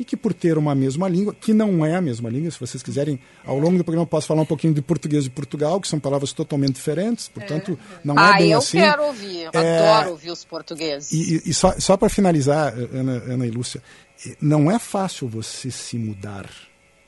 e 0.00 0.04
que 0.04 0.16
por 0.16 0.32
ter 0.32 0.56
uma 0.56 0.74
mesma 0.74 1.06
língua, 1.06 1.34
que 1.34 1.52
não 1.52 1.84
é 1.84 1.94
a 1.94 2.00
mesma 2.00 2.30
língua, 2.30 2.50
se 2.50 2.58
vocês 2.58 2.82
quiserem, 2.82 3.20
ao 3.44 3.58
longo 3.58 3.76
do 3.76 3.84
programa 3.84 4.04
eu 4.04 4.06
posso 4.06 4.26
falar 4.26 4.40
um 4.40 4.46
pouquinho 4.46 4.72
de 4.72 4.80
português 4.80 5.24
de 5.24 5.30
Portugal, 5.30 5.78
que 5.78 5.86
são 5.86 6.00
palavras 6.00 6.32
totalmente 6.32 6.76
diferentes, 6.76 7.28
portanto 7.28 7.78
é. 7.78 8.00
não 8.02 8.18
ah, 8.18 8.30
é 8.30 8.38
bem 8.38 8.52
eu 8.52 8.58
assim. 8.60 8.78
eu 8.78 8.84
quero 8.84 9.04
ouvir, 9.04 9.50
eu 9.52 9.60
é... 9.60 9.78
adoro 9.78 10.12
ouvir 10.12 10.30
os 10.30 10.42
portugueses. 10.42 11.12
E, 11.12 11.50
e 11.50 11.52
só, 11.52 11.78
só 11.78 11.98
para 11.98 12.08
finalizar, 12.08 12.72
Ana, 12.94 13.22
Ana 13.28 13.46
e 13.46 13.50
Lúcia, 13.50 13.82
não 14.40 14.70
é 14.70 14.78
fácil 14.78 15.28
você 15.28 15.70
se 15.70 15.98
mudar, 15.98 16.48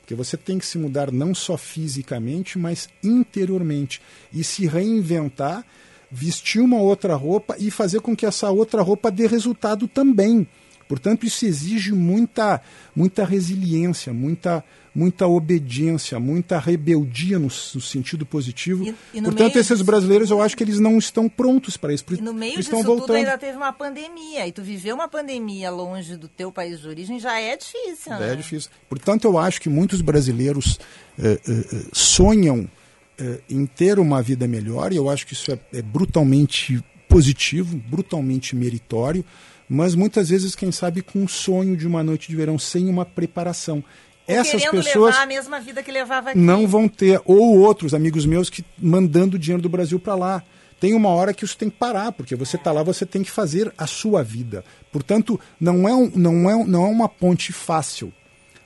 porque 0.03 0.15
você 0.15 0.35
tem 0.35 0.59
que 0.59 0.65
se 0.65 0.77
mudar 0.77 1.13
não 1.13 1.33
só 1.33 1.57
fisicamente, 1.57 2.59
mas 2.59 2.89
interiormente, 3.01 4.01
e 4.33 4.43
se 4.43 4.67
reinventar, 4.67 5.65
vestir 6.11 6.61
uma 6.61 6.77
outra 6.77 7.15
roupa 7.15 7.55
e 7.57 7.71
fazer 7.71 8.01
com 8.01 8.13
que 8.13 8.25
essa 8.25 8.51
outra 8.51 8.81
roupa 8.81 9.09
dê 9.09 9.27
resultado 9.27 9.87
também. 9.87 10.45
Portanto, 10.89 11.25
isso 11.25 11.45
exige 11.45 11.93
muita, 11.93 12.61
muita 12.93 13.23
resiliência, 13.23 14.11
muita, 14.11 14.61
muita 14.93 15.27
obediência, 15.27 16.19
muita 16.19 16.59
rebeldia 16.59 17.39
no, 17.39 17.45
no 17.45 17.81
sentido 17.81 18.25
positivo. 18.25 18.85
E, 18.85 18.95
e 19.13 19.21
no 19.21 19.29
Portanto, 19.29 19.57
esses 19.57 19.81
brasileiros, 19.81 20.29
eu 20.29 20.41
acho 20.41 20.55
que 20.55 20.63
eles 20.63 20.79
não 20.79 20.97
estão 20.97 21.27
prontos 21.27 21.77
para 21.77 21.93
isso. 21.93 22.03
E 22.11 22.21
no 22.21 22.33
meio 22.33 22.59
estão 22.59 22.79
disso 22.79 22.87
voltando. 22.87 23.07
tudo 23.07 23.15
ainda 23.15 23.37
teve 23.37 23.57
uma 23.57 23.73
pandemia. 23.73 24.47
E 24.47 24.51
tu 24.51 24.61
viver 24.61 24.93
uma 24.93 25.07
pandemia 25.07 25.71
longe 25.71 26.15
do 26.15 26.27
teu 26.27 26.51
país 26.51 26.81
de 26.81 26.87
origem 26.87 27.19
já 27.19 27.39
é 27.39 27.57
difícil, 27.57 28.11
né? 28.11 28.33
É 28.33 28.35
difícil. 28.35 28.69
Portanto, 28.87 29.25
eu 29.25 29.37
acho 29.37 29.59
que 29.59 29.69
muitos 29.69 30.01
brasileiros 30.01 30.79
eh, 31.17 31.39
eh, 31.47 31.51
eh 31.51 31.85
sonham 31.91 32.69
eh, 33.17 33.39
em 33.49 33.65
ter 33.65 33.99
uma 33.99 34.21
vida 34.21 34.47
melhor. 34.47 34.93
E 34.93 34.97
eu 34.97 35.09
acho 35.09 35.25
que 35.25 35.33
isso 35.33 35.51
é, 35.51 35.59
é 35.73 35.81
brutalmente 35.81 36.83
positivo, 37.07 37.75
brutalmente 37.77 38.55
meritório 38.55 39.25
mas 39.69 39.95
muitas 39.95 40.29
vezes, 40.29 40.55
quem 40.55 40.71
sabe, 40.71 41.01
com 41.01 41.19
um 41.19 41.27
sonho 41.27 41.75
de 41.75 41.87
uma 41.87 42.03
noite 42.03 42.27
de 42.29 42.35
verão 42.35 42.59
sem 42.59 42.87
uma 42.89 43.05
preparação. 43.05 43.83
Essas 44.27 44.65
pessoas 44.65 45.15
levar 45.15 45.23
a 45.23 45.25
mesma 45.25 45.59
vida 45.59 45.83
que 45.83 45.91
levava 45.91 46.29
aqui. 46.29 46.39
não 46.39 46.67
vão 46.67 46.87
ter, 46.87 47.21
ou 47.25 47.59
outros 47.59 47.93
amigos 47.93 48.25
meus 48.25 48.49
que 48.49 48.63
mandando 48.77 49.37
dinheiro 49.37 49.61
do 49.61 49.69
Brasil 49.69 49.99
para 49.99 50.15
lá. 50.15 50.43
Tem 50.79 50.93
uma 50.93 51.09
hora 51.09 51.33
que 51.33 51.45
isso 51.45 51.57
tem 51.57 51.69
que 51.69 51.77
parar, 51.77 52.11
porque 52.11 52.35
você 52.35 52.57
está 52.57 52.71
lá, 52.71 52.83
você 52.83 53.05
tem 53.05 53.23
que 53.23 53.31
fazer 53.31 53.73
a 53.77 53.87
sua 53.87 54.21
vida. 54.21 54.65
Portanto, 54.91 55.39
não 55.59 55.87
é, 55.87 55.93
um, 55.93 56.11
não 56.13 56.49
é, 56.49 56.65
não 56.65 56.85
é 56.85 56.89
uma 56.89 57.07
ponte 57.07 57.53
fácil, 57.53 58.11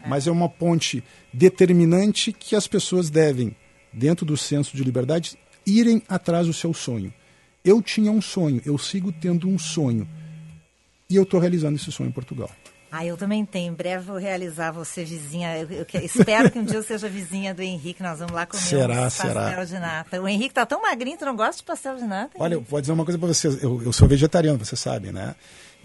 é. 0.04 0.08
mas 0.08 0.26
é 0.26 0.32
uma 0.32 0.50
ponte 0.50 1.04
determinante 1.32 2.34
que 2.34 2.56
as 2.56 2.68
pessoas 2.68 3.10
devem, 3.12 3.56
dentro 3.94 4.26
do 4.26 4.36
senso 4.36 4.76
de 4.76 4.84
liberdade, 4.84 5.38
irem 5.66 6.02
atrás 6.10 6.48
do 6.48 6.54
seu 6.54 6.74
sonho. 6.74 7.14
Eu 7.64 7.82
tinha 7.82 8.12
um 8.12 8.22
sonho, 8.22 8.62
eu 8.66 8.78
sigo 8.78 9.12
tendo 9.12 9.48
um 9.48 9.60
sonho. 9.60 10.08
E 11.10 11.16
eu 11.16 11.24
estou 11.24 11.40
realizando 11.40 11.76
esse 11.76 11.92
sonho 11.92 12.10
em 12.10 12.14
Portugal. 12.14 12.50
Ah, 12.92 13.06
eu 13.06 13.18
também 13.18 13.46
tenho. 13.46 13.72
Em 13.72 13.76
breve 13.76 14.06
vou 14.06 14.18
realizar 14.18 14.72
você 14.72 15.04
vizinha. 15.04 15.58
Eu, 15.58 15.70
eu, 15.70 15.86
eu 15.94 16.02
espero 16.02 16.50
que 16.50 16.58
um 16.60 16.64
dia 16.64 16.78
eu 16.78 16.84
seja 16.84 17.10
vizinha 17.10 17.54
do 17.54 17.62
Henrique. 17.62 18.02
Nós 18.02 18.20
vamos 18.20 18.34
lá 18.34 18.46
comer 18.46 18.62
será, 18.64 19.06
um 19.06 19.10
será. 19.10 19.42
pastel 19.42 19.66
de 19.66 19.80
nata. 19.80 20.22
O 20.22 20.28
Henrique 20.28 20.54
tá 20.54 20.66
tão 20.66 20.82
magrinho, 20.82 21.18
tu 21.18 21.26
não 21.26 21.36
gosta 21.36 21.58
de 21.58 21.64
pastel 21.64 21.96
de 21.98 22.04
nata? 22.06 22.32
Olha, 22.40 22.56
eu 22.56 22.62
vou 22.62 22.80
dizer 22.80 22.94
uma 22.94 23.04
coisa 23.04 23.20
para 23.20 23.28
vocês. 23.28 23.62
Eu, 23.62 23.82
eu 23.84 23.94
sou 23.94 24.08
vegetariano, 24.08 24.64
você 24.64 24.76
sabe, 24.76 25.12
né? 25.12 25.36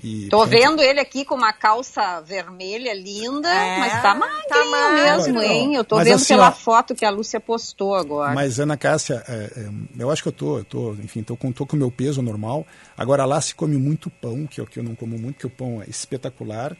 E, 0.03 0.29
Tô 0.29 0.45
vendo 0.45 0.83
ele 0.83 0.99
aqui 0.99 1.25
com 1.25 1.37
uma 1.37 1.53
calça 1.53 2.21
vermelha 2.23 2.93
linda, 2.93 3.49
é, 3.49 3.79
mas 3.79 4.03
tá 4.03 4.15
magrinho 4.15 4.49
tá 4.49 4.95
mesmo, 4.95 5.35
não, 5.35 5.43
hein? 5.43 5.75
Eu 5.77 5.85
tô 5.85 5.97
vendo 5.99 6.17
assim, 6.17 6.35
pela 6.35 6.49
ó, 6.49 6.53
foto 6.53 6.93
que 6.95 7.05
a 7.05 7.11
Lúcia 7.11 7.39
postou 7.39 7.95
agora. 7.95 8.35
Mas, 8.35 8.59
Ana 8.59 8.77
Cássia, 8.77 9.23
é, 9.29 9.53
é, 9.57 9.71
eu 9.97 10.11
acho 10.11 10.23
que 10.23 10.29
eu 10.29 10.33
tô, 10.33 10.59
eu 10.59 10.65
tô 10.65 10.93
enfim, 10.95 11.23
tô 11.23 11.37
com, 11.37 11.53
tô 11.53 11.65
com 11.65 11.77
o 11.77 11.79
meu 11.79 11.91
peso 11.91 12.21
normal. 12.21 12.67
Agora 12.97 13.25
lá 13.25 13.41
se 13.41 13.55
come 13.55 13.77
muito 13.77 14.11
pão, 14.11 14.45
que 14.47 14.61
eu, 14.61 14.67
que 14.67 14.79
eu 14.79 14.83
não 14.83 14.97
como 14.97 15.17
muito, 15.17 15.39
que 15.39 15.47
o 15.47 15.51
pão 15.51 15.81
é 15.81 15.89
espetacular. 15.89 16.77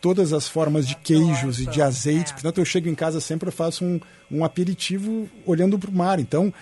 Todas 0.00 0.34
as 0.34 0.46
formas 0.46 0.86
de 0.86 0.96
queijos 0.96 1.58
e 1.60 1.66
de 1.66 1.80
azeites. 1.80 2.32
Portanto, 2.32 2.58
eu 2.58 2.64
chego 2.64 2.88
em 2.88 2.94
casa 2.94 3.20
sempre, 3.20 3.48
eu 3.48 3.52
faço 3.52 3.84
um, 3.84 3.98
um 4.30 4.44
aperitivo 4.44 5.28
olhando 5.46 5.78
para 5.78 5.90
o 5.90 5.94
mar. 5.94 6.20
Então, 6.20 6.52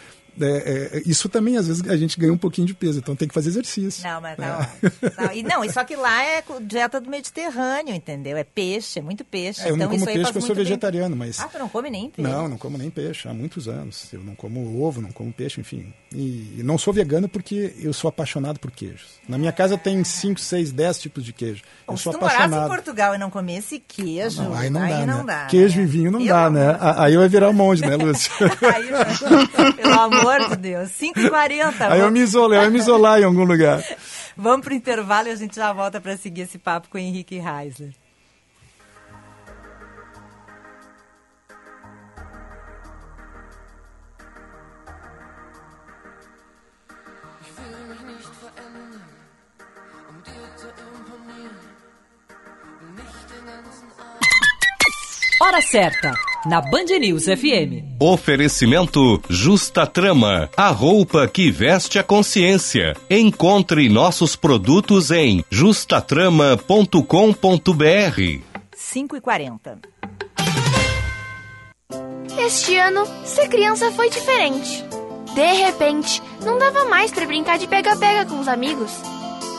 é, 0.40 0.98
é, 0.98 1.02
isso 1.06 1.28
também, 1.28 1.56
às 1.56 1.66
vezes, 1.68 1.88
a 1.88 1.96
gente 1.96 2.18
ganha 2.18 2.32
um 2.32 2.38
pouquinho 2.38 2.66
de 2.66 2.74
peso, 2.74 2.98
então 2.98 3.14
tem 3.14 3.28
que 3.28 3.34
fazer 3.34 3.50
exercício. 3.50 4.02
Não, 4.02 4.20
mas 4.20 4.36
tá 4.36 4.70
é. 4.82 5.22
não, 5.22 5.32
e, 5.32 5.42
não, 5.42 5.64
e 5.64 5.72
só 5.72 5.84
que 5.84 5.94
lá 5.94 6.24
é 6.24 6.42
dieta 6.62 7.00
do 7.00 7.08
Mediterrâneo, 7.08 7.94
entendeu? 7.94 8.36
É 8.36 8.44
peixe, 8.44 8.98
é 8.98 9.02
muito 9.02 9.24
peixe. 9.24 9.60
É, 9.60 9.70
eu 9.70 9.76
então 9.76 9.88
não 9.88 9.94
como 9.94 10.04
peixe 10.04 10.22
porque 10.24 10.38
eu 10.38 10.42
sou 10.42 10.56
vegetariano, 10.56 11.16
bem. 11.16 11.26
mas... 11.26 11.40
Ah, 11.40 11.48
tu 11.48 11.58
não 11.58 11.68
come 11.68 11.90
nem 11.90 12.10
peixe? 12.10 12.30
Não, 12.30 12.48
não 12.48 12.58
como 12.58 12.76
nem 12.76 12.90
peixe, 12.90 13.28
há 13.28 13.34
muitos 13.34 13.68
anos. 13.68 14.12
Eu 14.12 14.20
não 14.20 14.34
como 14.34 14.82
ovo, 14.82 15.00
não 15.00 15.12
como 15.12 15.32
peixe, 15.32 15.60
enfim. 15.60 15.92
E, 16.12 16.60
não 16.64 16.78
sou 16.78 16.92
vegano 16.92 17.28
porque 17.28 17.74
eu 17.80 17.92
sou 17.92 18.08
apaixonado 18.08 18.58
por 18.58 18.70
queijos. 18.70 19.20
Na 19.28 19.38
minha 19.38 19.52
casa 19.52 19.76
tem 19.76 20.02
5, 20.02 20.40
6, 20.40 20.72
10 20.72 20.98
tipos 20.98 21.24
de 21.24 21.32
queijo. 21.32 21.62
Eu 21.88 21.96
sou 21.96 22.12
se 22.12 22.18
tu 22.18 22.24
apaixonado. 22.24 22.50
morasse 22.50 22.72
em 22.72 22.74
Portugal 22.74 23.14
e 23.14 23.18
não 23.18 23.30
comesse 23.30 23.78
queijo, 23.78 24.42
não, 24.42 24.54
aí 24.54 24.70
não 24.70 24.82
aí 24.82 24.90
dá, 24.90 25.06
não 25.06 25.18
né? 25.18 25.24
dá 25.26 25.46
Queijo 25.46 25.78
né? 25.78 25.84
e 25.84 25.86
vinho 25.86 26.10
não 26.10 26.24
dá, 26.24 26.50
né? 26.50 26.76
Aí 26.80 27.16
vai 27.16 27.28
virar 27.28 27.50
um 27.50 27.52
monte, 27.52 27.82
né, 27.82 27.96
Lúcio? 27.96 28.32
aí, 28.74 29.72
pelo 29.74 30.00
amor 30.00 30.23
de 30.50 30.56
Deus. 30.56 30.90
5h40. 30.90 31.90
Aí 31.90 32.00
eu 32.00 32.10
me 32.10 32.20
isolei, 32.20 32.64
eu 32.64 32.70
me 32.70 32.78
isolar 32.78 33.20
em 33.20 33.24
algum 33.24 33.44
lugar. 33.44 33.82
Vamos 34.36 34.64
para 34.64 34.72
o 34.72 34.76
intervalo 34.76 35.28
e 35.28 35.30
a 35.30 35.36
gente 35.36 35.56
já 35.56 35.72
volta 35.72 36.00
para 36.00 36.16
seguir 36.16 36.42
esse 36.42 36.58
papo 36.58 36.88
com 36.88 36.98
o 36.98 37.00
Henrique 37.00 37.38
Reisler. 37.38 37.92
Hora 55.44 55.60
certa, 55.60 56.10
na 56.46 56.62
Band 56.62 56.86
News 56.98 57.24
FM. 57.24 58.00
Oferecimento 58.00 59.20
Justa 59.28 59.86
Trama, 59.86 60.48
a 60.56 60.70
roupa 60.70 61.28
que 61.28 61.50
veste 61.50 61.98
a 61.98 62.02
consciência. 62.02 62.96
Encontre 63.10 63.90
nossos 63.90 64.36
produtos 64.36 65.10
em 65.10 65.44
justatrama.com.br. 65.50 68.42
5 68.74 69.16
e 69.16 69.20
40 69.20 69.78
Este 72.38 72.78
ano, 72.78 73.06
ser 73.26 73.48
criança 73.48 73.92
foi 73.92 74.08
diferente. 74.08 74.82
De 75.34 75.52
repente, 75.52 76.22
não 76.42 76.58
dava 76.58 76.86
mais 76.86 77.10
para 77.10 77.26
brincar 77.26 77.58
de 77.58 77.68
pega-pega 77.68 78.24
com 78.24 78.40
os 78.40 78.48
amigos. 78.48 78.90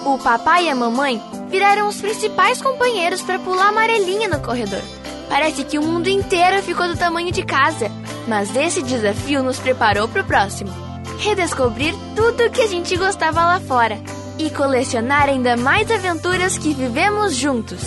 O 0.04 0.18
papai 0.18 0.66
e 0.66 0.70
a 0.70 0.76
mamãe 0.76 1.22
viraram 1.48 1.88
os 1.88 2.02
principais 2.02 2.60
companheiros 2.60 3.22
para 3.22 3.38
pular 3.38 3.68
amarelinha 3.68 4.28
no 4.28 4.42
corredor. 4.42 4.82
Parece 5.30 5.64
que 5.64 5.78
o 5.78 5.84
mundo 5.84 6.08
inteiro 6.08 6.62
ficou 6.64 6.88
do 6.88 6.96
tamanho 6.96 7.32
de 7.32 7.44
casa, 7.44 7.92
mas 8.28 8.56
esse 8.56 8.82
desafio 8.82 9.44
nos 9.44 9.60
preparou 9.60 10.08
para 10.08 10.22
o 10.22 10.26
próximo. 10.26 10.72
Redescobrir 11.20 11.94
tudo 12.16 12.50
que 12.50 12.62
a 12.62 12.68
gente 12.68 12.96
gostava 12.98 13.44
lá 13.46 13.60
fora 13.60 14.00
e 14.38 14.50
colecionar 14.50 15.30
ainda 15.30 15.56
mais 15.56 15.90
aventuras 15.90 16.58
que 16.58 16.74
vivemos 16.74 17.36
juntos. 17.36 17.80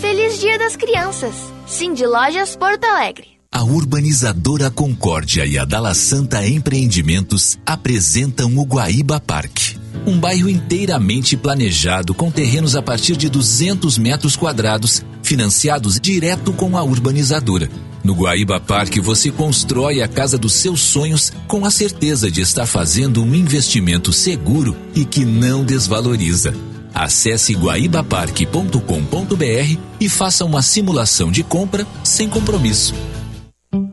Feliz 0.00 0.38
Dia 0.38 0.58
das 0.58 0.76
Crianças! 0.76 1.34
Cindy 1.66 2.06
Lojas 2.06 2.56
Porto 2.56 2.84
Alegre. 2.84 3.38
A 3.52 3.62
urbanizadora 3.62 4.70
Concórdia 4.70 5.44
e 5.44 5.58
a 5.58 5.64
Dala 5.64 5.92
Santa 5.92 6.46
Empreendimentos 6.46 7.58
apresentam 7.66 8.56
o 8.56 8.64
Guaíba 8.64 9.20
Parque. 9.20 9.78
Um 10.06 10.18
bairro 10.18 10.48
inteiramente 10.48 11.36
planejado 11.36 12.14
com 12.14 12.30
terrenos 12.30 12.74
a 12.76 12.80
partir 12.80 13.16
de 13.16 13.28
200 13.28 13.98
metros 13.98 14.36
quadrados, 14.36 15.04
financiados 15.28 16.00
direto 16.00 16.54
com 16.54 16.74
a 16.74 16.82
urbanizadora. 16.82 17.68
No 18.02 18.14
Guaíba 18.14 18.58
Parque 18.58 18.98
você 18.98 19.30
constrói 19.30 20.00
a 20.00 20.08
casa 20.08 20.38
dos 20.38 20.54
seus 20.54 20.80
sonhos 20.80 21.30
com 21.46 21.66
a 21.66 21.70
certeza 21.70 22.30
de 22.30 22.40
estar 22.40 22.64
fazendo 22.64 23.22
um 23.22 23.34
investimento 23.34 24.10
seguro 24.10 24.74
e 24.94 25.04
que 25.04 25.26
não 25.26 25.62
desvaloriza. 25.62 26.54
Acesse 26.94 27.54
guaibaparque.com.br 27.54 29.78
e 30.00 30.08
faça 30.08 30.46
uma 30.46 30.62
simulação 30.62 31.30
de 31.30 31.44
compra 31.44 31.86
sem 32.02 32.26
compromisso. 32.26 32.94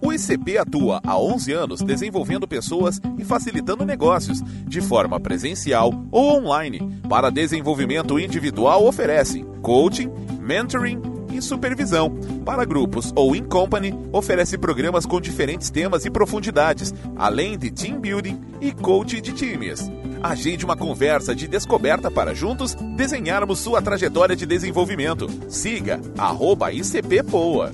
O 0.01 0.13
ICP 0.13 0.57
atua 0.57 1.01
há 1.03 1.19
11 1.19 1.51
anos 1.51 1.81
desenvolvendo 1.81 2.47
pessoas 2.47 3.01
e 3.17 3.25
facilitando 3.25 3.83
negócios, 3.83 4.41
de 4.65 4.79
forma 4.79 5.19
presencial 5.19 5.91
ou 6.09 6.37
online. 6.37 6.79
Para 7.09 7.29
desenvolvimento 7.29 8.17
individual, 8.17 8.87
oferece 8.87 9.45
coaching, 9.61 10.09
mentoring 10.39 11.14
e 11.37 11.41
supervisão. 11.41 12.15
Para 12.45 12.65
grupos 12.65 13.11
ou 13.15 13.35
in 13.35 13.43
company, 13.43 13.93
oferece 14.11 14.57
programas 14.57 15.05
com 15.05 15.19
diferentes 15.19 15.69
temas 15.69 16.05
e 16.05 16.09
profundidades, 16.09 16.93
além 17.15 17.57
de 17.57 17.71
team 17.71 17.99
building 17.99 18.39
e 18.61 18.71
coaching 18.71 19.21
de 19.21 19.33
times. 19.33 19.91
Agende 20.21 20.65
uma 20.65 20.75
conversa 20.75 21.35
de 21.35 21.47
descoberta 21.47 22.09
para 22.09 22.33
juntos 22.33 22.75
desenharmos 22.95 23.59
sua 23.59 23.81
trajetória 23.81 24.35
de 24.35 24.45
desenvolvimento. 24.45 25.27
Siga 25.49 26.01
arroba 26.17 26.71
ICPPoa. 26.71 27.71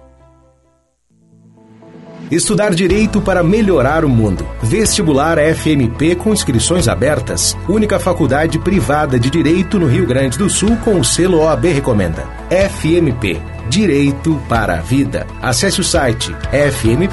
Estudar 2.32 2.74
direito 2.74 3.20
para 3.20 3.42
melhorar 3.42 4.06
o 4.06 4.08
mundo. 4.08 4.48
Vestibular 4.62 5.36
FMP 5.36 6.14
com 6.14 6.32
inscrições 6.32 6.88
abertas. 6.88 7.54
Única 7.68 7.98
faculdade 7.98 8.58
privada 8.58 9.20
de 9.20 9.28
direito 9.28 9.78
no 9.78 9.84
Rio 9.86 10.06
Grande 10.06 10.38
do 10.38 10.48
Sul 10.48 10.74
com 10.78 10.98
o 10.98 11.04
selo 11.04 11.40
OAB 11.40 11.66
Recomenda. 11.66 12.26
FMP 12.48 13.38
Direito 13.68 14.40
para 14.48 14.78
a 14.78 14.80
Vida. 14.80 15.26
Acesse 15.42 15.82
o 15.82 15.84
site 15.84 16.34
fmp.edu.br. 16.50 17.12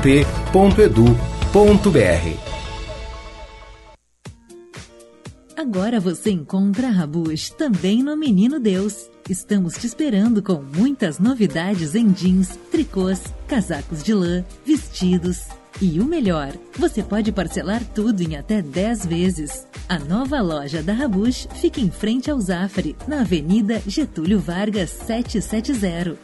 Agora 5.60 6.00
você 6.00 6.32
encontra 6.32 6.88
a 6.88 6.90
Rabush 6.90 7.50
também 7.50 8.02
no 8.02 8.16
Menino 8.16 8.62
Deus. 8.62 9.10
Estamos 9.30 9.74
te 9.74 9.86
esperando 9.86 10.42
com 10.42 10.64
muitas 10.64 11.20
novidades 11.20 11.96
em 11.96 12.14
jeans, 12.14 12.58
tricôs, 12.72 13.22
casacos 13.46 14.02
de 14.02 14.14
lã, 14.14 14.46
vestidos. 14.66 15.50
E 15.82 16.00
o 16.00 16.06
melhor, 16.06 16.54
você 16.78 17.04
pode 17.04 17.34
parcelar 17.34 17.84
tudo 17.94 18.22
em 18.22 18.38
até 18.38 18.62
10 18.62 19.06
vezes. 19.06 19.68
A 19.90 20.00
nova 20.00 20.40
loja 20.40 20.82
da 20.82 20.94
Rabush 20.94 21.50
fica 21.56 21.82
em 21.82 21.92
frente 21.92 22.32
ao 22.32 22.40
Zafari, 22.40 22.96
na 23.06 23.20
Avenida 23.20 23.84
Getúlio 23.86 24.40
Vargas 24.40 24.92
770. 24.92 26.18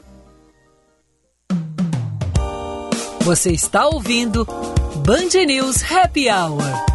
Você 3.19 3.51
está 3.51 3.85
ouvindo 3.85 4.45
Band 5.03 5.45
News 5.45 5.83
Happy 5.91 6.29
Hour. 6.29 6.94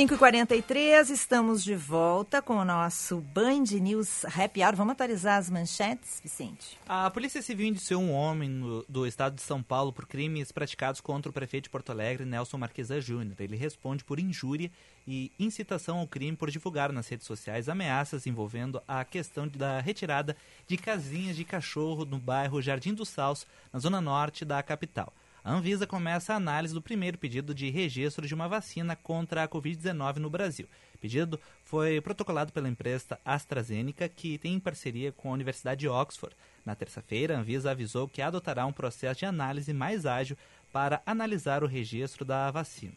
5h43, 0.00 1.10
estamos 1.10 1.62
de 1.62 1.74
volta 1.74 2.40
com 2.40 2.56
o 2.56 2.64
nosso 2.64 3.18
Band 3.20 3.64
News 3.82 4.24
Happy 4.24 4.62
Hour. 4.64 4.74
Vamos 4.74 4.92
atualizar 4.92 5.36
as 5.36 5.50
manchetes, 5.50 6.18
Vicente? 6.22 6.78
A 6.88 7.10
Polícia 7.10 7.42
Civil 7.42 7.66
indiciou 7.66 8.00
um 8.00 8.10
homem 8.10 8.48
no, 8.48 8.82
do 8.88 9.06
estado 9.06 9.34
de 9.34 9.42
São 9.42 9.62
Paulo 9.62 9.92
por 9.92 10.06
crimes 10.06 10.50
praticados 10.50 11.02
contra 11.02 11.28
o 11.28 11.34
prefeito 11.34 11.64
de 11.64 11.70
Porto 11.70 11.90
Alegre, 11.92 12.24
Nelson 12.24 12.56
Marquesa 12.56 12.98
Júnior. 12.98 13.36
Ele 13.38 13.56
responde 13.56 14.02
por 14.02 14.18
injúria 14.18 14.70
e 15.06 15.30
incitação 15.38 15.98
ao 15.98 16.08
crime 16.08 16.34
por 16.34 16.50
divulgar 16.50 16.90
nas 16.92 17.06
redes 17.06 17.26
sociais 17.26 17.68
ameaças 17.68 18.26
envolvendo 18.26 18.82
a 18.88 19.04
questão 19.04 19.46
da 19.48 19.80
retirada 19.80 20.34
de 20.66 20.78
casinhas 20.78 21.36
de 21.36 21.44
cachorro 21.44 22.06
no 22.06 22.18
bairro 22.18 22.62
Jardim 22.62 22.94
do 22.94 23.04
Salso, 23.04 23.46
na 23.70 23.78
zona 23.78 24.00
norte 24.00 24.46
da 24.46 24.62
capital. 24.62 25.12
A 25.42 25.52
Anvisa 25.52 25.86
começa 25.86 26.34
a 26.34 26.36
análise 26.36 26.74
do 26.74 26.82
primeiro 26.82 27.16
pedido 27.16 27.54
de 27.54 27.70
registro 27.70 28.26
de 28.26 28.34
uma 28.34 28.46
vacina 28.46 28.94
contra 28.94 29.42
a 29.42 29.48
Covid-19 29.48 30.16
no 30.16 30.28
Brasil. 30.28 30.68
O 30.94 30.98
pedido 30.98 31.40
foi 31.64 31.98
protocolado 32.02 32.52
pela 32.52 32.68
empresa 32.68 33.18
AstraZeneca, 33.24 34.06
que 34.06 34.36
tem 34.36 34.60
parceria 34.60 35.12
com 35.12 35.30
a 35.30 35.32
Universidade 35.32 35.80
de 35.80 35.88
Oxford. 35.88 36.36
Na 36.62 36.74
terça-feira, 36.74 37.34
a 37.34 37.40
Anvisa 37.40 37.70
avisou 37.70 38.06
que 38.06 38.20
adotará 38.20 38.66
um 38.66 38.72
processo 38.72 39.20
de 39.20 39.24
análise 39.24 39.72
mais 39.72 40.04
ágil 40.04 40.36
para 40.70 41.02
analisar 41.06 41.64
o 41.64 41.66
registro 41.66 42.22
da 42.22 42.50
vacina. 42.50 42.96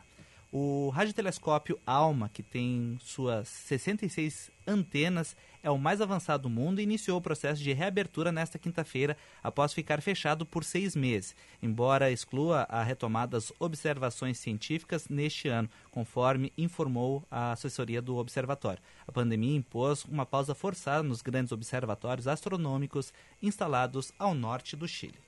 O 0.55 0.89
radiotelescópio 0.89 1.79
ALMA, 1.83 2.29
que 2.29 2.43
tem 2.43 2.95
suas 3.01 3.47
66 3.47 4.51
antenas, 4.67 5.35
é 5.63 5.71
o 5.71 5.79
mais 5.79 5.99
avançado 5.99 6.43
do 6.43 6.49
mundo 6.49 6.79
e 6.79 6.83
iniciou 6.83 7.17
o 7.17 7.21
processo 7.21 7.59
de 7.63 7.73
reabertura 7.73 8.31
nesta 8.31 8.59
quinta-feira, 8.59 9.17
após 9.41 9.73
ficar 9.73 9.99
fechado 9.99 10.45
por 10.45 10.63
seis 10.63 10.95
meses, 10.95 11.35
embora 11.59 12.11
exclua 12.11 12.67
a 12.69 12.83
retomada 12.83 13.31
das 13.31 13.51
observações 13.59 14.37
científicas 14.37 15.09
neste 15.09 15.47
ano, 15.47 15.67
conforme 15.89 16.53
informou 16.55 17.25
a 17.31 17.53
assessoria 17.53 17.99
do 17.99 18.17
observatório. 18.17 18.83
A 19.07 19.11
pandemia 19.11 19.57
impôs 19.57 20.05
uma 20.05 20.23
pausa 20.23 20.53
forçada 20.53 21.01
nos 21.01 21.23
grandes 21.23 21.51
observatórios 21.51 22.27
astronômicos 22.27 23.11
instalados 23.41 24.13
ao 24.19 24.35
norte 24.35 24.75
do 24.75 24.87
Chile. 24.87 25.22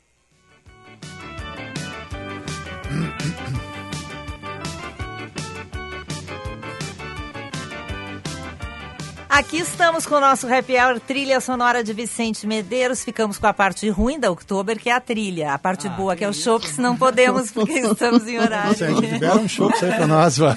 Aqui 9.36 9.58
estamos 9.58 10.06
com 10.06 10.16
o 10.16 10.20
nosso 10.22 10.48
Happy 10.48 10.78
Hour, 10.80 10.98
trilha 10.98 11.42
sonora 11.42 11.84
de 11.84 11.92
Vicente 11.92 12.48
Medeiros. 12.48 13.04
Ficamos 13.04 13.38
com 13.38 13.46
a 13.46 13.54
parte 13.54 13.90
ruim 13.90 14.18
da 14.18 14.32
Oktober, 14.32 14.80
que 14.80 14.90
é 14.90 14.94
a 14.94 15.02
trilha. 15.02 15.54
A 15.54 15.60
parte 15.60 15.90
ah, 15.90 15.90
boa, 15.90 16.16
que 16.16 16.24
é 16.24 16.30
o 16.30 16.34
Chopps, 16.34 16.78
não 16.78 16.96
podemos, 16.96 17.52
porque 17.52 17.80
estamos 17.80 18.26
em 18.30 18.40
horário. 18.40 18.74
Gente 18.74 19.02
libera 19.02 19.36
um 19.36 19.46
Chopps 19.46 19.84
aí 19.84 19.92
pra 19.92 20.08
nós, 20.08 20.38
vai. 20.38 20.56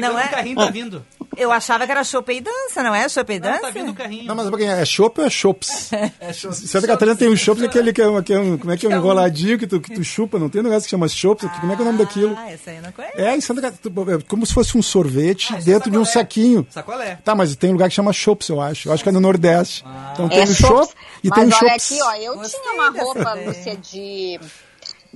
Não 0.00 0.18
é? 0.18 0.26
carrinho 0.26 0.56
tá 0.56 0.70
vindo. 0.72 1.06
Eu 1.36 1.52
achava 1.52 1.84
que 1.84 1.92
era 1.92 2.02
chopp 2.02 2.32
e 2.32 2.40
dança, 2.40 2.82
não 2.82 2.94
é? 2.94 3.08
Chopp 3.08 3.32
e 3.32 3.38
dança? 3.38 3.54
Não, 3.56 3.62
tá 3.62 3.70
vindo 3.70 3.90
o 3.90 3.94
carrinho. 3.94 4.24
Não, 4.24 4.34
mas 4.34 4.60
é 4.60 4.84
chopp 4.84 5.20
ou 5.20 5.26
é 5.26 5.30
chops? 5.30 5.92
é 5.92 6.32
chops. 6.32 6.70
Santa 6.70 6.86
Catarina 6.86 7.16
tem 7.16 7.28
um 7.28 7.36
chops, 7.36 7.62
aquele 7.62 7.92
que 7.92 8.00
é, 8.00 8.22
que 8.22 8.32
é 8.32 8.38
um, 8.38 8.56
como 8.56 8.72
é 8.72 8.76
que 8.76 8.86
é 8.86 8.88
um 8.88 8.92
enroladinho 8.92 9.58
que 9.58 9.66
tu, 9.66 9.80
que 9.80 9.94
tu 9.94 10.02
chupa, 10.02 10.38
não 10.38 10.48
tem 10.48 10.60
um 10.60 10.64
negócio 10.64 10.84
que 10.84 10.90
chama 10.90 11.06
chops, 11.08 11.44
ah, 11.44 11.60
como 11.60 11.72
é 11.72 11.76
que 11.76 11.82
é 11.82 11.84
o 11.84 11.86
nome 11.86 11.98
daquilo? 11.98 12.34
Ah, 12.38 12.52
esse 12.52 12.70
aí 12.70 12.76
eu 12.76 12.82
não 12.82 12.92
conheço. 12.92 13.18
É, 13.18 13.36
em 13.36 13.40
Santa 13.40 13.60
Catarina, 13.60 14.14
é 14.14 14.22
como 14.22 14.46
se 14.46 14.54
fosse 14.54 14.78
um 14.78 14.82
sorvete 14.82 15.54
ah, 15.54 15.60
dentro 15.60 15.90
de 15.90 15.98
um 15.98 16.04
saquinho. 16.04 16.66
Sacolé. 16.70 17.18
Tá, 17.22 17.34
mas 17.34 17.54
tem 17.54 17.70
um 17.70 17.74
lugar 17.74 17.88
que 17.88 17.94
chama 17.94 18.12
chops, 18.12 18.48
eu 18.48 18.60
acho. 18.60 18.88
Eu 18.88 18.92
acho 18.94 19.02
que 19.02 19.08
é 19.08 19.12
no 19.12 19.20
Nordeste. 19.20 19.84
Ah. 19.86 20.12
Então 20.14 20.28
tem 20.28 20.40
é 20.40 20.42
um 20.44 20.46
chopp 20.46 20.94
e 21.22 21.30
tem 21.30 21.44
um 21.44 21.50
chops. 21.50 21.62
Mas 21.62 21.92
olha 22.00 22.10
aqui, 22.12 22.24
ó, 22.26 22.32
eu 22.32 22.36
Gostei 22.36 22.60
tinha 22.60 22.72
uma 22.72 22.90
roupa, 22.90 23.34
Lúcia, 23.34 23.76
de 23.76 24.40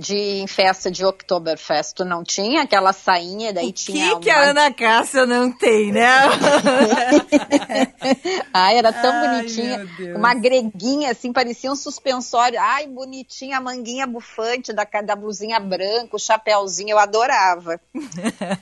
de 0.01 0.17
em 0.17 0.47
festa 0.47 0.91
de 0.91 1.05
Oktoberfest, 1.05 1.95
tu 1.95 2.07
não 2.07 2.25
tinha 2.25 2.63
aquela 2.63 2.91
sainha, 2.93 3.53
daí 3.53 3.69
o 3.69 3.73
tinha. 3.73 4.15
O 4.15 4.19
que, 4.19 4.25
que 4.25 4.31
a 4.31 4.51
Ana 4.51 4.73
Cássia 4.73 5.27
não 5.27 5.53
tem, 5.53 5.93
né? 5.93 6.09
Ai, 8.53 8.79
era 8.79 8.93
tão 8.93 9.13
Ai, 9.13 9.29
bonitinha. 9.29 9.87
Uma 10.17 10.35
greguinha, 10.35 11.11
assim, 11.11 11.33
parecia 11.33 11.71
um 11.71 11.77
suspensório. 11.77 12.59
Ai, 12.59 12.87
bonitinha, 12.87 13.59
a 13.59 13.61
manguinha 13.61 14.07
bufante 14.07 14.73
da, 14.73 14.87
da 15.05 15.15
blusinha 15.15 15.61
branca, 15.61 16.17
o 16.17 16.19
chapéuzinho, 16.19 16.89
eu 16.91 16.99
adorava. 16.99 17.79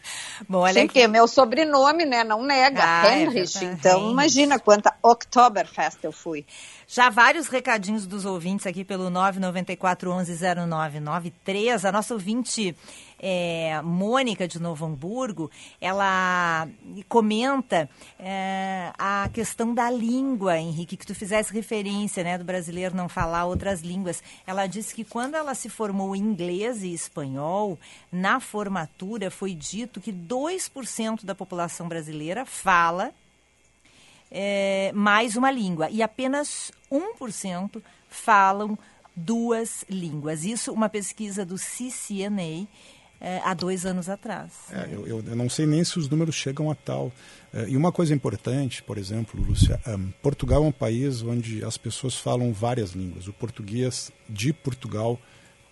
Bom, 0.48 0.58
olha 0.58 0.82
Sim, 0.82 0.88
que 0.88 1.06
meu 1.06 1.28
sobrenome, 1.28 2.04
né? 2.04 2.24
Não 2.24 2.42
nega, 2.42 2.82
ah, 2.82 3.06
é 3.06 3.20
Heinrich. 3.20 3.58
É 3.58 3.64
então, 3.64 4.10
imagina 4.10 4.58
quanta 4.58 4.92
Oktoberfest 5.02 5.98
eu 6.02 6.10
fui. 6.10 6.44
Já 6.90 7.10
vários 7.10 7.48
recadinhos 7.48 8.06
dos 8.06 8.24
ouvintes 8.24 8.66
aqui 8.66 8.82
pelo 8.82 9.10
994 9.10 10.10
11 10.10 10.32
0993. 10.70 11.84
A 11.84 11.92
nossa 11.92 12.14
ouvinte 12.14 12.74
é, 13.20 13.78
Mônica 13.82 14.48
de 14.48 14.58
Novo 14.58 14.86
Hamburgo, 14.86 15.50
ela 15.82 16.66
comenta 17.06 17.90
é, 18.18 18.90
a 18.96 19.28
questão 19.34 19.74
da 19.74 19.90
língua, 19.90 20.56
Henrique, 20.56 20.96
que 20.96 21.06
tu 21.06 21.14
fizesse 21.14 21.52
referência, 21.52 22.24
né, 22.24 22.38
do 22.38 22.44
brasileiro 22.44 22.96
não 22.96 23.06
falar 23.06 23.44
outras 23.44 23.82
línguas. 23.82 24.22
Ela 24.46 24.66
disse 24.66 24.94
que 24.94 25.04
quando 25.04 25.34
ela 25.34 25.54
se 25.54 25.68
formou 25.68 26.16
em 26.16 26.20
inglês 26.20 26.82
e 26.82 26.94
espanhol, 26.94 27.78
na 28.10 28.40
formatura 28.40 29.30
foi 29.30 29.52
dito 29.52 30.00
que 30.00 30.10
2% 30.10 31.26
da 31.26 31.34
população 31.34 31.86
brasileira 31.86 32.46
fala 32.46 33.12
é, 34.30 34.92
mais 34.94 35.36
uma 35.36 35.50
língua 35.50 35.90
e 35.90 36.02
apenas 36.02 36.70
1% 36.90 37.82
falam 38.08 38.78
duas 39.14 39.84
línguas. 39.88 40.44
Isso, 40.44 40.72
uma 40.72 40.88
pesquisa 40.88 41.44
do 41.44 41.56
CCNA 41.56 42.66
é, 43.20 43.40
há 43.44 43.52
dois 43.52 43.84
anos 43.84 44.08
atrás. 44.08 44.52
É, 44.70 44.88
eu, 44.92 45.06
eu, 45.06 45.36
não 45.36 45.48
sei 45.48 45.66
nem 45.66 45.82
se 45.82 45.98
os 45.98 46.08
números 46.08 46.34
chegam 46.34 46.70
a 46.70 46.74
tal. 46.74 47.12
É, 47.52 47.68
e 47.68 47.76
uma 47.76 47.90
coisa 47.90 48.14
importante, 48.14 48.82
por 48.82 48.96
exemplo, 48.96 49.40
Lúcia, 49.40 49.80
um, 49.86 50.10
Portugal 50.22 50.62
é 50.62 50.66
um 50.66 50.72
país 50.72 51.22
onde 51.22 51.64
as 51.64 51.76
pessoas 51.76 52.14
falam 52.14 52.52
várias 52.52 52.90
línguas. 52.90 53.26
O 53.26 53.32
português 53.32 54.12
de 54.28 54.52
Portugal, 54.52 55.18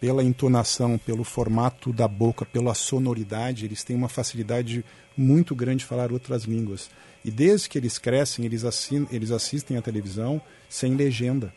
pela 0.01 0.23
entonação, 0.23 0.99
pelo 0.99 1.25
formato 1.25 1.93
da 1.93 2.07
boca, 2.07 2.45
pela 2.45 2.75
sonoridade, 2.75 3.65
eles 3.65 3.83
têm 3.83 3.97
uma 3.97 4.09
facilidade 4.09 4.85
muito 5.17 5.55
grande 5.55 5.79
de 5.79 5.87
falar 5.87 6.13
outras 6.13 6.45
línguas. 6.45 6.91
E 7.25 7.31
desde 7.31 7.69
que 7.69 7.79
eles 7.79 7.99
crescem, 7.99 8.45
eles, 8.45 8.65
assin, 8.65 9.07
eles 9.11 9.31
assistem 9.31 9.77
à 9.77 9.83
televisão 9.83 10.41
sem 10.69 10.95
legenda, 10.95 11.53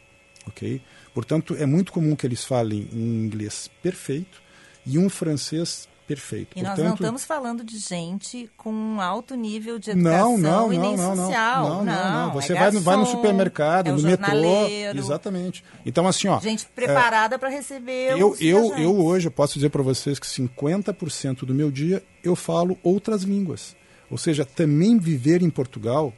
ok? 0.47 0.81
Portanto, 1.13 1.55
é 1.55 1.65
muito 1.65 1.91
comum 1.91 2.15
que 2.15 2.25
eles 2.25 2.45
falem 2.45 2.87
em 2.93 3.25
inglês 3.25 3.69
perfeito 3.83 4.41
e 4.85 4.97
um 4.97 5.09
francês 5.09 5.87
perfeito. 6.09 6.57
E 6.57 6.61
Portanto, 6.61 6.77
nós 6.77 6.87
não 6.87 6.93
estamos 6.95 7.23
falando 7.23 7.63
de 7.63 7.77
gente 7.77 8.49
com 8.57 8.71
um 8.71 8.99
alto 8.99 9.35
nível 9.35 9.77
de 9.77 9.91
educação 9.91 10.39
não, 10.39 10.67
não, 10.67 10.73
e 10.73 10.77
nem 10.79 10.97
não, 10.97 11.15
social. 11.15 11.69
Não, 11.69 11.85
não, 11.85 11.85
não. 11.85 12.25
não. 12.25 12.33
Você 12.33 12.53
é 12.53 12.55
vai, 12.55 12.63
garçom, 12.63 12.79
vai 12.81 12.97
no 12.97 13.05
supermercado, 13.05 13.87
é 13.87 13.91
no 13.91 14.01
metrô. 14.01 14.67
Exatamente. 14.95 15.63
Então, 15.85 16.07
assim, 16.07 16.27
ó. 16.27 16.39
Gente 16.39 16.65
preparada 16.65 17.35
é, 17.35 17.37
para 17.37 17.49
receber 17.49 18.17
eu, 18.17 18.35
eu, 18.39 18.75
eu 18.75 18.99
hoje 18.99 19.27
eu 19.27 19.31
posso 19.31 19.53
dizer 19.53 19.69
para 19.69 19.83
vocês 19.83 20.17
que 20.17 20.25
50% 20.25 21.45
do 21.45 21.53
meu 21.53 21.69
dia 21.69 22.01
eu 22.23 22.35
falo 22.35 22.75
outras 22.81 23.21
línguas. 23.21 23.75
Ou 24.09 24.17
seja, 24.17 24.43
também 24.43 24.97
viver 24.97 25.43
em 25.43 25.49
Portugal 25.51 26.11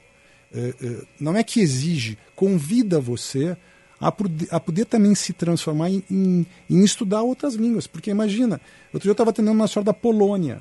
eh, 0.54 0.74
eh, 0.82 1.06
não 1.20 1.36
é 1.36 1.44
que 1.44 1.60
exige, 1.60 2.18
convida 2.34 3.02
você 3.02 3.58
a 4.02 4.12
poder, 4.12 4.48
a 4.50 4.60
poder 4.60 4.86
também 4.86 5.14
se 5.14 5.32
transformar 5.32 5.92
em, 5.92 6.04
em, 6.10 6.46
em, 6.68 6.84
estudar 6.84 7.22
outras 7.22 7.54
línguas. 7.54 7.86
Porque 7.86 8.10
imagina, 8.10 8.60
outro 8.92 9.02
dia 9.04 9.12
eu 9.12 9.14
estava 9.14 9.30
atendendo 9.30 9.54
uma 9.54 9.68
senhora 9.68 9.86
da 9.86 9.94
Polônia, 9.94 10.60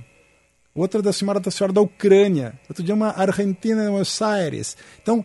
outra 0.75 1.01
da 1.01 1.13
senhora 1.13 1.41
da 1.41 1.51
senhora 1.51 1.73
da 1.73 1.81
Ucrânia, 1.81 2.53
outro 2.69 2.85
dia 2.85 2.95
uma 2.95 3.19
argentina 3.19 3.83
de 3.83 3.89
Buenos 3.89 4.21
Aires. 4.21 4.77
Então, 5.03 5.25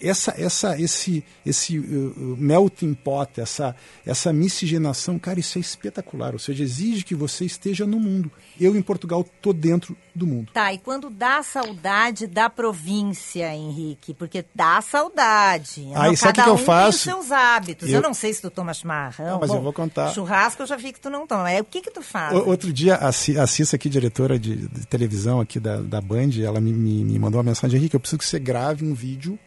essa, 0.00 0.34
essa, 0.38 0.80
esse, 0.80 1.24
esse 1.44 1.78
uh, 1.78 2.36
melting 2.38 2.94
pot, 2.94 3.40
essa, 3.40 3.74
essa 4.04 4.32
miscigenação, 4.32 5.18
cara, 5.18 5.40
isso 5.40 5.58
é 5.58 5.60
espetacular. 5.60 6.32
Ou 6.32 6.38
seja, 6.38 6.62
exige 6.62 7.04
que 7.04 7.14
você 7.14 7.44
esteja 7.44 7.86
no 7.86 7.98
mundo. 7.98 8.30
Eu, 8.60 8.76
em 8.76 8.82
Portugal, 8.82 9.24
tô 9.42 9.52
dentro 9.52 9.96
do 10.14 10.26
mundo. 10.26 10.50
Tá, 10.52 10.72
e 10.72 10.78
quando 10.78 11.10
dá 11.10 11.42
saudade 11.42 12.26
da 12.26 12.48
província, 12.48 13.54
Henrique? 13.54 14.14
Porque 14.14 14.44
dá 14.54 14.80
saudade. 14.80 15.82
Não, 15.82 16.16
sabe 16.16 16.40
o 16.40 16.44
que, 16.44 16.48
eu 16.48 16.54
um 16.54 16.58
faço? 16.58 17.04
Tem 17.04 17.14
os 17.14 17.26
seus 17.26 17.32
hábitos. 17.32 17.88
Eu... 17.88 17.96
Eu... 17.96 18.02
não 18.02 18.14
sei 18.14 18.32
se 18.32 18.40
tu 18.40 18.50
toma 18.50 18.72
chimarrão. 18.72 19.32
Não, 19.32 19.40
mas 19.40 19.50
Bom, 19.50 19.56
eu 19.56 19.62
vou 19.62 19.72
contar. 19.72 20.12
Churrasco 20.12 20.62
eu 20.62 20.66
já 20.66 20.76
vi 20.76 20.92
que 20.92 21.00
tu 21.00 21.10
não 21.10 21.26
toma. 21.26 21.50
É, 21.50 21.60
o 21.60 21.64
que 21.64 21.82
que 21.82 21.90
tu 21.90 22.02
faz? 22.02 22.34
O- 22.34 22.46
Outro 22.48 22.72
dia, 22.72 22.96
a 22.96 23.12
Cissa, 23.12 23.76
aqui, 23.76 23.88
diretora 23.88 24.38
de, 24.38 24.68
de 24.68 24.86
televisão 24.86 25.40
aqui 25.40 25.58
da, 25.58 25.82
da 25.82 26.00
Band, 26.00 26.30
ela 26.42 26.60
me, 26.60 26.72
me, 26.72 27.04
me 27.04 27.18
mandou 27.18 27.38
uma 27.38 27.44
mensagem, 27.44 27.78
Henrique, 27.78 27.96
eu 27.96 28.00
preciso 28.00 28.18
que 28.18 28.24
você 28.24 28.38
grave 28.38 28.84
um 28.84 28.94
vídeo 28.94 29.38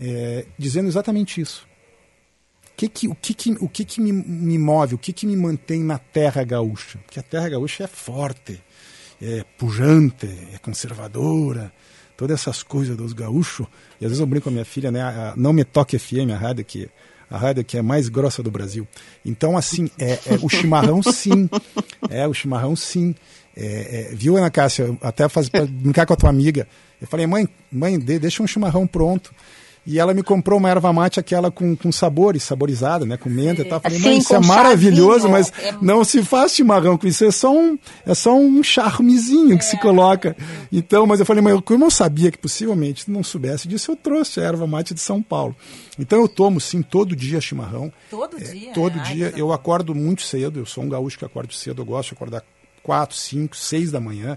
é, 0.00 0.44
dizendo 0.58 0.88
exatamente 0.88 1.40
isso. 1.40 1.66
O 2.72 2.76
que 2.76 2.88
que, 2.88 3.08
o 3.08 3.14
que, 3.14 3.32
que, 3.34 3.50
o 3.52 3.68
que, 3.68 3.84
que 3.84 4.00
me, 4.00 4.12
me 4.12 4.58
move, 4.58 4.94
o 4.94 4.98
que, 4.98 5.12
que 5.12 5.26
me 5.26 5.34
mantém 5.36 5.82
na 5.82 5.98
terra 5.98 6.44
gaúcha? 6.44 6.98
Porque 7.06 7.18
a 7.18 7.22
terra 7.22 7.48
gaúcha 7.48 7.84
é 7.84 7.86
forte, 7.86 8.62
é 9.22 9.42
pujante, 9.56 10.26
é 10.52 10.58
conservadora, 10.58 11.72
todas 12.18 12.38
essas 12.40 12.62
coisas 12.62 12.94
dos 12.96 13.14
gaúchos. 13.14 13.66
E 13.98 14.04
às 14.04 14.10
vezes 14.10 14.20
eu 14.20 14.26
brinco 14.26 14.44
com 14.44 14.50
a 14.50 14.52
minha 14.52 14.64
filha, 14.64 14.90
né? 14.90 15.00
a- 15.00 15.30
a 15.32 15.36
Não 15.36 15.54
Me 15.54 15.64
Toque 15.64 15.98
FM, 15.98 16.30
a 16.34 16.36
rádio 16.36 16.64
que 16.64 16.88
a 17.28 17.36
rádio 17.38 17.64
que 17.64 17.76
é 17.76 17.82
mais 17.82 18.08
grossa 18.08 18.40
do 18.40 18.52
Brasil. 18.52 18.86
Então, 19.24 19.56
assim, 19.56 19.90
é, 19.98 20.12
é 20.26 20.38
o 20.42 20.48
chimarrão 20.48 21.02
sim. 21.02 21.50
É, 22.08 22.24
o 22.28 22.32
chimarrão 22.32 22.76
sim. 22.76 23.16
É, 23.56 24.10
é, 24.12 24.14
viu, 24.14 24.36
Ana 24.36 24.48
Cássia? 24.48 24.96
Até 25.00 25.28
faz, 25.28 25.48
pra 25.48 25.66
brincar 25.66 26.06
com 26.06 26.12
a 26.12 26.16
tua 26.16 26.30
amiga. 26.30 26.68
Eu 27.00 27.06
falei, 27.08 27.26
mãe, 27.26 27.48
mãe, 27.72 27.98
deixa 27.98 28.42
um 28.44 28.46
chimarrão 28.46 28.86
pronto. 28.86 29.34
E 29.86 30.00
ela 30.00 30.12
me 30.12 30.22
comprou 30.22 30.58
uma 30.58 30.68
erva 30.68 30.92
mate, 30.92 31.20
aquela 31.20 31.48
com, 31.48 31.76
com 31.76 31.92
sabores, 31.92 32.42
saborizada, 32.42 33.06
né? 33.06 33.16
Com 33.16 33.30
menta 33.30 33.62
e 33.62 33.64
tal. 33.64 33.78
Eu 33.78 33.82
Falei, 33.82 33.98
Assim, 33.98 34.18
isso 34.18 34.34
é 34.34 34.40
maravilhoso, 34.40 35.28
mas 35.28 35.52
é 35.62 35.72
não 35.80 36.02
se 36.02 36.24
faz 36.24 36.52
chimarrão 36.52 36.98
com 36.98 37.06
isso. 37.06 37.24
É 37.24 37.30
só 37.30 37.56
um, 37.56 37.78
é 38.04 38.12
só 38.12 38.36
um 38.36 38.62
charmezinho 38.64 39.56
que 39.56 39.64
se 39.64 39.78
coloca. 39.78 40.36
Então, 40.72 41.06
mas 41.06 41.20
eu 41.20 41.26
falei, 41.26 41.40
mãe, 41.40 41.60
como 41.60 41.84
eu 41.84 41.90
sabia 41.90 42.32
que 42.32 42.38
possivelmente 42.38 43.08
não 43.08 43.22
soubesse 43.22 43.68
disso, 43.68 43.92
eu 43.92 43.96
trouxe 43.96 44.40
a 44.40 44.44
erva 44.44 44.66
mate 44.66 44.92
de 44.92 45.00
São 45.00 45.22
Paulo. 45.22 45.54
Então 45.96 46.20
eu 46.20 46.28
tomo, 46.28 46.60
sim, 46.60 46.82
todo 46.82 47.14
dia 47.14 47.40
chimarrão. 47.40 47.92
Todo 48.10 48.38
dia? 48.38 48.72
Todo 48.72 48.98
Ai, 48.98 49.04
dia. 49.04 49.32
Eu 49.36 49.52
acordo 49.52 49.94
muito 49.94 50.22
cedo. 50.22 50.58
Eu 50.58 50.66
sou 50.66 50.82
um 50.82 50.88
gaúcho 50.88 51.16
que 51.16 51.24
acordo 51.24 51.54
cedo. 51.54 51.82
Eu 51.82 51.86
gosto 51.86 52.08
de 52.08 52.14
acordar 52.14 52.42
4, 52.82 53.16
5, 53.16 53.56
6 53.56 53.92
da 53.92 54.00
manhã, 54.00 54.36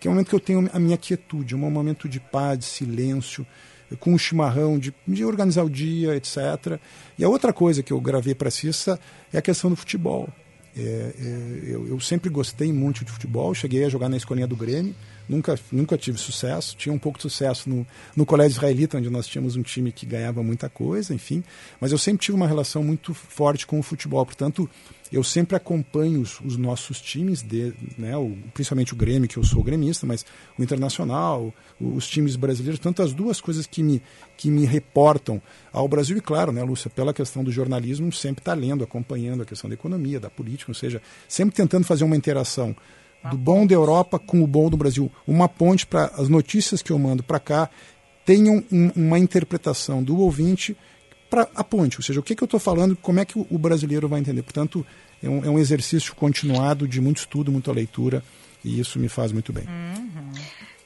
que 0.00 0.06
é 0.06 0.10
o 0.10 0.14
momento 0.14 0.28
que 0.28 0.34
eu 0.34 0.40
tenho 0.40 0.68
a 0.72 0.78
minha 0.78 0.96
quietude, 0.96 1.54
um 1.54 1.70
momento 1.70 2.08
de 2.08 2.18
paz, 2.18 2.58
de 2.58 2.64
silêncio, 2.64 3.46
com 3.96 4.14
o 4.14 4.18
chimarrão, 4.18 4.78
de, 4.78 4.94
de 5.06 5.24
organizar 5.24 5.64
o 5.64 5.70
dia, 5.70 6.14
etc. 6.14 6.78
E 7.18 7.24
a 7.24 7.28
outra 7.28 7.52
coisa 7.52 7.82
que 7.82 7.92
eu 7.92 8.00
gravei 8.00 8.34
para 8.34 8.48
a 8.48 8.50
Cissa 8.50 8.98
é 9.32 9.38
a 9.38 9.42
questão 9.42 9.70
do 9.70 9.76
futebol. 9.76 10.28
É, 10.76 10.80
é, 10.80 11.72
eu, 11.72 11.88
eu 11.88 12.00
sempre 12.00 12.30
gostei 12.30 12.72
muito 12.72 13.04
de 13.04 13.10
futebol, 13.10 13.52
cheguei 13.54 13.84
a 13.84 13.88
jogar 13.88 14.08
na 14.08 14.16
escolinha 14.16 14.46
do 14.46 14.54
Grêmio, 14.54 14.94
nunca, 15.28 15.58
nunca 15.72 15.98
tive 15.98 16.18
sucesso, 16.18 16.76
tinha 16.76 16.92
um 16.92 16.98
pouco 16.98 17.18
de 17.18 17.22
sucesso 17.22 17.68
no, 17.68 17.86
no 18.14 18.24
Colégio 18.24 18.56
Israelita, 18.56 18.96
onde 18.96 19.10
nós 19.10 19.26
tínhamos 19.26 19.56
um 19.56 19.62
time 19.62 19.90
que 19.90 20.06
ganhava 20.06 20.40
muita 20.42 20.68
coisa, 20.68 21.12
enfim, 21.12 21.42
mas 21.80 21.90
eu 21.90 21.98
sempre 21.98 22.24
tive 22.24 22.36
uma 22.36 22.46
relação 22.46 22.84
muito 22.84 23.12
forte 23.12 23.66
com 23.66 23.78
o 23.78 23.82
futebol, 23.82 24.24
portanto, 24.24 24.70
eu 25.12 25.24
sempre 25.24 25.56
acompanho 25.56 26.20
os, 26.20 26.40
os 26.40 26.56
nossos 26.56 27.00
times, 27.00 27.42
de, 27.42 27.72
né, 27.96 28.16
o, 28.16 28.36
principalmente 28.52 28.92
o 28.92 28.96
Grêmio, 28.96 29.28
que 29.28 29.36
eu 29.36 29.44
sou 29.44 29.62
gremista, 29.62 30.06
mas 30.06 30.24
o 30.58 30.62
Internacional, 30.62 31.52
o- 31.80 31.94
os 31.94 32.06
times 32.06 32.36
brasileiros, 32.36 32.78
tanto 32.78 33.02
as 33.02 33.12
duas 33.12 33.40
coisas 33.40 33.66
que 33.66 33.82
me, 33.82 34.02
que 34.36 34.50
me 34.50 34.64
reportam 34.64 35.40
ao 35.72 35.88
Brasil, 35.88 36.16
e 36.16 36.20
claro, 36.20 36.52
né, 36.52 36.62
Lúcia, 36.62 36.90
pela 36.90 37.14
questão 37.14 37.42
do 37.42 37.50
jornalismo, 37.50 38.12
sempre 38.12 38.40
está 38.42 38.54
lendo, 38.54 38.84
acompanhando 38.84 39.42
a 39.42 39.46
questão 39.46 39.68
da 39.68 39.74
economia, 39.74 40.20
da 40.20 40.28
política, 40.30 40.70
ou 40.70 40.74
seja, 40.74 41.00
sempre 41.26 41.54
tentando 41.54 41.84
fazer 41.84 42.04
uma 42.04 42.16
interação 42.16 42.74
do 43.30 43.36
bom 43.36 43.66
da 43.66 43.74
Europa 43.74 44.18
com 44.18 44.42
o 44.42 44.46
bom 44.46 44.70
do 44.70 44.76
Brasil, 44.76 45.10
uma 45.26 45.48
ponte 45.48 45.86
para 45.86 46.06
as 46.16 46.28
notícias 46.28 46.82
que 46.82 46.92
eu 46.92 46.98
mando 46.98 47.22
para 47.22 47.40
cá 47.40 47.68
tenham 48.24 48.62
um- 48.70 48.90
uma 48.94 49.18
interpretação 49.18 50.02
do 50.02 50.18
ouvinte 50.18 50.76
para 51.28 51.48
a 51.54 51.62
ponte, 51.62 51.98
ou 51.98 52.02
seja, 52.02 52.20
o 52.20 52.22
que, 52.22 52.34
que 52.34 52.42
eu 52.42 52.46
estou 52.46 52.60
falando, 52.60 52.96
como 52.96 53.20
é 53.20 53.24
que 53.24 53.38
o, 53.38 53.58
brasileiro 53.58 54.08
vai 54.08 54.20
entender. 54.20 54.42
Portanto, 54.42 54.84
é 55.22 55.28
um, 55.28 55.44
é 55.44 55.50
um 55.50 55.58
exercício 55.58 56.14
continuado 56.14 56.88
de 56.88 57.00
muito 57.00 57.18
estudo, 57.18 57.52
muita 57.52 57.72
leitura, 57.72 58.22
e 58.64 58.80
isso 58.80 58.98
me 58.98 59.08
faz 59.08 59.32
muito 59.32 59.52
bem. 59.52 59.64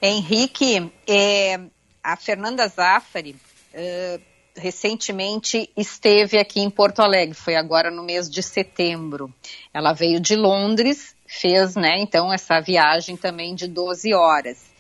Henrique, 0.01 0.91
é, 1.07 1.61
a 2.03 2.17
Fernanda 2.17 2.67
Zaffari 2.67 3.37
é, 3.73 4.21
recentemente 4.57 5.71
esteve 5.77 6.39
aqui 6.39 6.61
em 6.61 6.71
Porto 6.71 7.01
Alegre, 7.01 7.35
foi 7.35 7.55
agora 7.55 7.91
no 7.91 8.03
mês 8.03 8.29
de 8.29 8.43
setembro. 8.43 9.33
Ela 9.73 9.93
veio 9.93 10.21
de 10.21 10.37
Londres, 10.37 11.15
fez, 11.27 11.77
né, 11.77 11.99
então, 11.99 12.33
essa 12.33 12.61
viagem 12.61 13.17
também 13.17 13.55
de 13.55 13.69
12 13.69 14.13
horas. 14.13 14.73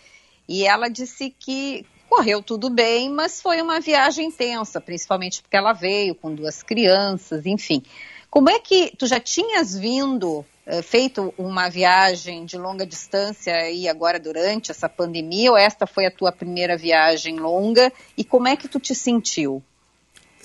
E 0.48 0.66
ela 0.66 0.88
disse 0.88 1.34
que 1.38 1.86
correu 2.12 2.42
tudo 2.42 2.68
bem, 2.68 3.08
mas 3.08 3.40
foi 3.40 3.62
uma 3.62 3.80
viagem 3.80 4.26
intensa, 4.26 4.82
principalmente 4.82 5.40
porque 5.40 5.56
ela 5.56 5.72
veio 5.72 6.14
com 6.14 6.34
duas 6.34 6.62
crianças, 6.62 7.46
enfim. 7.46 7.82
Como 8.28 8.50
é 8.50 8.58
que 8.58 8.92
tu 8.98 9.06
já 9.06 9.18
tinhas 9.18 9.74
vindo, 9.74 10.44
eh, 10.66 10.82
feito 10.82 11.32
uma 11.38 11.70
viagem 11.70 12.44
de 12.44 12.58
longa 12.58 12.84
distância 12.84 13.54
aí 13.54 13.88
agora 13.88 14.20
durante 14.20 14.70
essa 14.70 14.90
pandemia, 14.90 15.52
ou 15.52 15.56
esta 15.56 15.86
foi 15.86 16.04
a 16.04 16.10
tua 16.10 16.30
primeira 16.30 16.76
viagem 16.76 17.40
longa? 17.40 17.90
E 18.14 18.22
como 18.22 18.46
é 18.46 18.56
que 18.56 18.68
tu 18.68 18.78
te 18.78 18.94
sentiu? 18.94 19.62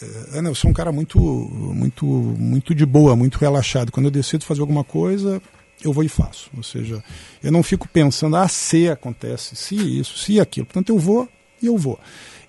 Eh, 0.01 0.38
Ana, 0.38 0.47
eu 0.47 0.55
sou 0.55 0.72
um 0.72 0.74
cara 0.74 0.93
muito, 0.93 1.20
muito, 1.20 2.05
muito 2.05 2.74
de 2.74 2.86
boa, 2.86 3.13
muito 3.13 3.38
relaxado. 3.38 3.91
Quando 3.91 4.05
eu 4.05 4.11
decido 4.11 4.45
fazer 4.45 4.61
alguma 4.61 4.86
coisa, 4.86 5.41
eu 5.84 5.91
vou 5.91 6.03
e 6.05 6.07
faço. 6.07 6.49
Ou 6.55 6.63
seja, 6.63 7.03
eu 7.43 7.51
não 7.51 7.61
fico 7.61 7.89
pensando, 7.89 8.38
ah, 8.38 8.47
se 8.47 8.88
acontece, 8.89 9.53
se 9.57 9.76
isso, 9.76 10.18
se 10.18 10.39
aquilo. 10.39 10.65
Portanto, 10.65 10.89
eu 10.93 10.97
vou 10.97 11.28
e 11.62 11.68
eu 11.68 11.78
vou. 11.78 11.99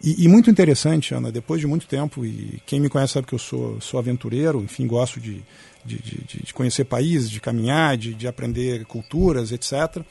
E, 0.02 0.24
e 0.24 0.28
muito 0.28 0.50
interessante, 0.50 1.12
Ana, 1.12 1.32
depois 1.32 1.60
de 1.60 1.66
muito 1.66 1.86
tempo, 1.86 2.24
e 2.24 2.60
quem 2.64 2.80
me 2.80 2.88
conhece 2.88 3.14
sabe 3.14 3.26
que 3.26 3.34
eu 3.34 3.38
sou, 3.38 3.80
sou 3.80 3.98
aventureiro, 3.98 4.60
enfim, 4.62 4.86
gosto 4.86 5.20
de, 5.20 5.42
de, 5.84 5.96
de, 5.98 6.42
de 6.44 6.54
conhecer 6.54 6.84
países, 6.84 7.30
de 7.30 7.40
caminhar, 7.40 7.96
de, 7.96 8.14
de 8.14 8.28
aprender 8.28 8.84
culturas, 8.84 9.50
etc. 9.50 10.02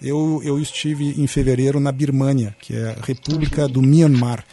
Eu, 0.00 0.40
eu 0.44 0.58
estive 0.58 1.20
em 1.20 1.26
fevereiro 1.26 1.78
na 1.78 1.92
Birmânia, 1.92 2.56
que 2.60 2.74
é 2.74 2.90
a 2.90 3.04
República 3.04 3.68
do 3.68 3.82
Myanmar, 3.82 4.44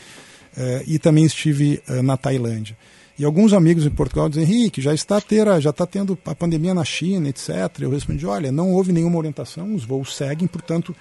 eh, 0.56 0.84
e 0.88 1.00
também 1.00 1.26
estive 1.26 1.82
eh, 1.88 2.02
na 2.02 2.18
Tailândia. 2.18 2.78
E 3.18 3.26
alguns 3.26 3.54
amigos 3.54 3.86
em 3.86 3.90
Portugal 3.90 4.28
dizem, 4.28 4.44
Henrique, 4.44 4.82
já 4.82 4.94
está, 4.94 5.22
ter, 5.22 5.46
já 5.62 5.70
está 5.70 5.86
tendo 5.86 6.18
a 6.26 6.34
pandemia 6.34 6.74
na 6.74 6.84
China, 6.84 7.30
etc. 7.30 7.50
Eu 7.80 7.92
respondi, 7.92 8.26
olha, 8.26 8.52
não 8.52 8.72
houve 8.72 8.92
nenhuma 8.92 9.18
orientação, 9.18 9.76
os 9.76 9.84
voos 9.84 10.16
seguem, 10.16 10.48
portanto, 10.48 10.96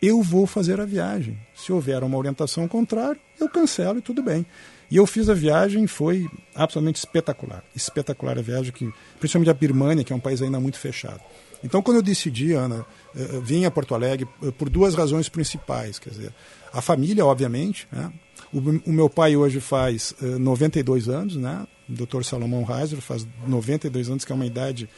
eu 0.00 0.22
vou 0.22 0.46
fazer 0.46 0.80
a 0.80 0.84
viagem. 0.84 1.38
Se 1.54 1.72
houver 1.72 2.02
uma 2.02 2.18
orientação 2.18 2.68
contrária, 2.68 3.20
eu 3.40 3.48
cancelo 3.48 3.98
e 3.98 4.02
tudo 4.02 4.22
bem. 4.22 4.46
E 4.90 4.96
eu 4.96 5.06
fiz 5.06 5.28
a 5.28 5.34
viagem 5.34 5.86
foi 5.86 6.28
absolutamente 6.54 6.98
espetacular. 6.98 7.64
Espetacular 7.74 8.38
a 8.38 8.42
viagem, 8.42 8.72
que, 8.72 8.92
principalmente 9.18 9.50
a 9.50 9.54
Birmania, 9.54 10.04
que 10.04 10.12
é 10.12 10.16
um 10.16 10.20
país 10.20 10.40
ainda 10.40 10.60
muito 10.60 10.78
fechado. 10.78 11.20
Então, 11.64 11.82
quando 11.82 11.96
eu 11.96 12.02
decidi, 12.02 12.52
Ana, 12.52 12.86
eh, 13.14 13.22
eh, 13.22 13.40
vim 13.42 13.64
a 13.64 13.70
Porto 13.70 13.94
Alegre 13.94 14.28
eh, 14.42 14.50
por 14.52 14.68
duas 14.68 14.94
razões 14.94 15.28
principais. 15.28 15.98
Quer 15.98 16.10
dizer, 16.10 16.34
a 16.72 16.80
família, 16.80 17.24
obviamente. 17.24 17.88
Né? 17.90 18.12
O, 18.52 18.58
o, 18.58 18.92
meu 18.92 19.10
pai 19.10 19.36
hoje 19.36 19.58
faz 19.58 20.14
92 20.20 21.08
anos, 21.08 21.34
né? 21.34 21.66
O 21.88 21.92
Dr. 21.92 22.22
Salomão 22.22 22.62
Reiser 22.62 23.00
faz 23.00 23.26
92 23.46 24.08
anos, 24.08 24.24
que 24.24 24.30
é 24.30 24.34
uma 24.34 24.46
idade 24.46 24.88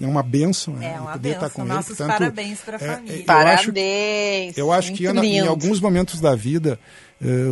é 0.00 0.06
uma 0.06 0.22
benção 0.22 0.74
é 0.76 0.78
né? 0.78 1.00
uma 1.00 1.12
poder 1.12 1.30
benção. 1.30 1.46
estar 1.46 1.50
com 1.50 1.64
Nossos 1.64 1.90
ele. 1.90 1.96
Portanto, 1.96 2.18
parabéns 2.18 2.60
para 2.60 2.76
a 2.76 2.80
é, 2.80 2.94
família. 2.94 3.18
eu 3.18 3.24
parabéns. 3.24 4.50
Acho, 4.50 4.60
eu 4.60 4.72
acho 4.72 4.92
que 4.92 5.06
Ana, 5.06 5.24
em 5.24 5.40
alguns 5.40 5.80
momentos 5.80 6.20
da 6.20 6.34
vida 6.34 6.78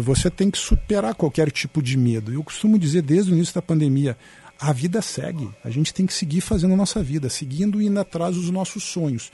você 0.03 0.31
tem 0.31 0.51
que 0.51 0.59
superar 0.59 1.15
qualquer 1.15 1.51
tipo 1.51 1.83
de 1.83 1.97
medo. 1.97 2.33
Eu 2.33 2.43
costumo 2.43 2.79
dizer 2.79 3.03
desde 3.03 3.33
o 3.33 3.35
início 3.35 3.55
da 3.55 3.63
pandemia, 3.63 4.17
a 4.59 4.73
vida 4.73 5.03
segue. 5.03 5.49
A 5.65 5.71
gente 5.71 5.93
tem 5.93 6.07
que 6.07 6.15
seguir 6.15 6.41
fazendo 6.41 6.75
a 6.75 6.77
nossa 6.77 7.03
vida, 7.03 7.29
seguindo 7.29 7.81
e 7.81 7.87
indo 7.87 7.99
atrás 7.99 8.37
dos 8.37 8.51
nossos 8.51 8.85
sonhos. 8.85 9.33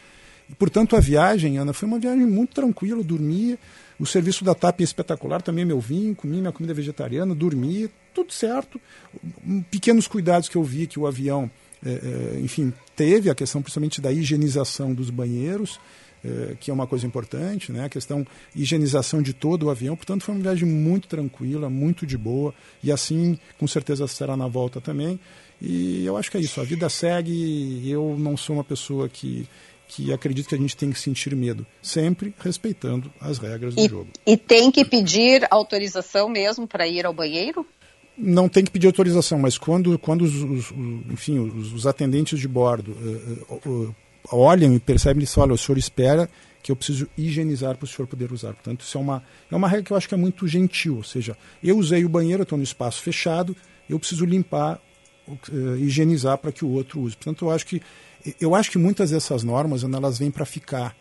E, 0.48 0.54
portanto, 0.54 0.96
a 0.96 1.00
viagem, 1.00 1.58
Ana, 1.58 1.72
foi 1.72 1.86
uma 1.86 1.98
viagem 1.98 2.26
muito 2.26 2.54
tranquila. 2.54 3.00
Eu 3.00 3.04
dormi, 3.04 3.58
o 3.98 4.06
serviço 4.06 4.44
da 4.44 4.54
TAP 4.54 4.80
é 4.80 4.84
espetacular, 4.84 5.42
também 5.42 5.64
meu 5.64 5.78
vinho, 5.78 6.14
comi 6.14 6.38
minha 6.38 6.52
comida 6.52 6.74
vegetariana, 6.74 7.34
dormi, 7.34 7.88
tudo 8.14 8.32
certo. 8.32 8.80
Pequenos 9.70 10.08
cuidados 10.08 10.48
que 10.48 10.56
eu 10.56 10.64
vi 10.64 10.86
que 10.86 10.98
o 10.98 11.06
avião, 11.06 11.50
é, 11.84 11.90
é, 12.36 12.40
enfim, 12.40 12.72
teve, 12.94 13.30
a 13.30 13.34
questão 13.34 13.62
principalmente 13.62 14.00
da 14.00 14.12
higienização 14.12 14.94
dos 14.94 15.10
banheiros. 15.10 15.78
Eh, 16.22 16.54
que 16.60 16.70
é 16.70 16.74
uma 16.74 16.86
coisa 16.86 17.06
importante, 17.06 17.72
né? 17.72 17.86
a 17.86 17.88
questão 17.88 18.26
higienização 18.54 19.22
de 19.22 19.32
todo 19.32 19.64
o 19.64 19.70
avião. 19.70 19.96
Portanto, 19.96 20.22
foi 20.22 20.34
uma 20.34 20.42
viagem 20.42 20.68
muito 20.68 21.08
tranquila, 21.08 21.70
muito 21.70 22.06
de 22.06 22.18
boa, 22.18 22.52
e 22.82 22.92
assim, 22.92 23.38
com 23.58 23.66
certeza, 23.66 24.06
será 24.06 24.36
na 24.36 24.46
volta 24.46 24.82
também. 24.82 25.18
E 25.62 26.04
eu 26.04 26.18
acho 26.18 26.30
que 26.30 26.36
é 26.36 26.40
isso, 26.40 26.60
a 26.60 26.64
vida 26.64 26.90
segue, 26.90 27.32
e 27.32 27.90
eu 27.90 28.16
não 28.18 28.36
sou 28.36 28.56
uma 28.56 28.64
pessoa 28.64 29.08
que, 29.08 29.48
que 29.88 30.12
acredito 30.12 30.48
que 30.48 30.54
a 30.54 30.58
gente 30.58 30.76
tem 30.76 30.92
que 30.92 31.00
sentir 31.00 31.34
medo, 31.34 31.66
sempre 31.80 32.34
respeitando 32.38 33.10
as 33.18 33.38
regras 33.38 33.74
do 33.74 33.80
e, 33.80 33.88
jogo. 33.88 34.08
E 34.26 34.36
tem 34.36 34.70
que 34.70 34.84
pedir 34.84 35.46
autorização 35.50 36.28
mesmo 36.28 36.66
para 36.66 36.86
ir 36.86 37.06
ao 37.06 37.14
banheiro? 37.14 37.66
Não 38.20 38.48
tem 38.48 38.64
que 38.64 38.70
pedir 38.70 38.86
autorização, 38.86 39.38
mas 39.38 39.56
quando, 39.56 39.98
quando 39.98 40.22
os, 40.22 40.34
os, 40.34 40.72
enfim, 41.10 41.38
os, 41.38 41.72
os 41.72 41.86
atendentes 41.86 42.38
de 42.38 42.46
bordo 42.46 42.92
uh, 42.92 43.68
uh, 43.68 43.94
olham 44.30 44.74
e 44.74 44.78
percebem 44.78 45.24
e 45.24 45.40
olha, 45.40 45.54
o 45.54 45.58
senhor 45.58 45.78
espera 45.78 46.28
que 46.62 46.70
eu 46.70 46.76
preciso 46.76 47.08
higienizar 47.16 47.76
para 47.76 47.84
o 47.84 47.88
senhor 47.88 48.06
poder 48.06 48.32
usar. 48.32 48.52
Portanto, 48.52 48.82
isso 48.82 48.98
é 48.98 49.00
uma, 49.00 49.22
é 49.50 49.56
uma 49.56 49.66
regra 49.66 49.84
que 49.84 49.92
eu 49.92 49.96
acho 49.96 50.08
que 50.08 50.14
é 50.14 50.18
muito 50.18 50.46
gentil. 50.46 50.96
Ou 50.96 51.04
seja, 51.04 51.36
eu 51.62 51.78
usei 51.78 52.04
o 52.04 52.08
banheiro, 52.08 52.42
estou 52.42 52.58
no 52.58 52.64
espaço 52.64 53.02
fechado, 53.02 53.56
eu 53.88 53.98
preciso 53.98 54.24
limpar, 54.24 54.80
uh, 55.26 55.76
higienizar 55.76 56.36
para 56.38 56.52
que 56.52 56.64
o 56.64 56.68
outro 56.68 57.00
use. 57.00 57.16
Portanto, 57.16 57.46
eu 57.46 57.50
acho 57.50 57.66
que, 57.66 57.80
eu 58.40 58.54
acho 58.54 58.70
que 58.70 58.78
muitas 58.78 59.10
dessas 59.10 59.42
normas 59.42 59.82
elas 59.82 60.18
vêm 60.18 60.30
para 60.30 60.44
ficar. 60.44 60.94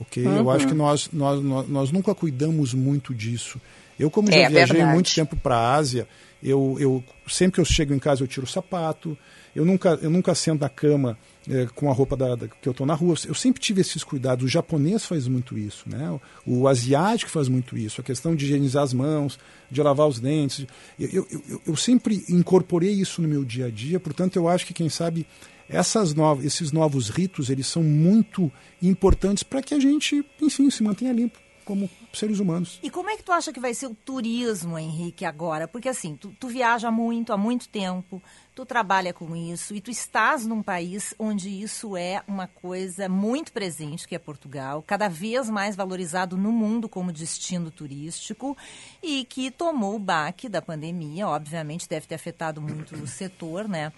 Okay? 0.00 0.26
Uhum. 0.26 0.36
Eu 0.38 0.50
acho 0.50 0.66
que 0.66 0.74
nós, 0.74 1.10
nós, 1.12 1.42
nós, 1.42 1.68
nós, 1.68 1.92
nunca 1.92 2.14
cuidamos 2.14 2.74
muito 2.74 3.14
disso. 3.14 3.60
Eu, 3.98 4.10
como 4.10 4.30
já 4.30 4.38
é, 4.38 4.48
viajei 4.48 4.76
verdade. 4.76 4.94
muito 4.94 5.14
tempo 5.14 5.36
para 5.36 5.56
a 5.56 5.74
Ásia, 5.74 6.08
eu, 6.42 6.76
eu, 6.78 7.04
sempre 7.28 7.54
que 7.54 7.60
eu 7.60 7.64
chego 7.64 7.94
em 7.94 7.98
casa 7.98 8.22
eu 8.22 8.26
tiro 8.26 8.44
o 8.44 8.48
sapato, 8.48 9.16
eu 9.54 9.64
nunca, 9.64 9.98
eu 10.02 10.10
nunca 10.10 10.34
sento 10.34 10.62
na 10.62 10.68
cama 10.68 11.16
é, 11.48 11.66
com 11.74 11.90
a 11.90 11.92
roupa 11.92 12.16
da, 12.16 12.34
da, 12.34 12.48
que 12.48 12.66
eu 12.66 12.70
estou 12.70 12.86
na 12.86 12.94
rua. 12.94 13.14
Eu 13.26 13.34
sempre 13.34 13.60
tive 13.60 13.82
esses 13.82 14.02
cuidados. 14.02 14.44
O 14.44 14.48
japonês 14.48 15.04
faz 15.04 15.28
muito 15.28 15.58
isso, 15.58 15.84
né? 15.86 16.10
O, 16.46 16.60
o, 16.60 16.68
asiático 16.68 17.30
faz 17.30 17.48
muito 17.48 17.76
isso. 17.76 18.00
A 18.00 18.04
questão 18.04 18.34
de 18.34 18.46
higienizar 18.46 18.82
as 18.82 18.94
mãos, 18.94 19.38
de 19.70 19.82
lavar 19.82 20.08
os 20.08 20.18
dentes. 20.18 20.66
Eu, 20.98 21.26
eu, 21.30 21.60
eu, 21.66 21.76
sempre 21.76 22.24
incorporei 22.30 22.92
isso 22.92 23.20
no 23.20 23.28
meu 23.28 23.44
dia 23.44 23.66
a 23.66 23.70
dia. 23.70 24.00
Portanto, 24.00 24.36
eu 24.36 24.48
acho 24.48 24.64
que 24.66 24.72
quem 24.72 24.88
sabe 24.88 25.26
essas 25.68 26.14
novas, 26.14 26.44
esses 26.46 26.72
novos 26.72 27.10
ritos 27.10 27.50
eles 27.50 27.66
são 27.66 27.82
muito 27.82 28.50
importantes 28.80 29.42
para 29.42 29.62
que 29.62 29.74
a 29.74 29.80
gente, 29.80 30.24
enfim, 30.40 30.70
se 30.70 30.82
mantenha 30.82 31.12
limpo 31.12 31.41
como 31.64 31.88
seres 32.12 32.38
humanos. 32.38 32.78
E 32.82 32.90
como 32.90 33.10
é 33.10 33.16
que 33.16 33.22
tu 33.22 33.32
acha 33.32 33.52
que 33.52 33.60
vai 33.60 33.74
ser 33.74 33.86
o 33.86 33.94
turismo, 33.94 34.78
Henrique, 34.78 35.24
agora? 35.24 35.66
Porque 35.66 35.88
assim, 35.88 36.16
tu, 36.16 36.34
tu 36.38 36.48
viaja 36.48 36.90
muito, 36.90 37.32
há 37.32 37.36
muito 37.36 37.68
tempo, 37.68 38.22
tu 38.54 38.66
trabalha 38.66 39.12
com 39.12 39.34
isso 39.34 39.74
e 39.74 39.80
tu 39.80 39.90
estás 39.90 40.46
num 40.46 40.62
país 40.62 41.14
onde 41.18 41.48
isso 41.48 41.96
é 41.96 42.22
uma 42.26 42.46
coisa 42.46 43.08
muito 43.08 43.52
presente, 43.52 44.06
que 44.06 44.14
é 44.14 44.18
Portugal, 44.18 44.82
cada 44.86 45.08
vez 45.08 45.48
mais 45.48 45.74
valorizado 45.74 46.36
no 46.36 46.52
mundo 46.52 46.88
como 46.88 47.12
destino 47.12 47.70
turístico 47.70 48.56
e 49.02 49.24
que 49.24 49.50
tomou 49.50 49.96
o 49.96 49.98
baque 49.98 50.48
da 50.48 50.60
pandemia, 50.60 51.28
obviamente 51.28 51.88
deve 51.88 52.06
ter 52.06 52.14
afetado 52.14 52.60
muito 52.60 52.94
o 52.96 53.06
setor, 53.06 53.68
né? 53.68 53.92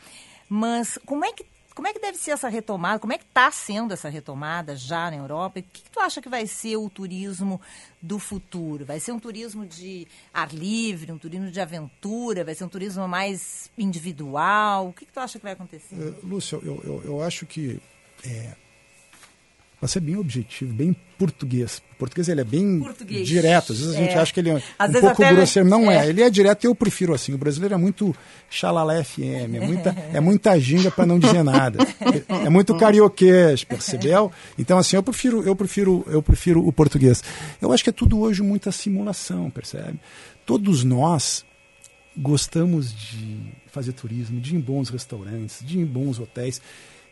Mas 0.49 0.99
como 1.05 1.25
é 1.25 1.33
que 1.33 1.45
como 1.75 1.89
é 1.89 1.93
que 1.93 1.99
deve 1.99 2.16
ser 2.16 2.31
essa 2.31 2.49
retomada? 2.49 3.01
Como 3.01 3.12
é 3.12 3.18
que 3.18 3.25
está 3.25 3.51
sendo 3.51 3.93
essa 3.93 4.09
retomada 4.09 4.77
já 4.77 5.11
na 5.11 5.16
Europa? 5.16 5.59
O 5.59 5.62
que, 5.62 5.83
que, 5.83 5.91
tu 5.91 5.99
acha 5.99 6.22
que 6.22 6.29
vai 6.29 6.47
ser 6.47 6.77
o 6.77 6.89
turismo 6.89 7.61
do 8.01 8.18
futuro? 8.20 8.85
Vai 8.85 9.01
ser 9.01 9.11
um 9.11 9.18
turismo 9.18 9.66
de 9.66 10.07
ar 10.33 10.55
livre, 10.55 11.11
um 11.11 11.18
turismo 11.18 11.51
de 11.51 11.61
aventura? 11.61 12.45
Vai 12.45 12.55
ser 12.55 12.64
um 12.64 12.68
turismo 12.68 13.09
mais 13.09 13.70
individual? 13.77 14.89
O 14.89 14.93
que, 14.93 15.05
que 15.05 15.12
tu 15.12 15.18
acha 15.18 15.39
que 15.39 15.45
vai 15.45 15.55
acontecer? 15.55 15.97
Uh, 15.97 16.16
Lúcia, 16.22 16.57
eu, 16.62 16.81
eu, 16.85 17.03
eu, 17.05 17.22
acho 17.22 17.45
que 17.45 17.81
é, 18.25 18.55
para 19.85 19.89
ser 19.91 20.01
bem 20.01 20.16
objetivo, 20.16 20.72
bem 20.72 20.97
português. 21.18 21.82
O 21.93 21.97
português 21.97 22.26
ele 22.30 22.41
é 22.41 22.45
bem 22.45 22.80
português. 22.80 23.28
direto. 23.28 23.74
Às 23.74 23.80
vezes 23.80 23.95
a 23.95 23.99
gente 23.99 24.14
é. 24.14 24.18
acha 24.18 24.32
que 24.32 24.41
ele 24.41 24.49
é 24.49 24.62
Às 24.78 24.95
um 24.95 25.01
pouco 25.01 25.16
grosseiro. 25.22 25.68
Não 25.68 25.91
é. 25.91 26.07
é. 26.07 26.09
Ele 26.09 26.22
é 26.22 26.30
direto 26.30 26.64
e 26.64 26.68
eu 26.68 26.74
prefiro 26.74 27.12
assim. 27.12 27.35
O 27.35 27.39
brasileiro 27.39 27.74
é 27.74 27.76
muito 27.76 28.16
xalala 28.49 29.05
FM, 29.05 29.20
é 29.20 29.61
muita, 29.61 29.91
é 30.14 30.20
muita 30.20 30.59
ginga 30.59 30.91
para 30.91 31.05
não 31.05 31.18
dizer 31.18 31.43
nada. 31.45 31.87
É 32.28 32.49
muito 32.49 32.74
carioquês, 32.78 33.62
percebeu? 33.62 34.32
Então 34.59 34.78
assim, 34.78 34.97
eu 34.97 35.03
prefiro, 35.03 35.43
eu 35.43 35.55
prefiro, 35.55 36.03
eu 36.09 36.22
prefiro 36.22 36.66
o 36.66 36.72
português. 36.72 37.22
Eu 37.61 37.70
acho 37.70 37.85
que 37.85 37.91
é 37.91 37.93
tudo 37.93 38.18
hoje 38.20 38.43
muita 38.43 38.72
simulação, 38.72 39.51
percebe? 39.51 40.01
Todos 40.47 40.82
nós 40.82 41.45
gostamos 42.16 42.91
de 42.91 43.39
fazer 43.66 43.93
turismo, 43.93 44.41
de 44.41 44.55
ir 44.55 44.57
em 44.57 44.61
bons 44.61 44.89
restaurantes, 44.89 45.59
de 45.61 45.78
ir 45.78 45.82
em 45.82 45.85
bons 45.85 46.18
hotéis. 46.18 46.59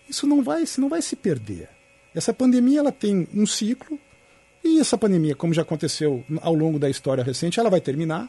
Isso 0.08 0.26
não 0.26 0.42
vai, 0.42 0.62
isso 0.62 0.80
não 0.80 0.88
vai 0.88 1.02
se 1.02 1.14
perder. 1.14 1.68
Essa 2.14 2.32
pandemia 2.32 2.80
ela 2.80 2.92
tem 2.92 3.26
um 3.34 3.46
ciclo 3.46 3.98
e 4.64 4.78
essa 4.78 4.96
pandemia, 4.96 5.34
como 5.34 5.52
já 5.52 5.62
aconteceu 5.62 6.24
ao 6.40 6.54
longo 6.54 6.78
da 6.78 6.88
história 6.88 7.24
recente, 7.24 7.58
ela 7.58 7.70
vai 7.70 7.80
terminar. 7.80 8.28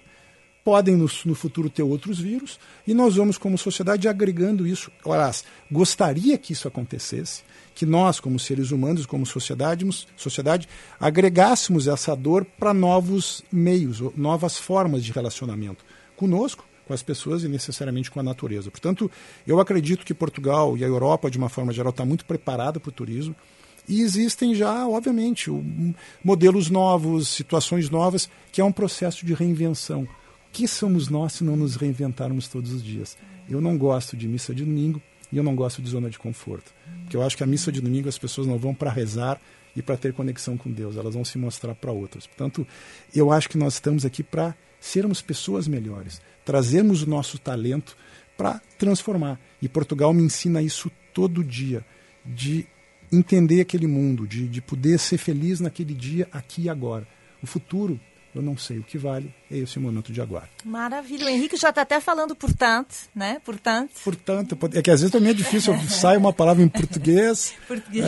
Podem 0.63 0.95
no, 0.95 1.09
no 1.25 1.35
futuro 1.35 1.69
ter 1.69 1.83
outros 1.83 2.19
vírus 2.19 2.57
e 2.87 2.93
nós 2.93 3.17
vamos, 3.17 3.37
como 3.37 3.57
sociedade, 3.57 4.07
agregando 4.07 4.65
isso. 4.65 4.89
Aliás, 5.05 5.43
gostaria 5.69 6.37
que 6.37 6.53
isso 6.53 6.69
acontecesse, 6.69 7.43
que 7.75 7.85
nós, 7.85 8.19
como 8.21 8.39
seres 8.39 8.71
humanos, 8.71 9.05
como 9.05 9.25
sociedade, 9.25 9.85
sociedade 10.15 10.69
agregássemos 10.97 11.85
essa 11.85 12.15
dor 12.15 12.45
para 12.45 12.73
novos 12.73 13.43
meios, 13.51 13.99
novas 14.15 14.57
formas 14.57 15.03
de 15.03 15.11
relacionamento 15.11 15.83
conosco, 16.15 16.65
com 16.87 16.93
as 16.93 17.03
pessoas 17.03 17.43
e 17.43 17.49
necessariamente 17.49 18.09
com 18.09 18.21
a 18.21 18.23
natureza. 18.23 18.71
Portanto, 18.71 19.11
eu 19.45 19.59
acredito 19.59 20.05
que 20.05 20.13
Portugal 20.13 20.77
e 20.77 20.83
a 20.83 20.87
Europa, 20.87 21.29
de 21.29 21.37
uma 21.37 21.49
forma 21.49 21.73
geral, 21.73 21.89
está 21.89 22.05
muito 22.05 22.25
preparada 22.25 22.79
para 22.79 22.89
o 22.89 22.93
turismo. 22.93 23.35
E 23.87 24.01
existem 24.01 24.55
já, 24.55 24.87
obviamente, 24.87 25.49
modelos 26.23 26.69
novos, 26.69 27.27
situações 27.27 27.89
novas, 27.89 28.29
que 28.51 28.61
é 28.61 28.63
um 28.63 28.71
processo 28.71 29.25
de 29.25 29.33
reinvenção. 29.33 30.03
O 30.03 30.07
que 30.51 30.67
somos 30.67 31.09
nós 31.09 31.33
se 31.33 31.43
não 31.43 31.55
nos 31.55 31.75
reinventarmos 31.75 32.47
todos 32.47 32.71
os 32.71 32.83
dias? 32.83 33.17
Eu 33.49 33.59
não 33.59 33.77
gosto 33.77 34.15
de 34.15 34.27
missa 34.27 34.53
de 34.53 34.63
domingo 34.63 35.01
e 35.31 35.37
eu 35.37 35.43
não 35.43 35.55
gosto 35.55 35.81
de 35.81 35.89
zona 35.89 36.09
de 36.09 36.17
conforto. 36.17 36.73
Porque 37.01 37.17
eu 37.17 37.23
acho 37.23 37.35
que 37.35 37.43
a 37.43 37.47
missa 37.47 37.71
de 37.71 37.81
domingo 37.81 38.07
as 38.07 38.17
pessoas 38.17 38.47
não 38.47 38.57
vão 38.57 38.73
para 38.73 38.91
rezar 38.91 39.41
e 39.75 39.81
para 39.81 39.97
ter 39.97 40.13
conexão 40.13 40.55
com 40.55 40.71
Deus, 40.71 40.95
elas 40.95 41.15
vão 41.15 41.25
se 41.25 41.37
mostrar 41.37 41.73
para 41.75 41.91
outras. 41.91 42.27
Portanto, 42.27 42.65
eu 43.13 43.31
acho 43.31 43.49
que 43.49 43.57
nós 43.57 43.73
estamos 43.73 44.05
aqui 44.05 44.21
para 44.21 44.55
sermos 44.79 45.21
pessoas 45.21 45.67
melhores, 45.67 46.21
trazermos 46.45 47.01
o 47.01 47.09
nosso 47.09 47.39
talento 47.39 47.97
para 48.37 48.61
transformar. 48.77 49.39
E 49.61 49.67
Portugal 49.67 50.13
me 50.13 50.21
ensina 50.21 50.61
isso 50.61 50.91
todo 51.13 51.43
dia, 51.43 51.85
de 52.25 52.67
entender 53.13 53.61
aquele 53.61 53.87
mundo, 53.87 54.27
de, 54.27 54.47
de 54.47 54.61
poder 54.61 54.99
ser 54.99 55.17
feliz 55.17 55.59
naquele 55.59 55.93
dia, 55.93 56.27
aqui 56.31 56.63
e 56.63 56.69
agora. 56.69 57.07
O 57.41 57.47
futuro, 57.47 57.99
eu 58.35 58.41
não 58.41 58.57
sei 58.57 58.79
o 58.79 58.83
que 58.83 58.97
vale, 58.97 59.33
é 59.51 59.57
esse 59.57 59.77
o 59.77 59.81
momento 59.81 60.11
de 60.11 60.19
agora. 60.19 60.49
Maravilha. 60.65 61.25
O 61.25 61.29
Henrique 61.29 61.55
já 61.55 61.69
está 61.69 61.83
até 61.83 61.99
falando 61.99 62.35
portanto, 62.35 62.95
né? 63.13 63.39
Portanto. 63.45 63.91
Portanto, 64.03 64.57
é 64.73 64.81
que 64.81 64.89
às 64.89 65.01
vezes 65.01 65.11
também 65.11 65.29
é 65.29 65.33
difícil, 65.33 65.77
sai 65.87 66.17
uma 66.17 66.33
palavra 66.33 66.63
em 66.63 66.67
português. 66.67 67.53
português. 67.67 68.05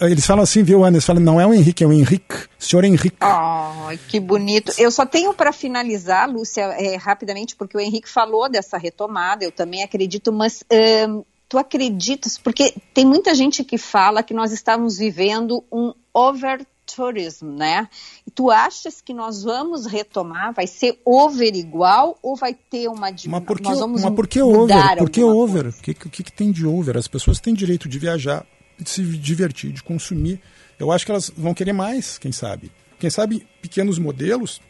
É, 0.00 0.10
eles 0.10 0.24
falam 0.24 0.44
assim, 0.44 0.62
viu, 0.62 0.84
Ana? 0.84 0.96
Eles 0.96 1.04
falam, 1.04 1.20
não 1.20 1.40
é 1.40 1.46
o 1.46 1.52
Henrique, 1.52 1.82
é 1.82 1.86
o 1.86 1.92
Henrique. 1.92 2.46
Senhor 2.56 2.84
Henrique. 2.84 3.16
Oh, 3.20 3.96
que 4.08 4.20
bonito. 4.20 4.72
Eu 4.78 4.90
só 4.92 5.04
tenho 5.04 5.34
para 5.34 5.52
finalizar, 5.52 6.30
Lúcia, 6.30 6.62
é, 6.78 6.96
rapidamente, 6.96 7.56
porque 7.56 7.76
o 7.76 7.80
Henrique 7.80 8.08
falou 8.08 8.48
dessa 8.48 8.78
retomada, 8.78 9.44
eu 9.44 9.50
também 9.50 9.82
acredito, 9.82 10.32
mas. 10.32 10.62
Um, 11.08 11.24
tu 11.54 11.58
acreditas? 11.58 12.36
Porque 12.36 12.74
tem 12.92 13.06
muita 13.06 13.32
gente 13.32 13.62
que 13.62 13.78
fala 13.78 14.24
que 14.24 14.34
nós 14.34 14.50
estamos 14.50 14.98
vivendo 14.98 15.64
um 15.70 15.94
over 16.12 16.66
tourism, 16.84 17.46
né? 17.46 17.88
E 18.26 18.30
tu 18.30 18.50
achas 18.50 19.00
que 19.00 19.14
nós 19.14 19.44
vamos 19.44 19.86
retomar? 19.86 20.52
Vai 20.52 20.66
ser 20.66 20.98
over 21.04 21.54
igual 21.54 22.18
ou 22.20 22.34
vai 22.34 22.54
ter 22.54 22.88
uma 22.88 23.08
Mas 23.10 23.44
por 23.44 23.58
que, 23.58 23.62
nós 23.62 23.78
vamos 23.78 24.02
mas 24.02 24.14
por 24.14 24.26
que 24.26 24.42
over? 24.42 24.96
Por 24.98 25.08
que 25.08 25.22
over? 25.22 25.68
O 25.68 25.72
que, 25.74 25.94
que, 25.94 26.22
que 26.24 26.32
tem 26.32 26.50
de 26.50 26.66
over? 26.66 26.96
As 26.96 27.06
pessoas 27.06 27.38
têm 27.38 27.54
direito 27.54 27.88
de 27.88 28.00
viajar, 28.00 28.44
de 28.76 28.90
se 28.90 29.02
divertir, 29.02 29.72
de 29.72 29.82
consumir. 29.82 30.40
Eu 30.76 30.90
acho 30.90 31.06
que 31.06 31.12
elas 31.12 31.30
vão 31.36 31.54
querer 31.54 31.72
mais, 31.72 32.18
quem 32.18 32.32
sabe. 32.32 32.72
Quem 32.98 33.10
sabe 33.10 33.46
pequenos 33.62 33.96
modelos, 33.96 34.60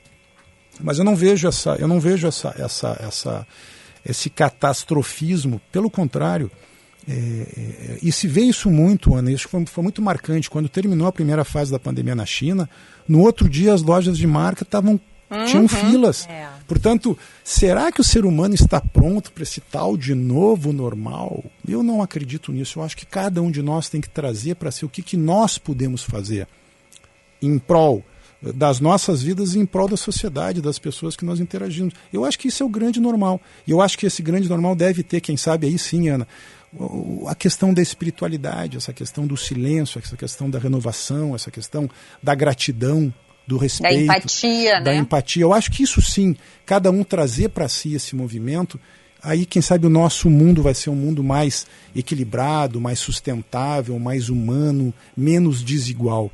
mas 0.79 0.99
eu 0.99 1.05
não 1.05 1.17
vejo 1.17 1.49
essa, 1.49 1.77
eu 1.77 1.89
não 1.89 1.99
vejo 1.99 2.27
essa, 2.27 2.55
essa, 2.59 2.99
essa, 3.01 3.47
esse 4.05 4.29
catastrofismo. 4.29 5.61
Pelo 5.73 5.91
contrário, 5.91 6.51
é, 7.09 7.13
é, 7.13 7.99
e 8.03 8.11
se 8.11 8.27
vê 8.27 8.43
isso 8.43 8.71
muito, 8.71 9.15
Ana, 9.15 9.31
isso 9.31 9.49
foi, 9.49 9.65
foi, 9.67 9.83
muito 9.83 10.01
marcante. 10.01 10.49
Quando 10.49 10.69
terminou 10.69 11.07
a 11.07 11.13
primeira 11.13 11.45
fase 11.45 11.71
da 11.71 11.79
pandemia 11.79 12.15
na 12.15 12.27
China, 12.27 12.69
no 13.07 13.21
outro 13.21 13.49
dia 13.49 13.75
as 13.75 13.83
lojas 13.83 14.17
de 14.17 14.27
marca 14.27 14.63
estavam. 14.63 15.01
Uhum. 15.31 15.45
tinham 15.47 15.67
filas. 15.67 16.29
É. 16.29 16.47
Portanto, 16.69 17.19
será 17.43 17.91
que 17.91 18.01
o 18.01 18.05
ser 18.05 18.27
humano 18.27 18.55
está 18.55 18.79
pronto 18.79 19.33
para 19.33 19.43
esse 19.43 19.61
tal 19.61 19.97
de 19.97 20.15
novo 20.15 20.73
normal? 20.73 21.43
Eu 21.67 21.83
não 21.83 22.03
acredito 22.03 22.53
nisso. 22.53 22.79
Eu 22.79 22.85
acho 22.85 22.97
que 22.97 23.07
cada 23.07 23.43
um 23.43 23.51
de 23.51 23.63
nós 23.63 23.89
tem 23.89 24.03
que 24.03 24.09
trazer 24.09 24.55
para 24.55 24.71
si 24.71 24.85
o 24.85 24.89
que, 24.89 25.03
que 25.03 25.17
nós 25.17 25.57
podemos 25.57 26.03
fazer 26.03 26.47
em 27.41 27.59
prol 27.59 28.05
das 28.53 28.81
nossas 28.81 29.23
vidas 29.23 29.55
e 29.55 29.59
em 29.59 29.67
prol 29.67 29.89
da 29.89 29.97
sociedade, 29.97 30.61
das 30.61 30.79
pessoas 30.79 31.17
que 31.17 31.25
nós 31.25 31.41
interagimos. 31.41 31.95
Eu 32.13 32.25
acho 32.25 32.39
que 32.39 32.49
isso 32.49 32.63
é 32.63 32.67
o 32.67 32.69
grande 32.69 33.01
normal. 33.01 33.41
E 33.67 33.71
eu 33.71 33.81
acho 33.81 33.99
que 33.99 34.07
esse 34.07 34.23
grande 34.23 34.49
normal 34.49 34.75
deve 34.75 35.03
ter, 35.03 35.21
quem 35.21 35.37
sabe, 35.37 35.67
aí 35.67 35.79
sim, 35.79 36.09
Ana, 36.09 36.29
a 37.29 37.35
questão 37.35 37.73
da 37.73 37.81
espiritualidade, 37.81 38.77
essa 38.77 38.93
questão 38.93 39.27
do 39.27 39.37
silêncio, 39.37 40.01
essa 40.03 40.17
questão 40.17 40.51
da 40.51 40.59
renovação, 40.59 41.35
essa 41.35 41.51
questão 41.51 41.89
da 42.23 42.35
gratidão, 42.35 43.13
do 43.47 43.57
respeito, 43.57 44.07
da 44.07 44.15
empatia, 44.17 44.81
da 44.81 44.93
né? 44.93 44.97
empatia. 44.97 45.43
Eu 45.43 45.53
acho 45.53 45.71
que 45.71 45.83
isso 45.83 46.01
sim, 46.01 46.37
cada 46.65 46.91
um 46.91 47.05
trazer 47.05 47.51
para 47.51 47.69
si 47.69 47.95
esse 47.95 48.17
movimento, 48.17 48.81
aí 49.23 49.47
quem 49.47 49.63
sabe 49.63 49.87
o 49.87 49.91
nosso 49.91 50.29
mundo 50.29 50.63
vai 50.63 50.75
ser 50.75 50.91
um 50.91 50.97
mundo 50.97 51.23
mais 51.23 51.67
equilibrado, 51.95 52.81
mais 52.81 52.99
sustentável, 52.99 53.99
mais 53.99 54.29
humano, 54.29 54.93
menos 55.17 55.63
desigual. 55.63 56.31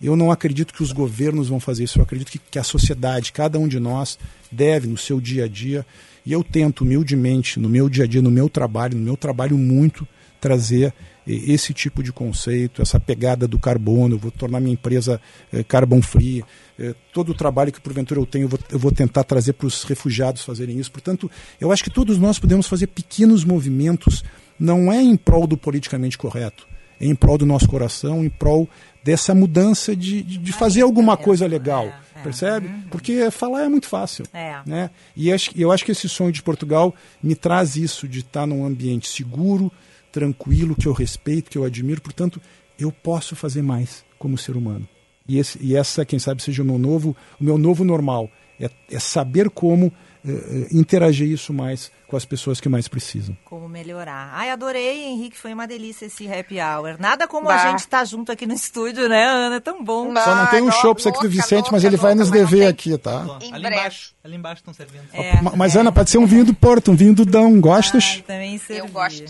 Eu 0.00 0.14
não 0.14 0.30
acredito 0.30 0.72
que 0.72 0.82
os 0.82 0.92
governos 0.92 1.48
vão 1.48 1.58
fazer 1.58 1.84
isso, 1.84 1.98
eu 1.98 2.02
acredito 2.02 2.30
que, 2.30 2.38
que 2.38 2.58
a 2.58 2.62
sociedade, 2.62 3.32
cada 3.32 3.58
um 3.58 3.66
de 3.66 3.80
nós, 3.80 4.18
deve, 4.50 4.86
no 4.86 4.96
seu 4.96 5.20
dia 5.20 5.44
a 5.44 5.48
dia, 5.48 5.84
e 6.28 6.32
eu 6.34 6.44
tento 6.44 6.82
humildemente, 6.82 7.58
no 7.58 7.70
meu 7.70 7.88
dia 7.88 8.04
a 8.04 8.06
dia, 8.06 8.20
no 8.20 8.30
meu 8.30 8.50
trabalho, 8.50 8.98
no 8.98 9.02
meu 9.02 9.16
trabalho 9.16 9.56
muito, 9.56 10.06
trazer 10.38 10.92
esse 11.26 11.72
tipo 11.72 12.02
de 12.02 12.12
conceito, 12.12 12.82
essa 12.82 13.00
pegada 13.00 13.48
do 13.48 13.58
carbono, 13.58 14.16
eu 14.16 14.18
vou 14.18 14.30
tornar 14.30 14.60
minha 14.60 14.74
empresa 14.74 15.18
eh, 15.50 15.62
carbon 15.62 16.02
free, 16.02 16.44
eh, 16.78 16.94
todo 17.14 17.30
o 17.30 17.34
trabalho 17.34 17.72
que 17.72 17.80
porventura 17.80 18.20
eu 18.20 18.26
tenho, 18.26 18.44
eu 18.44 18.48
vou, 18.48 18.58
eu 18.70 18.78
vou 18.78 18.92
tentar 18.92 19.24
trazer 19.24 19.54
para 19.54 19.66
os 19.66 19.84
refugiados 19.84 20.44
fazerem 20.44 20.78
isso. 20.78 20.92
Portanto, 20.92 21.30
eu 21.58 21.72
acho 21.72 21.82
que 21.82 21.88
todos 21.88 22.18
nós 22.18 22.38
podemos 22.38 22.66
fazer 22.66 22.88
pequenos 22.88 23.42
movimentos, 23.42 24.22
não 24.60 24.92
é 24.92 25.00
em 25.00 25.16
prol 25.16 25.46
do 25.46 25.56
politicamente 25.56 26.18
correto, 26.18 26.68
é 27.00 27.06
em 27.06 27.14
prol 27.14 27.38
do 27.38 27.46
nosso 27.46 27.66
coração, 27.66 28.22
em 28.22 28.28
prol 28.28 28.68
dessa 29.08 29.34
mudança 29.34 29.96
de, 29.96 30.22
de, 30.22 30.36
de 30.36 30.52
fazer 30.52 30.82
alguma 30.82 31.16
coisa 31.16 31.46
legal. 31.46 31.86
É 32.14 32.20
percebe? 32.22 32.66
Uhum. 32.66 32.82
Porque 32.90 33.30
falar 33.30 33.64
é 33.64 33.68
muito 33.68 33.86
fácil. 33.86 34.26
É. 34.34 34.58
Né? 34.66 34.90
E 35.16 35.30
eu 35.56 35.72
acho 35.72 35.82
que 35.82 35.92
esse 35.92 36.06
sonho 36.10 36.30
de 36.30 36.42
Portugal 36.42 36.94
me 37.22 37.34
traz 37.34 37.74
isso, 37.74 38.06
de 38.06 38.18
estar 38.18 38.46
num 38.46 38.66
ambiente 38.66 39.08
seguro, 39.08 39.72
tranquilo, 40.12 40.76
que 40.76 40.86
eu 40.86 40.92
respeito, 40.92 41.50
que 41.50 41.56
eu 41.56 41.64
admiro. 41.64 42.02
Portanto, 42.02 42.38
eu 42.78 42.92
posso 42.92 43.34
fazer 43.34 43.62
mais 43.62 44.04
como 44.18 44.36
ser 44.36 44.58
humano. 44.58 44.86
E, 45.26 45.38
esse, 45.38 45.58
e 45.58 45.74
essa, 45.74 46.04
quem 46.04 46.18
sabe, 46.18 46.42
seja 46.42 46.62
o 46.62 46.66
meu 46.66 46.78
novo, 46.78 47.16
o 47.40 47.44
meu 47.44 47.56
novo 47.56 47.84
normal. 47.84 48.30
É, 48.60 48.68
é 48.90 48.98
saber 48.98 49.48
como 49.48 49.90
uh, 50.24 50.66
interagir 50.70 51.28
isso 51.28 51.52
mais 51.52 51.90
com 52.08 52.16
as 52.16 52.24
pessoas 52.24 52.58
que 52.58 52.68
mais 52.68 52.88
precisam. 52.88 53.36
Como 53.44 53.68
melhorar. 53.68 54.30
Ai, 54.32 54.50
adorei, 54.50 55.04
Henrique, 55.04 55.36
foi 55.36 55.52
uma 55.52 55.66
delícia 55.66 56.06
esse 56.06 56.26
happy 56.26 56.56
hour. 56.58 56.96
Nada 56.98 57.28
como 57.28 57.46
bah. 57.46 57.54
a 57.54 57.70
gente 57.70 57.80
estar 57.80 57.98
tá 57.98 58.04
junto 58.04 58.32
aqui 58.32 58.46
no 58.46 58.54
estúdio, 58.54 59.08
né, 59.08 59.26
Ana? 59.26 59.56
É 59.56 59.60
tão 59.60 59.84
bom. 59.84 60.14
Só 60.14 60.34
não 60.34 60.46
tem 60.46 60.62
um 60.62 60.72
show 60.72 60.94
para 60.94 61.10
aqui 61.10 61.20
do 61.20 61.28
Vicente, 61.28 61.56
louca, 61.56 61.72
mas 61.72 61.84
ele 61.84 61.96
louca, 61.96 62.06
vai 62.06 62.14
nos 62.14 62.30
dever 62.30 62.66
aqui, 62.66 62.96
tá? 62.96 63.26
ali 63.52 63.66
embaixo, 63.66 64.14
ali 64.24 64.36
embaixo 64.36 64.60
estão 64.60 64.72
servindo. 64.72 65.04
É, 65.12 65.40
mas, 65.54 65.76
é. 65.76 65.80
Ana, 65.80 65.92
pode 65.92 66.08
ser 66.08 66.18
um 66.18 66.26
vinho 66.26 66.46
do 66.46 66.54
Porto, 66.54 66.90
um 66.90 66.96
vinho 66.96 67.14
do 67.14 67.26
Dão. 67.26 67.60
Gostas? 67.60 68.20
Ah, 68.20 68.24
também 68.26 68.58
servi. 68.58 68.80
Eu 68.80 68.88
gosto. 68.88 69.24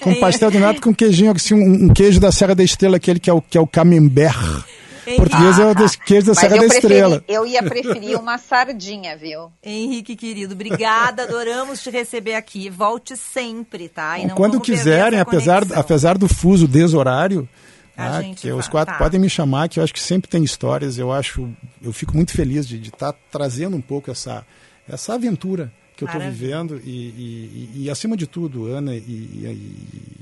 com 0.00 0.14
pastel 0.20 0.50
de 0.50 0.58
nata 0.58 0.80
com 0.80 0.94
queijinho, 0.94 1.32
assim, 1.32 1.54
um, 1.54 1.86
um, 1.86 1.88
queijo 1.92 2.20
da 2.20 2.30
Serra 2.30 2.54
da 2.54 2.62
Estrela, 2.62 2.96
aquele 2.96 3.18
que 3.18 3.28
é 3.28 3.32
o, 3.32 3.42
que 3.42 3.58
é 3.58 3.60
o 3.60 3.66
camembert. 3.66 4.64
Português 5.16 5.58
é 5.58 5.66
o 5.66 5.74
dos 5.74 5.96
queijos 5.96 6.26
da 6.26 6.34
Serra 6.34 6.56
da 6.56 6.58
preferi, 6.58 6.76
Estrela. 6.76 7.24
Eu 7.28 7.46
ia 7.46 7.62
preferir 7.62 8.18
uma 8.18 8.38
sardinha, 8.38 9.16
viu? 9.16 9.52
Henrique, 9.62 10.16
querido, 10.16 10.54
obrigada. 10.54 11.24
Adoramos 11.24 11.82
te 11.82 11.90
receber 11.90 12.34
aqui. 12.34 12.68
Volte 12.68 13.16
sempre, 13.16 13.88
tá? 13.88 14.18
E 14.18 14.28
Quando 14.30 14.60
quiserem, 14.60 15.18
apesar, 15.18 15.62
apesar 15.74 16.18
do 16.18 16.28
fuso 16.28 16.66
deshorário, 16.68 17.48
ah, 17.96 18.20
que 18.34 18.50
os 18.52 18.68
quatro 18.68 18.94
tá. 18.94 18.98
podem 18.98 19.20
me 19.20 19.28
chamar, 19.28 19.68
que 19.68 19.78
eu 19.78 19.84
acho 19.84 19.92
que 19.92 20.00
sempre 20.00 20.30
tem 20.30 20.42
histórias. 20.42 20.98
Eu 20.98 21.12
acho, 21.12 21.48
eu 21.82 21.92
fico 21.92 22.16
muito 22.16 22.32
feliz 22.32 22.66
de 22.66 22.80
estar 22.80 23.12
tá 23.12 23.18
trazendo 23.30 23.76
um 23.76 23.80
pouco 23.80 24.10
essa, 24.10 24.44
essa 24.88 25.14
aventura 25.14 25.72
que 25.96 26.04
eu 26.04 26.06
estou 26.06 26.20
vivendo 26.22 26.80
e, 26.82 26.88
e, 26.88 27.70
e, 27.74 27.84
e, 27.84 27.90
acima 27.90 28.16
de 28.16 28.26
tudo, 28.26 28.66
Ana 28.66 28.94
e, 28.94 29.76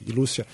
e 0.06 0.10
Lúcia, 0.10 0.44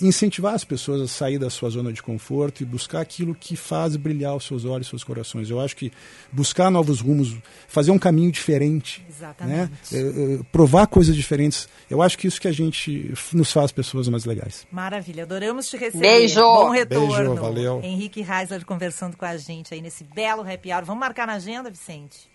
incentivar 0.00 0.54
as 0.54 0.64
pessoas 0.64 1.00
a 1.00 1.08
sair 1.08 1.38
da 1.38 1.50
sua 1.50 1.70
zona 1.70 1.92
de 1.92 2.02
conforto 2.02 2.62
e 2.62 2.66
buscar 2.66 3.00
aquilo 3.00 3.34
que 3.34 3.56
faz 3.56 3.96
brilhar 3.96 4.34
os 4.34 4.44
seus 4.44 4.64
olhos, 4.64 4.86
os 4.86 4.90
seus 4.90 5.04
corações. 5.04 5.50
Eu 5.50 5.60
acho 5.60 5.76
que 5.76 5.92
buscar 6.32 6.70
novos 6.70 7.00
rumos, 7.00 7.34
fazer 7.68 7.90
um 7.90 7.98
caminho 7.98 8.30
diferente, 8.32 9.04
né? 9.40 9.70
É, 9.92 9.98
é, 9.98 10.38
provar 10.50 10.86
coisas 10.86 11.14
diferentes, 11.14 11.68
eu 11.90 12.02
acho 12.02 12.18
que 12.18 12.26
isso 12.26 12.40
que 12.40 12.48
a 12.48 12.52
gente 12.52 13.12
nos 13.32 13.52
faz 13.52 13.72
pessoas 13.72 14.08
mais 14.08 14.24
legais. 14.24 14.66
Maravilha, 14.70 15.22
adoramos 15.22 15.68
te 15.68 15.76
receber. 15.76 16.00
Beijo! 16.00 16.40
Bom 16.40 16.70
retorno. 16.70 17.06
Beijo, 17.14 17.34
valeu. 17.34 17.80
Henrique 17.82 18.22
Reisler 18.22 18.64
conversando 18.64 19.16
com 19.16 19.24
a 19.24 19.36
gente 19.36 19.72
aí 19.72 19.80
nesse 19.80 20.04
belo 20.04 20.42
happy 20.42 20.72
hour. 20.72 20.84
Vamos 20.84 21.00
marcar 21.00 21.26
na 21.26 21.34
agenda, 21.34 21.70
Vicente? 21.70 22.28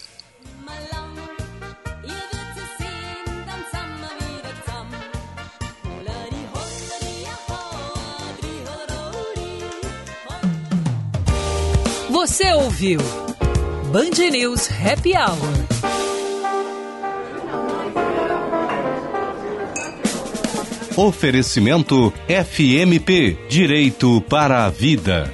Você 12.11 12.53
ouviu 12.53 13.01
Band 13.93 14.31
News 14.31 14.69
Happy 14.71 15.13
Hour. 15.13 15.39
Oferecimento 20.97 22.13
FMP 22.27 23.39
Direito 23.49 24.21
para 24.29 24.67
a 24.67 24.69
Vida. 24.71 25.33